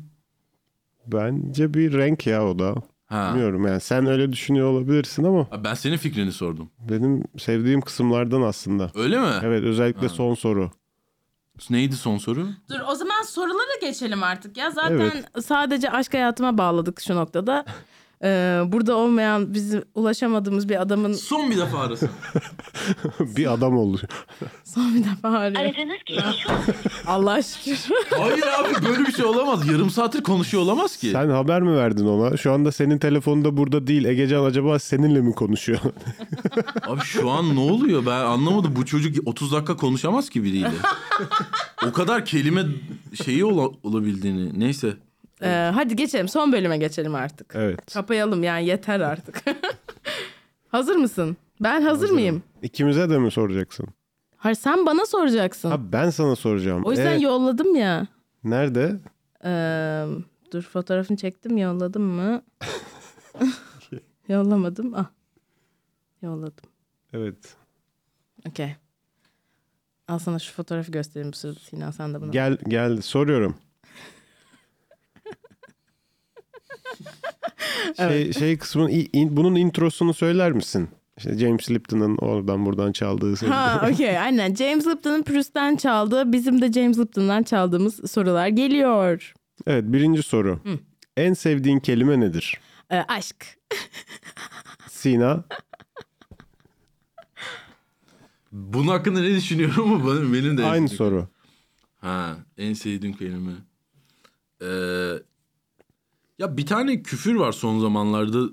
Bence 1.07 1.73
bir 1.73 1.93
renk 1.93 2.27
ya 2.27 2.47
o 2.47 2.59
da. 2.59 2.75
Ha. 3.05 3.29
Bilmiyorum 3.33 3.67
yani 3.67 3.79
sen 3.81 4.05
öyle 4.05 4.31
düşünüyor 4.31 4.67
olabilirsin 4.67 5.23
ama 5.23 5.63
Ben 5.63 5.73
senin 5.73 5.97
fikrini 5.97 6.31
sordum. 6.31 6.69
benim 6.89 7.23
sevdiğim 7.39 7.81
kısımlardan 7.81 8.41
aslında. 8.41 8.91
Öyle 8.95 9.19
mi? 9.19 9.33
Evet 9.43 9.63
özellikle 9.63 10.09
son 10.09 10.33
soru. 10.35 10.71
Neydi 11.69 11.95
son 11.95 12.17
soru? 12.17 12.47
Dur 12.69 12.79
o 12.87 12.95
zaman 12.95 13.21
sorulara 13.23 13.75
geçelim 13.81 14.23
artık 14.23 14.57
ya. 14.57 14.71
Zaten 14.71 14.95
Evet. 14.99 15.45
sadece 15.45 15.91
aşk 15.91 16.13
hayatıma 16.13 16.57
bağladık 16.57 17.01
şu 17.01 17.15
noktada. 17.15 17.65
Ee, 18.23 18.61
burada 18.67 18.95
olmayan 18.95 19.53
bizi 19.53 19.83
ulaşamadığımız 19.95 20.69
bir 20.69 20.81
adamın 20.81 21.13
Son 21.13 21.51
bir 21.51 21.57
defa 21.57 21.77
arasın. 21.79 22.09
bir 23.19 23.53
adam 23.53 23.77
oluyor. 23.77 24.03
son 24.63 24.95
bir 24.95 25.03
defa 25.03 25.29
arıyor. 25.29 25.61
Aradığınız 25.61 26.03
kişi 26.05 26.21
şu 26.43 26.51
an 26.51 26.57
Allah 27.07 27.41
şükür. 27.41 27.79
Hayır 28.19 28.43
abi 28.59 28.85
böyle 28.89 29.05
bir 29.07 29.11
şey 29.13 29.25
olamaz. 29.25 29.67
Yarım 29.67 29.89
saattir 29.89 30.23
konuşuyor 30.23 30.63
olamaz 30.63 30.97
ki. 30.97 31.09
Sen 31.11 31.29
haber 31.29 31.61
mi 31.61 31.75
verdin 31.75 32.05
ona? 32.05 32.37
Şu 32.37 32.51
anda 32.53 32.71
senin 32.71 32.97
telefonda 32.97 33.57
burada 33.57 33.87
değil. 33.87 34.05
Egecan 34.05 34.43
acaba 34.45 34.79
seninle 34.79 35.21
mi 35.21 35.33
konuşuyor? 35.35 35.79
Abi 36.87 37.01
şu 37.01 37.29
an 37.31 37.55
ne 37.55 37.59
oluyor 37.59 38.05
ben 38.05 38.11
anlamadım. 38.25 38.73
Bu 38.75 38.85
çocuk 38.85 39.27
30 39.27 39.51
dakika 39.51 39.77
konuşamaz 39.77 40.29
ki 40.29 40.43
biriyle. 40.43 40.71
o 41.87 41.91
kadar 41.91 42.25
kelime 42.25 42.63
şeyi 43.25 43.45
ola- 43.45 43.71
olabildiğini. 43.83 44.59
Neyse. 44.59 44.93
Ee, 45.43 45.71
hadi 45.73 45.95
geçelim. 45.95 46.27
Son 46.27 46.51
bölüme 46.51 46.77
geçelim 46.77 47.15
artık. 47.15 47.53
evet. 47.55 47.93
Kapayalım 47.93 48.43
yani 48.43 48.65
yeter 48.65 48.99
artık. 48.99 49.41
hazır 50.67 50.95
mısın? 50.95 51.37
Ben 51.61 51.81
hazır 51.81 52.09
mıyım? 52.09 52.43
İkimize 52.61 53.09
de 53.09 53.17
mi 53.17 53.31
soracaksın? 53.31 53.87
Hayır 54.37 54.55
sen 54.55 54.85
bana 54.85 55.05
soracaksın. 55.05 55.69
Ha 55.69 55.91
ben 55.91 56.09
sana 56.09 56.35
soracağım. 56.35 56.83
o 56.85 56.91
yüzden 56.91 57.19
Ee, 57.19 57.23
yolladım 57.23 57.75
ya. 57.75 58.07
nerede? 58.43 58.99
Ee, 59.45 60.05
dur 60.53 60.61
fotoğrafını 60.61 61.17
çektim 61.17 61.57
yolladım 61.57 62.03
mı? 62.03 62.41
Yollamadım. 64.27 64.93
Ah. 64.95 65.05
Yolladım. 66.21 66.69
Evet. 67.13 67.55
Okey. 68.49 68.75
Al 70.07 70.19
sana 70.19 70.39
şu 70.39 70.53
fotoğrafı 70.53 70.91
göstereyim 70.91 71.31
bu 71.31 71.35
sırada 71.37 71.59
Sinan 71.59 71.91
sen 71.91 72.13
de 72.13 72.21
bunu. 72.21 72.31
Gel 72.31 72.57
geldi 72.67 73.01
soruyorum. 73.01 73.55
Şey, 77.97 78.33
şey 78.33 78.57
kısmın 78.57 78.89
in- 79.13 79.37
bunun 79.37 79.55
introsunu 79.55 80.13
söyler 80.13 80.51
misin? 80.51 80.89
İşte 81.17 81.37
James 81.37 81.71
Lipton'ın 81.71 82.17
oradan 82.17 82.65
buradan 82.65 82.91
çaldığı 82.91 83.37
şey. 83.37 83.49
Ha 83.49 83.87
okey 83.91 84.19
aynen. 84.19 84.55
James 84.55 84.87
Lipton'ın 84.87 85.23
Proust'ten 85.23 85.75
çaldığı 85.75 86.31
bizim 86.31 86.61
de 86.61 86.71
James 86.71 86.97
Lipton'dan 86.99 87.43
çaldığımız 87.43 88.11
sorular 88.11 88.47
geliyor. 88.47 89.33
Evet 89.67 89.83
birinci 89.87 90.23
soru. 90.23 90.59
En 91.17 91.33
sevdiğin 91.33 91.79
kelime 91.79 92.19
nedir? 92.19 92.59
Ee, 92.91 92.97
aşk. 93.07 93.57
Sina. 94.89 95.43
Bunun 98.51 98.87
hakkında 98.87 99.19
ne 99.21 99.29
düşünüyorum 99.35 99.89
mu? 99.89 100.15
Benim, 100.15 100.33
benim 100.33 100.57
de 100.57 100.65
Aynı 100.65 100.89
soru. 100.89 101.27
Ha, 102.01 102.37
en 102.57 102.73
sevdiğim 102.73 103.15
kelime. 103.15 103.51
Ee, 104.61 105.13
ya 106.39 106.57
bir 106.57 106.65
tane 106.65 107.03
küfür 107.03 107.35
var 107.35 107.51
son 107.51 107.79
zamanlarda 107.79 108.49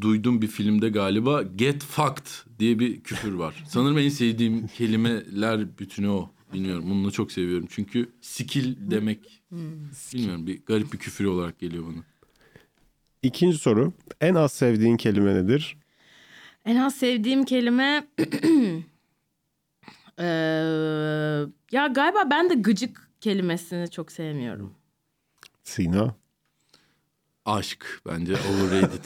duydum 0.00 0.42
bir 0.42 0.46
filmde 0.46 0.88
galiba. 0.88 1.42
Get 1.42 1.84
fucked 1.84 2.26
diye 2.58 2.78
bir 2.78 3.00
küfür 3.00 3.32
var. 3.32 3.64
Sanırım 3.68 3.98
en 3.98 4.08
sevdiğim 4.08 4.66
kelimeler 4.66 5.78
bütünü 5.78 6.08
o. 6.08 6.30
Bilmiyorum. 6.52 6.84
Bunu 6.90 7.06
da 7.06 7.10
çok 7.10 7.32
seviyorum. 7.32 7.66
Çünkü 7.70 8.08
skill 8.20 8.90
demek 8.90 9.42
bilmiyorum 10.14 10.46
bir 10.46 10.64
garip 10.66 10.92
bir 10.92 10.98
küfür 10.98 11.24
olarak 11.24 11.58
geliyor 11.58 11.84
bana. 11.84 12.04
İkinci 13.22 13.58
soru. 13.58 13.92
En 14.20 14.34
az 14.34 14.52
sevdiğin 14.52 14.96
kelime 14.96 15.34
nedir? 15.34 15.76
En 16.64 16.76
az 16.76 16.94
sevdiğim 16.94 17.44
kelime... 17.44 18.06
Ee, 20.18 20.24
ya 21.72 21.86
galiba 21.86 22.30
ben 22.30 22.50
de 22.50 22.54
gıcık 22.54 23.10
kelimesini 23.20 23.90
çok 23.90 24.12
sevmiyorum. 24.12 24.74
Sina. 25.64 26.14
Aşk 27.46 28.00
bence 28.06 28.32
overrated. 28.32 29.04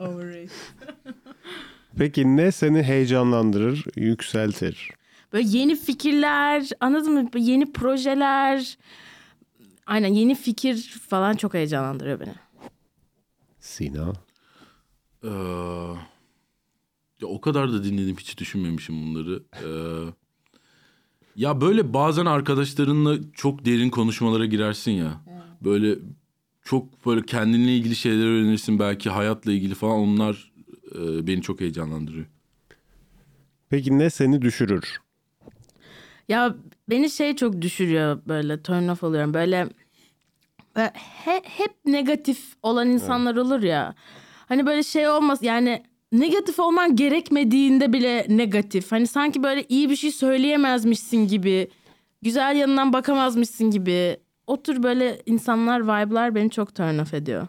Overrated. 0.00 0.50
Peki 1.98 2.36
ne 2.36 2.52
seni 2.52 2.82
heyecanlandırır, 2.82 3.84
yükseltir? 3.96 4.90
Böyle 5.32 5.48
yeni 5.58 5.76
fikirler, 5.76 6.68
anladın 6.80 7.12
mı? 7.12 7.32
Böyle 7.34 7.44
Yeni 7.44 7.72
projeler. 7.72 8.78
Aynen 9.86 10.08
yeni 10.08 10.34
fikir 10.34 11.00
falan 11.08 11.36
çok 11.36 11.54
heyecanlandırıyor 11.54 12.20
beni. 12.20 12.34
Sina. 13.60 14.12
Ee, 15.24 15.28
ya 17.20 17.28
o 17.28 17.40
kadar 17.40 17.72
da 17.72 17.84
dinledim 17.84 18.16
hiç 18.16 18.38
düşünmemişim 18.38 18.94
bunları. 19.06 19.42
Ee, 19.64 20.12
ya 21.36 21.60
böyle 21.60 21.94
bazen 21.94 22.26
arkadaşlarınla 22.26 23.16
çok 23.32 23.64
derin 23.64 23.90
konuşmalara 23.90 24.46
girersin 24.46 24.92
ya. 24.92 25.20
Böyle 25.60 25.98
çok 26.68 27.06
böyle 27.06 27.22
kendinle 27.26 27.76
ilgili 27.76 27.96
şeyler 27.96 28.26
öğrenirsin 28.26 28.78
belki 28.78 29.10
hayatla 29.10 29.52
ilgili 29.52 29.74
falan 29.74 29.98
onlar 29.98 30.52
e, 30.94 31.26
beni 31.26 31.42
çok 31.42 31.60
heyecanlandırıyor. 31.60 32.26
Peki 33.70 33.98
ne 33.98 34.10
seni 34.10 34.42
düşürür? 34.42 35.00
Ya 36.28 36.54
beni 36.90 37.10
şey 37.10 37.36
çok 37.36 37.62
düşürüyor 37.62 38.20
böyle 38.28 38.62
turn 38.62 38.88
off 38.88 39.02
oluyorum. 39.04 39.34
Böyle, 39.34 39.68
böyle 40.76 40.92
he- 40.94 41.42
hep 41.44 41.72
negatif 41.84 42.38
olan 42.62 42.88
insanlar 42.88 43.36
olur 43.36 43.62
ya. 43.62 43.94
Hani 44.48 44.66
böyle 44.66 44.82
şey 44.82 45.08
olmaz 45.08 45.42
yani 45.42 45.82
negatif 46.12 46.58
olman 46.58 46.96
gerekmediğinde 46.96 47.92
bile 47.92 48.26
negatif. 48.28 48.92
Hani 48.92 49.06
sanki 49.06 49.42
böyle 49.42 49.64
iyi 49.68 49.90
bir 49.90 49.96
şey 49.96 50.12
söyleyemezmişsin 50.12 51.28
gibi. 51.28 51.68
Güzel 52.22 52.56
yanından 52.56 52.92
bakamazmışsın 52.92 53.70
gibi. 53.70 54.16
O 54.48 54.62
tür 54.62 54.82
böyle 54.82 55.22
insanlar, 55.26 55.82
vibe'lar 55.82 56.34
beni 56.34 56.50
çok 56.50 56.74
turn 56.74 56.98
off 56.98 57.14
ediyor. 57.14 57.46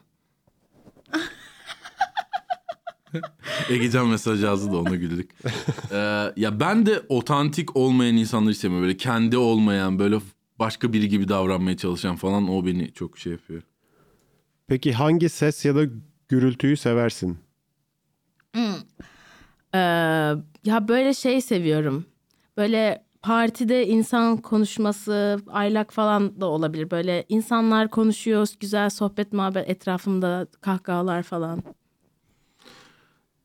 Egecan 3.70 4.08
mesaj 4.08 4.44
yazdı 4.44 4.72
da 4.72 4.78
ona 4.78 4.96
güldük. 4.96 5.32
Ee, 5.92 6.34
ya 6.36 6.60
ben 6.60 6.86
de 6.86 7.02
otantik 7.10 7.76
olmayan 7.76 8.18
insanları 8.18 8.52
istemiyorum. 8.52 8.88
Böyle 8.88 8.98
kendi 8.98 9.38
olmayan 9.38 10.00
böyle 10.00 10.20
başka 10.60 10.94
biri 10.94 11.10
gibi 11.10 11.28
davranmaya 11.28 11.78
çalışan 11.78 12.16
falan 12.16 12.50
o 12.50 12.66
beni 12.66 12.94
çok 12.94 13.18
şey 13.18 13.32
yapıyor. 13.32 13.62
Peki 14.68 14.94
hangi 14.94 15.30
ses 15.30 15.66
ya 15.66 15.76
da 15.76 15.82
gürültüyü 16.28 16.78
seversin? 16.78 17.38
Ee, 19.74 19.80
ya 20.66 20.88
böyle 20.88 21.14
şey 21.14 21.42
seviyorum. 21.42 22.06
Böyle 22.58 23.04
partide 23.22 23.88
insan 23.88 24.38
konuşması, 24.38 25.40
aylak 25.48 25.94
falan 25.94 26.42
da 26.42 26.46
olabilir. 26.46 26.92
Böyle 26.92 27.26
insanlar 27.30 27.90
konuşuyor, 27.90 28.48
güzel 28.60 28.90
sohbet 28.90 29.34
muhabbet 29.34 29.70
etrafımda 29.70 30.48
kahkahalar 30.62 31.24
falan. 31.24 31.64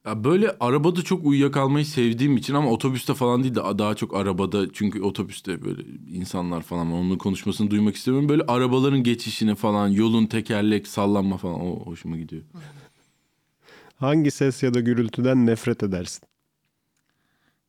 Ya 0.07 0.25
böyle 0.25 0.57
arabada 0.61 1.03
çok 1.03 1.27
uyuyakalmayı 1.27 1.87
sevdiğim 1.87 2.37
için 2.37 2.55
ama 2.55 2.71
otobüste 2.71 3.15
falan 3.15 3.43
değil 3.43 3.55
de 3.55 3.61
daha 3.79 3.95
çok 3.95 4.17
arabada 4.17 4.73
çünkü 4.73 5.03
otobüste 5.03 5.63
böyle 5.65 5.83
insanlar 6.11 6.63
falan. 6.63 6.93
Onun 6.93 7.19
konuşmasını 7.19 7.71
duymak 7.71 7.97
istemiyorum. 7.97 8.29
Böyle 8.29 8.43
arabaların 8.49 9.03
geçişini 9.03 9.55
falan, 9.55 9.89
yolun 9.89 10.27
tekerlek 10.27 10.89
sallanma 10.89 11.37
falan 11.37 11.61
o 11.61 11.87
hoşuma 11.87 12.17
gidiyor. 12.17 12.43
Hangi 13.97 14.31
ses 14.31 14.63
ya 14.63 14.75
da 14.75 14.81
gürültüden 14.81 15.47
nefret 15.47 15.83
edersin? 15.83 16.23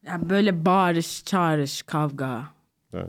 Ya 0.05 0.29
böyle 0.29 0.65
bağırış, 0.65 1.25
çağrış, 1.25 1.81
kavga. 1.83 2.53
Ha. 2.91 3.07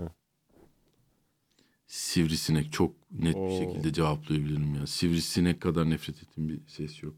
Sivrisinek 1.86 2.72
çok 2.72 2.94
net 3.12 3.36
Oo. 3.36 3.48
bir 3.48 3.66
şekilde 3.66 3.92
cevaplayabilirim 3.92 4.74
ya. 4.74 4.86
Sivrisinek 4.86 5.60
kadar 5.60 5.90
nefret 5.90 6.22
ettiğim 6.22 6.48
bir 6.48 6.60
ses 6.66 7.02
yok. 7.02 7.14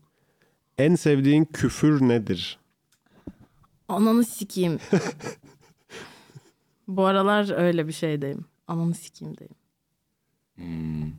En 0.79 0.95
sevdiğin 0.95 1.45
küfür 1.45 2.09
nedir? 2.09 2.59
Ananı 3.89 4.25
sikeyim. 4.25 4.79
Bu 6.89 7.05
aralar 7.07 7.59
öyle 7.59 7.87
bir 7.87 7.93
şeydeyim. 7.93 8.45
Ananı 8.67 8.95
sikeyim 8.95 9.37
deyim. 9.39 9.55
Hmm. 10.57 11.13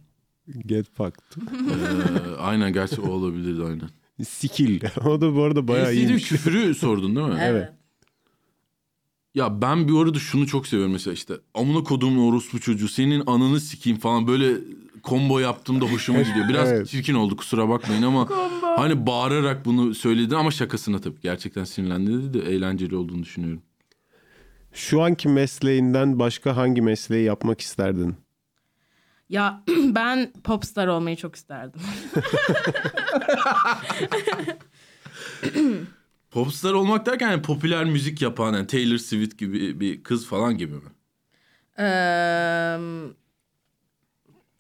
Get 0.66 0.90
fucked. 0.90 1.24
Ee, 1.38 2.36
aynen 2.38 2.74
gerçi 2.74 3.02
o 3.02 3.10
olabilirdi 3.10 3.64
aynen. 3.64 3.90
Skill. 4.26 4.82
o 5.06 5.22
da 5.22 5.36
bu 5.36 5.44
arada 5.44 5.68
bayağı 5.68 5.94
iyiymiş. 5.94 6.30
küfürü 6.30 6.76
sordun 6.76 7.16
değil 7.16 7.28
mi? 7.28 7.40
Evet. 7.42 7.79
Ya 9.36 9.62
ben 9.62 9.88
bir 9.88 10.04
arada 10.04 10.20
şunu 10.20 10.48
çok 10.48 10.68
seviyorum 10.68 10.94
mesela 10.94 11.14
işte 11.14 11.34
amına 11.54 11.84
koduğum 11.84 12.28
orospu 12.28 12.60
çocuğu 12.60 12.88
senin 12.88 13.24
ananı 13.28 13.60
sikeyim 13.60 14.00
falan 14.00 14.28
böyle 14.28 14.58
combo 15.04 15.40
yaptığımda 15.40 15.86
hoşuma 15.86 16.22
gidiyor. 16.22 16.48
Biraz 16.50 16.72
Evet. 16.72 16.88
çirkin 16.88 17.14
oldu 17.14 17.36
kusura 17.36 17.70
bakmayın 17.70 18.02
ama 18.02 18.28
hani 18.78 19.06
bağırarak 19.06 19.66
bunu 19.66 19.96
söyledin 19.96 20.36
ama 20.36 20.52
şakasına 20.52 21.02
tabii. 21.02 21.22
Gerçekten 21.22 21.64
sinirlendi 21.64 22.12
dedi 22.14 22.34
de 22.34 22.52
eğlenceli 22.52 22.96
olduğunu 22.96 23.24
düşünüyorum. 23.24 23.62
Şu 24.74 25.02
anki 25.02 25.28
mesleğinden 25.30 26.20
başka 26.20 26.58
hangi 26.58 26.82
mesleği 26.82 27.26
yapmak 27.26 27.62
isterdin? 27.62 28.16
Ya 29.30 29.64
ben 29.84 30.34
popstar 30.44 30.88
olmayı 30.88 31.18
çok 31.18 31.36
isterdim. 31.36 31.82
Popstar 36.32 36.74
olmak 36.74 37.06
derken 37.06 37.32
yani 37.32 37.42
popüler 37.42 37.86
müzik 37.86 38.22
yapan 38.22 38.54
yani 38.54 38.68
Taylor 38.68 38.98
Swift 38.98 39.38
gibi 39.38 39.80
bir 39.80 40.04
kız 40.04 40.28
falan 40.28 40.58
gibi 40.58 40.74
mi? 40.74 40.90
Ee, 41.80 42.78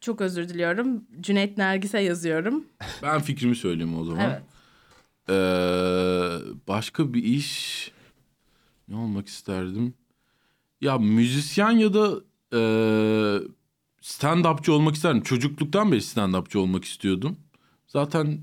çok 0.01 0.21
özür 0.21 0.49
diliyorum. 0.49 1.03
Cüneyt 1.21 1.57
Nergis'e 1.57 1.99
yazıyorum. 1.99 2.65
Ben 3.03 3.21
fikrimi 3.21 3.55
söyleyeyim 3.55 3.97
o 3.97 4.03
zaman. 4.03 4.29
Evet. 4.29 4.41
Ee, 5.29 5.33
başka 6.67 7.13
bir 7.13 7.23
iş 7.23 7.91
ne 8.87 8.95
olmak 8.95 9.27
isterdim? 9.27 9.93
Ya 10.81 10.97
müzisyen 10.97 11.71
ya 11.71 11.93
da 11.93 12.11
e, 12.53 12.61
stand-upçı 14.01 14.71
olmak 14.71 14.95
isterdim. 14.95 15.21
Çocukluktan 15.21 15.91
beri 15.91 16.01
stand-upçı 16.01 16.57
olmak 16.59 16.85
istiyordum. 16.85 17.37
Zaten 17.87 18.39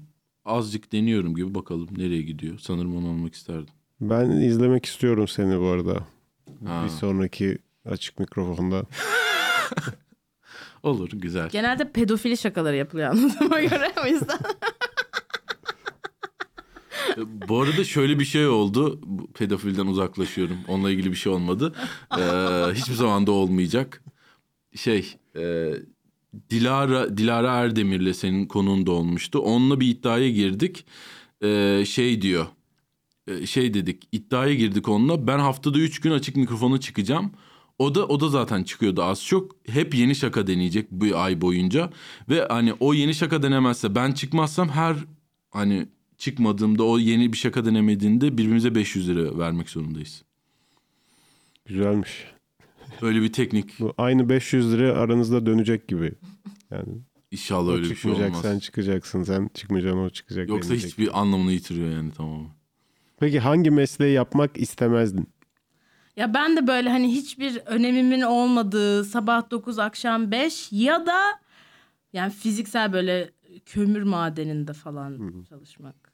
azıcık 0.46 0.92
deniyorum 0.92 1.34
gibi 1.34 1.54
bakalım 1.54 1.88
nereye 1.96 2.22
gidiyor. 2.22 2.58
Sanırım 2.58 2.96
onu 2.96 3.08
olmak 3.08 3.34
isterdim. 3.34 3.74
Ben 4.00 4.30
izlemek 4.30 4.86
istiyorum 4.86 5.28
seni 5.28 5.60
bu 5.60 5.66
arada. 5.66 6.06
Ha, 6.66 6.82
Bir 6.84 6.88
sonraki 6.90 7.58
açık 7.84 8.18
mikrofonda. 8.18 8.84
olur 10.82 11.10
güzel. 11.10 11.48
Genelde 11.48 11.92
pedofili 11.92 12.36
şakaları 12.36 12.76
yapılıyor 12.76 13.10
anladığıma 13.10 13.60
göre 13.60 13.92
o 14.04 14.06
yüzden. 14.06 14.38
Bu 17.48 17.60
arada 17.62 17.84
şöyle 17.84 18.18
bir 18.18 18.24
şey 18.24 18.46
oldu. 18.48 19.00
Pedofilden 19.34 19.86
uzaklaşıyorum. 19.86 20.56
Onunla 20.68 20.90
ilgili 20.90 21.10
bir 21.10 21.16
şey 21.16 21.32
olmadı. 21.32 21.74
Ee, 22.18 22.22
hiçbir 22.74 22.94
zaman 22.94 23.26
da 23.26 23.32
olmayacak. 23.32 24.02
Şey, 24.74 25.16
e, 25.36 25.72
Dilara 26.50 27.16
Dilara 27.18 27.52
Erdemir'le 27.56 28.12
senin 28.14 28.46
konuğun 28.46 28.86
da 28.86 28.92
olmuştu. 28.92 29.38
Onunla 29.38 29.80
bir 29.80 29.88
iddiaya 29.88 30.30
girdik. 30.30 30.86
Ee, 31.42 31.84
şey 31.88 32.22
diyor. 32.22 32.46
e, 33.26 33.46
şey 33.46 33.74
dedik. 33.74 34.08
iddiaya 34.12 34.54
girdik 34.54 34.88
onunla. 34.88 35.26
Ben 35.26 35.38
haftada 35.38 35.78
üç 35.78 36.00
gün 36.00 36.10
açık 36.10 36.36
mikrofona 36.36 36.80
çıkacağım. 36.80 37.32
O 37.78 37.94
da 37.94 38.06
o 38.06 38.20
da 38.20 38.28
zaten 38.28 38.64
çıkıyordu 38.64 39.02
az 39.02 39.24
çok. 39.24 39.56
Hep 39.68 39.94
yeni 39.94 40.14
şaka 40.14 40.46
deneyecek 40.46 40.90
bu 40.90 41.16
ay 41.18 41.40
boyunca. 41.40 41.90
Ve 42.28 42.46
hani 42.48 42.74
o 42.80 42.94
yeni 42.94 43.14
şaka 43.14 43.42
denemezse 43.42 43.94
ben 43.94 44.12
çıkmazsam 44.12 44.68
her 44.68 44.96
hani 45.50 45.88
çıkmadığımda 46.18 46.84
o 46.84 46.98
yeni 46.98 47.32
bir 47.32 47.38
şaka 47.38 47.64
denemediğinde 47.64 48.38
birbirimize 48.38 48.74
500 48.74 49.08
lira 49.08 49.38
vermek 49.38 49.70
zorundayız. 49.70 50.22
Güzelmiş. 51.66 52.35
Böyle 53.02 53.22
bir 53.22 53.32
teknik. 53.32 53.80
Bu 53.80 53.94
aynı 53.98 54.28
500 54.28 54.72
lira 54.72 54.92
aranızda 54.92 55.46
dönecek 55.46 55.88
gibi. 55.88 56.12
Yani 56.70 56.98
İnşallah 57.30 57.72
öyle 57.72 57.90
bir 57.90 57.94
şey 57.96 58.12
olmaz. 58.12 58.42
sen 58.42 58.58
çıkacaksın. 58.58 59.22
Sen 59.22 59.50
çıkmayacaksın 59.54 59.98
o 60.00 60.10
çıkacak. 60.10 60.48
Yoksa 60.48 60.68
denilecek. 60.70 60.90
hiçbir 60.90 61.20
anlamını 61.20 61.52
yitiriyor 61.52 61.90
yani 61.90 62.12
tamamen. 62.12 62.50
Peki 63.20 63.40
hangi 63.40 63.70
mesleği 63.70 64.12
yapmak 64.14 64.56
istemezdin? 64.56 65.28
ya 66.16 66.34
ben 66.34 66.56
de 66.56 66.66
böyle 66.66 66.90
hani 66.90 67.12
hiçbir 67.12 67.56
önemimin 67.56 68.20
olmadığı 68.20 69.04
sabah 69.04 69.50
9 69.50 69.78
akşam 69.78 70.30
5 70.30 70.68
ya 70.72 71.06
da 71.06 71.18
yani 72.12 72.32
fiziksel 72.32 72.92
böyle 72.92 73.30
kömür 73.66 74.02
madeninde 74.02 74.72
falan 74.72 75.44
çalışmak. 75.48 76.12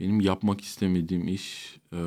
Benim 0.00 0.20
yapmak 0.20 0.60
istemediğim 0.60 1.28
iş 1.28 1.78
eee, 1.92 1.98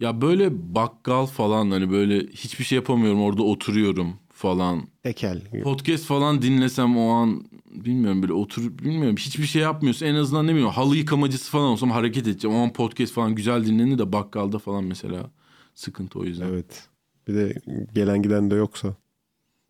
ya 0.00 0.20
böyle 0.20 0.74
bakkal 0.74 1.26
falan 1.26 1.70
hani 1.70 1.90
böyle 1.90 2.26
hiçbir 2.26 2.64
şey 2.64 2.76
yapamıyorum 2.76 3.22
orada 3.22 3.42
oturuyorum 3.42 4.14
falan. 4.30 4.88
Tekel. 5.02 5.42
gibi. 5.52 5.62
Podcast 5.62 6.04
falan 6.04 6.42
dinlesem 6.42 6.96
o 6.96 7.08
an 7.10 7.44
bilmiyorum 7.70 8.22
böyle 8.22 8.32
otur 8.32 8.78
bilmiyorum 8.78 9.16
hiçbir 9.16 9.46
şey 9.46 9.62
yapmıyorsun 9.62 10.06
en 10.06 10.14
azından 10.14 10.46
ne 10.46 10.50
bileyim 10.50 10.68
halı 10.68 10.96
yıkamacısı 10.96 11.50
falan 11.50 11.66
olsam 11.66 11.90
hareket 11.90 12.26
edeceğim. 12.26 12.56
O 12.56 12.60
an 12.60 12.72
podcast 12.72 13.12
falan 13.12 13.34
güzel 13.34 13.66
dinlenir 13.66 13.98
de 13.98 14.12
bakkalda 14.12 14.58
falan 14.58 14.84
mesela 14.84 15.30
sıkıntı 15.74 16.18
o 16.18 16.24
yüzden. 16.24 16.46
Evet 16.48 16.58
Evet. 16.58 16.88
Bir 17.28 17.34
de 17.34 17.54
gelen 17.94 18.22
giden 18.22 18.50
de 18.50 18.54
yoksa. 18.54 18.94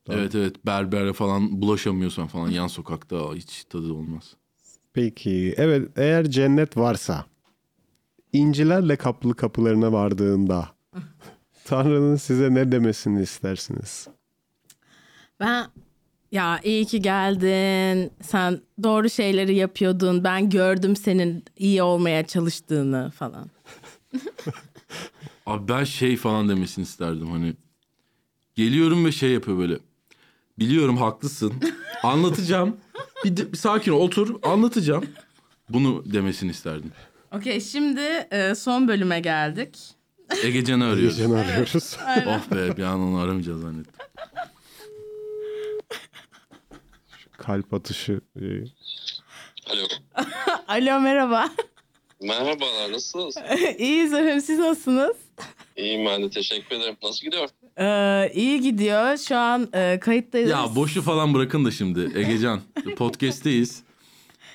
evet, 0.08 0.66
berbere 0.66 1.12
falan 1.12 1.62
bulaşamıyorsan 1.62 2.26
falan 2.26 2.48
yan 2.48 2.66
sokakta 2.66 3.34
hiç 3.34 3.64
tadı 3.64 3.92
olmaz. 3.92 4.36
Peki 4.92 5.54
evet 5.56 5.88
eğer 5.96 6.30
cennet 6.30 6.76
varsa 6.76 7.24
incilerle 8.32 8.96
kaplı 8.96 9.34
kapılarına 9.34 9.92
vardığında 9.92 10.68
Tanrı'nın 11.64 12.16
size 12.16 12.54
ne 12.54 12.72
demesini 12.72 13.22
istersiniz? 13.22 14.08
Ben 15.40 15.66
ya 16.32 16.60
iyi 16.64 16.84
ki 16.86 17.02
geldin. 17.02 18.12
Sen 18.22 18.60
doğru 18.82 19.10
şeyleri 19.10 19.54
yapıyordun. 19.54 20.24
Ben 20.24 20.50
gördüm 20.50 20.96
senin 20.96 21.44
iyi 21.56 21.82
olmaya 21.82 22.26
çalıştığını 22.26 23.10
falan. 23.10 23.50
Abi 25.46 25.68
ben 25.68 25.84
şey 25.84 26.16
falan 26.16 26.48
demesini 26.48 26.82
isterdim 26.82 27.30
hani. 27.30 27.54
Geliyorum 28.54 29.04
ve 29.04 29.12
şey 29.12 29.30
yapıyor 29.30 29.58
böyle. 29.58 29.78
Biliyorum 30.58 30.96
haklısın. 30.96 31.52
Anlatacağım. 32.02 32.76
Bir, 33.24 33.36
de- 33.36 33.52
bir 33.52 33.56
sakin 33.56 33.92
ol 33.92 34.00
otur 34.00 34.34
anlatacağım. 34.42 35.04
Bunu 35.68 36.02
demesini 36.12 36.50
isterdim. 36.50 36.92
Okey 37.32 37.60
şimdi 37.60 38.00
e, 38.30 38.54
son 38.54 38.88
bölüme 38.88 39.20
geldik. 39.20 39.76
Egecan'ı 40.44 40.84
arıyoruz. 40.84 41.16
Geceni 41.16 41.36
arıyoruz. 41.38 41.96
oh 42.26 42.50
be 42.56 42.76
bir 42.76 42.82
an 42.82 43.00
onu 43.00 43.18
aramayacağız 43.18 43.60
zannettim. 43.60 43.94
Kalp 47.38 47.74
atışı. 47.74 48.20
e, 48.40 48.44
Alo. 49.70 49.86
Alo 50.68 51.00
merhaba. 51.00 51.48
Merhabalar 52.22 52.92
nasılsınız? 52.92 53.36
İyiyiz 53.78 54.12
efendim 54.12 54.40
siz 54.40 54.58
nasılsınız? 54.58 55.16
İyiyim 55.76 56.06
ben 56.06 56.22
de 56.22 56.30
teşekkür 56.30 56.76
ederim. 56.76 56.96
Nasıl 57.02 57.24
gidiyor? 57.24 57.48
Ee, 57.78 58.32
iyi 58.34 58.60
gidiyor. 58.60 59.16
Şu 59.16 59.36
an 59.36 59.68
e, 59.72 60.00
kayıttayız. 60.00 60.50
Ya 60.50 60.74
boşu 60.76 61.02
falan 61.02 61.34
bırakın 61.34 61.64
da 61.64 61.70
şimdi 61.70 62.18
Egecan. 62.18 62.60
Podcast'teyiz. 62.96 63.82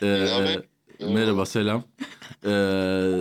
Ee, 0.03 0.27
Merhaba. 1.09 1.45
selam. 1.45 1.83
Ee, 2.45 3.19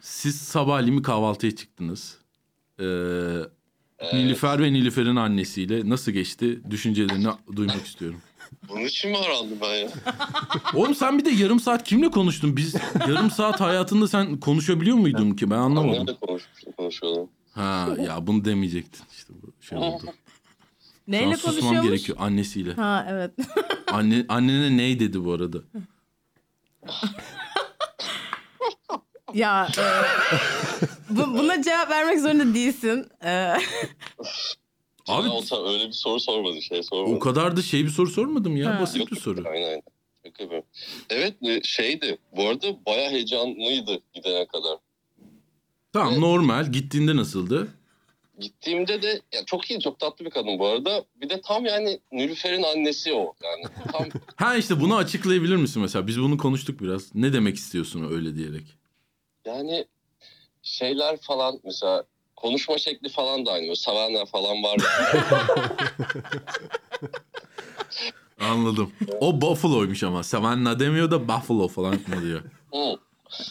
siz 0.00 0.36
sabahleyin 0.40 0.98
bir 0.98 1.02
kahvaltıya 1.02 1.56
çıktınız. 1.56 2.18
Ee, 2.80 2.84
Nilüfer 4.12 4.62
ve 4.62 4.72
Nilüfer'in 4.72 5.16
annesiyle 5.16 5.88
nasıl 5.88 6.12
geçti? 6.12 6.60
Düşüncelerini 6.70 7.26
duymak 7.56 7.86
istiyorum. 7.86 8.20
Bunun 8.68 8.84
için 8.84 9.10
mi 9.10 9.16
arandım 9.18 9.58
ben 9.62 9.74
ya? 9.74 9.88
Oğlum 10.74 10.94
sen 10.94 11.18
bir 11.18 11.24
de 11.24 11.30
yarım 11.30 11.60
saat 11.60 11.84
kimle 11.84 12.10
konuştun? 12.10 12.56
Biz 12.56 12.74
yarım 13.08 13.30
saat 13.30 13.60
hayatında 13.60 14.08
sen 14.08 14.40
konuşabiliyor 14.40 14.96
muydun 14.96 15.30
ki? 15.30 15.50
Ben 15.50 15.56
anlamadım. 15.56 15.92
Nerede 16.06 16.14
konuşmuştum, 16.26 16.72
konuşuyordum. 16.76 17.28
Ha 17.52 17.88
ya 18.06 18.26
bunu 18.26 18.44
demeyecektin. 18.44 19.02
İşte 19.12 19.32
bu 19.42 19.64
şey 19.64 19.78
oldu. 19.78 20.04
Neyle 21.08 21.36
konuşuyormuş? 21.36 21.82
gerekiyor 21.86 22.18
annesiyle. 22.20 22.72
Ha 22.72 23.06
evet. 23.10 23.30
Anne, 23.92 24.24
annene 24.28 24.76
ney 24.76 25.00
dedi 25.00 25.24
bu 25.24 25.32
arada? 25.32 25.58
Ya 29.34 29.68
e, 29.78 29.82
bu- 31.10 31.38
buna 31.38 31.62
cevap 31.62 31.90
vermek 31.90 32.20
zorunda 32.20 32.54
değilsin. 32.54 33.06
E, 33.24 33.30
Abi- 33.30 33.62
Abi 35.08 35.28
o 35.28 35.44
ta- 35.44 35.68
öyle 35.72 35.86
bir 35.88 35.92
soru 35.92 36.20
sormadı 36.20 36.62
şey 36.62 36.82
sormadı. 36.82 37.14
O 37.16 37.18
kadar 37.18 37.56
da 37.56 37.62
şey 37.62 37.84
bir 37.84 37.88
soru 37.90 38.10
sormadım 38.10 38.56
ya. 38.56 38.74
Ha. 38.76 38.80
Basit 38.82 38.96
Yok, 39.00 39.10
bir 39.10 39.16
soru. 39.16 39.42
Aynen 39.48 39.66
aynen. 39.68 39.82
Şaka 40.26 40.42
yapıyorum. 40.42 40.68
Evet 41.10 41.34
e, 41.42 41.62
şeydi. 41.62 42.18
Bu 42.36 42.48
arada 42.48 42.66
baya 42.86 43.10
heyecanlıydı 43.10 43.98
gidene 44.14 44.46
kadar. 44.46 44.78
Tamam 45.92 46.08
Evet. 46.12 46.20
normal. 46.20 46.72
Gittiğinde 46.72 47.16
nasıldı? 47.16 47.68
Gittiğimde 48.40 49.02
de 49.02 49.20
ya 49.32 49.44
çok 49.46 49.70
iyi 49.70 49.80
çok 49.80 49.98
tatlı 49.98 50.24
bir 50.24 50.30
kadın 50.30 50.58
bu 50.58 50.66
arada. 50.66 51.04
Bir 51.16 51.28
de 51.28 51.40
tam 51.40 51.64
yani 51.64 52.00
Nülüfer'in 52.12 52.62
annesi 52.62 53.12
o. 53.12 53.34
Yani 53.44 53.64
tam 53.92 54.06
Ha 54.36 54.56
işte 54.56 54.80
bunu 54.80 54.96
açıklayabilir 54.96 55.56
misin 55.56 55.82
mesela? 55.82 56.06
Biz 56.06 56.20
bunu 56.20 56.38
konuştuk 56.38 56.80
biraz. 56.80 57.14
Ne 57.14 57.32
demek 57.32 57.56
istiyorsun 57.56 58.12
öyle 58.12 58.36
diyerek? 58.36 58.80
yani 59.46 59.84
şeyler 60.62 61.16
falan 61.20 61.60
mesela 61.64 62.04
konuşma 62.36 62.78
şekli 62.78 63.08
falan 63.08 63.46
da 63.46 63.52
aynı. 63.52 63.66
Böyle 63.66 64.26
falan 64.26 64.62
var. 64.62 64.76
Anladım. 68.40 68.92
O 69.20 69.40
Buffalo'ymuş 69.40 70.02
ama. 70.02 70.22
Savannah 70.22 70.78
demiyor 70.78 71.10
da 71.10 71.28
Buffalo 71.28 71.68
falan 71.68 71.94
mı 71.94 72.22
diyor. 72.22 72.42
Hı. 72.72 72.96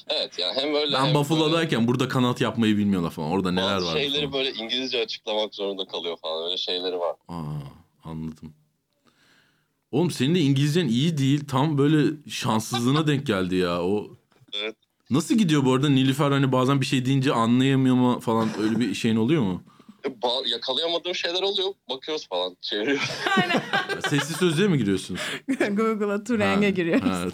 Evet 0.10 0.40
yani 0.40 0.62
hem 0.62 0.76
öyle 0.76 0.94
Ben 0.94 1.06
hem 1.06 1.14
Buffalo 1.14 1.52
böyle 1.52 1.88
burada 1.88 2.08
kanat 2.08 2.42
yapmayı 2.42 2.78
bilmiyorlar 2.78 3.12
falan. 3.12 3.32
Orada 3.32 3.52
neler 3.52 3.82
var 3.82 3.94
şeyleri 3.94 4.22
falan. 4.22 4.34
böyle 4.34 4.54
İngilizce 4.54 5.02
açıklamak 5.02 5.56
zorunda 5.56 5.86
kalıyor 5.86 6.18
falan. 6.22 6.46
Öyle 6.46 6.58
şeyleri 6.58 7.00
var. 7.00 7.16
Aa, 7.28 7.44
anladım. 8.04 8.54
Oğlum 9.92 10.12
senin 10.12 10.36
de 10.36 10.40
İngilizcen 10.40 10.88
iyi 10.88 11.18
değil. 11.18 11.48
Tam 11.48 11.78
böyle 11.78 12.30
şanssızlığına 12.30 13.08
denk 13.08 13.28
geldi 13.28 13.56
ya. 13.56 13.84
O 13.84 14.08
Evet. 14.54 14.76
Nasıl 15.10 15.36
gidiyor 15.36 15.66
bu 15.66 15.74
arada? 15.74 15.90
Nilüfer 15.90 16.32
hani 16.32 16.52
bazen 16.52 16.82
bir 16.82 16.86
şey 16.86 17.06
deyince 17.06 17.34
anlayamıyor 17.34 17.96
mu 17.96 18.20
falan 18.20 18.50
öyle 18.62 18.80
bir 18.80 18.94
şeyin 18.94 19.16
oluyor 19.16 19.42
mu? 19.42 19.64
E, 20.06 20.08
ba- 20.08 20.50
yakalayamadığım 20.50 21.16
şeyler 21.16 21.42
oluyor. 21.42 21.70
Bakıyoruz 21.90 22.28
falan. 22.28 22.58
Çeviriyoruz. 22.62 23.10
Ya 23.96 24.02
Sesli 24.02 24.34
sözlüğe 24.34 24.68
mi 24.68 24.78
giriyorsunuz? 24.78 25.22
Google'a 25.70 26.24
Tureng'e 26.24 26.70
giriyoruz. 26.72 27.10
ha, 27.10 27.26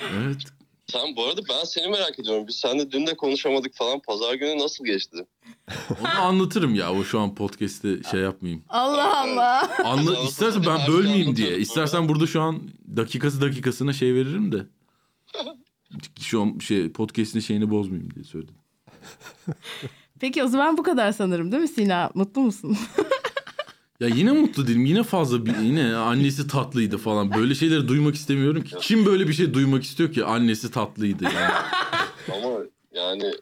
evet. 0.00 0.36
Sen 0.86 1.16
bu 1.16 1.24
arada 1.24 1.40
ben 1.48 1.64
seni 1.64 1.88
merak 1.88 2.18
ediyorum. 2.18 2.44
Biz 2.48 2.56
seninle 2.56 2.90
dün 2.90 3.06
de 3.06 3.16
konuşamadık 3.16 3.74
falan. 3.74 4.00
Pazar 4.00 4.34
günü 4.34 4.58
nasıl 4.58 4.84
geçti? 4.84 5.26
Onu 6.00 6.20
anlatırım 6.20 6.74
ya. 6.74 6.92
O 6.92 7.04
şu 7.04 7.20
an 7.20 7.34
podcast'te 7.34 8.02
şey 8.10 8.20
yapmayayım. 8.20 8.64
Allah 8.68 9.20
Allah. 9.20 9.70
Anla, 9.84 10.16
Sen 10.16 10.26
istersen 10.26 10.62
ben 10.62 10.68
anlatırım, 10.70 10.98
bölmeyeyim 10.98 11.36
diye. 11.36 11.58
İstersen 11.58 12.08
burada 12.08 12.26
şu 12.26 12.40
an 12.40 12.62
dakikası 12.96 13.40
dakikasına 13.40 13.92
şey 13.92 14.14
veririm 14.14 14.52
de. 14.52 14.66
Şu 16.20 16.42
an 16.42 16.58
şey 16.58 16.92
podcast'in 16.92 17.40
şeyini 17.40 17.70
bozmayayım 17.70 18.14
diye 18.14 18.24
söyledim. 18.24 18.54
Peki 20.20 20.44
o 20.44 20.46
zaman 20.46 20.76
bu 20.76 20.82
kadar 20.82 21.12
sanırım 21.12 21.52
değil 21.52 21.62
mi 21.62 21.68
Sina? 21.68 22.10
Mutlu 22.14 22.40
musun? 22.40 22.76
Ya 24.00 24.08
yine 24.08 24.32
mutlu 24.32 24.66
değilim. 24.66 24.84
Yine 24.84 25.02
fazla 25.02 25.46
bir, 25.46 25.56
yine 25.58 25.96
annesi 25.96 26.48
tatlıydı 26.48 26.98
falan. 26.98 27.34
Böyle 27.34 27.54
şeyleri 27.54 27.88
duymak 27.88 28.14
istemiyorum 28.14 28.64
ki. 28.64 28.76
Kim 28.80 29.06
böyle 29.06 29.28
bir 29.28 29.32
şey 29.32 29.54
duymak 29.54 29.82
istiyor 29.82 30.12
ki 30.12 30.24
annesi 30.24 30.70
tatlıydı 30.70 31.24
yani. 31.24 31.54
Ama 32.34 32.58
yani 32.94 33.32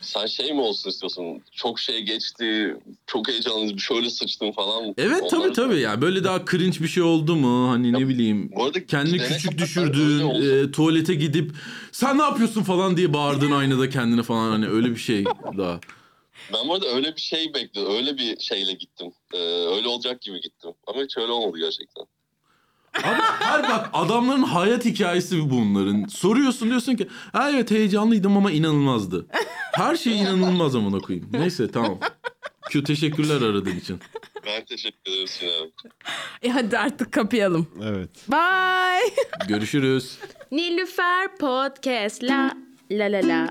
sen 0.00 0.26
şey 0.26 0.52
mi 0.52 0.60
olsun 0.60 0.90
istiyorsun? 0.90 1.24
Çok 1.52 1.80
şey 1.80 2.02
geçti, 2.02 2.76
çok 3.06 3.28
heyecanlıyız, 3.28 3.80
şöyle 3.80 4.10
sıçtım 4.10 4.52
falan. 4.52 4.94
Evet 4.98 5.30
tabii 5.30 5.40
Onları- 5.40 5.52
tabii 5.52 5.80
ya. 5.80 6.02
Böyle 6.02 6.24
daha 6.24 6.44
cringe 6.50 6.80
bir 6.80 6.88
şey 6.88 7.02
oldu 7.02 7.36
mu? 7.36 7.70
Hani 7.70 7.92
ne 7.92 8.08
bileyim. 8.08 8.50
Bu 8.56 8.64
arada 8.64 8.86
Kendini 8.86 9.18
küçük 9.18 9.58
düşürdüğün, 9.58 10.28
e, 10.28 10.70
tuvalete 10.70 11.14
gidip 11.14 11.52
sen 11.92 12.18
ne 12.18 12.22
yapıyorsun 12.22 12.62
falan 12.62 12.96
diye 12.96 13.12
bağırdığın 13.12 13.50
aynada 13.50 13.88
kendine 13.88 14.22
falan 14.22 14.50
hani 14.50 14.68
öyle 14.68 14.90
bir 14.90 14.96
şey 15.00 15.24
daha. 15.58 15.80
Ben 16.52 16.68
bu 16.68 16.74
arada 16.74 16.86
öyle 16.86 17.16
bir 17.16 17.20
şey 17.20 17.54
bekliyordum. 17.54 17.96
Öyle 17.96 18.18
bir 18.18 18.40
şeyle 18.40 18.72
gittim. 18.72 19.12
Ee, 19.34 19.38
öyle 19.76 19.88
olacak 19.88 20.20
gibi 20.20 20.40
gittim. 20.40 20.70
Ama 20.86 21.02
hiç 21.02 21.18
öyle 21.18 21.32
olmadı 21.32 21.58
gerçekten. 21.58 22.04
Abi 22.94 23.22
her 23.22 23.62
bak 23.62 23.90
adamların 23.92 24.42
hayat 24.42 24.84
hikayesi 24.84 25.50
bunların. 25.50 26.06
Soruyorsun 26.06 26.68
diyorsun 26.70 26.96
ki 26.96 27.08
ha 27.32 27.50
evet 27.50 27.70
heyecanlıydım 27.70 28.36
ama 28.36 28.50
inanılmazdı. 28.52 29.26
Her 29.72 29.96
şey 29.96 30.20
inanılmaz 30.20 30.76
amına 30.76 30.98
koyayım. 30.98 31.28
Neyse 31.32 31.70
tamam. 31.70 31.98
Q 32.70 32.84
teşekkürler 32.84 33.36
aradığın 33.42 33.76
için. 33.76 34.00
Ben 34.46 34.64
teşekkür 34.64 35.12
ederim 35.12 35.28
Sinan 35.28 35.72
e 36.42 36.48
hadi 36.48 36.78
artık 36.78 37.12
kapayalım. 37.12 37.66
Evet. 37.84 38.10
Bye. 38.28 39.24
Görüşürüz. 39.48 40.18
Nilüfer 40.52 41.36
Podcast 41.36 42.22
la 42.22 42.50
la 42.90 43.04
la 43.04 43.28
la 43.28 43.50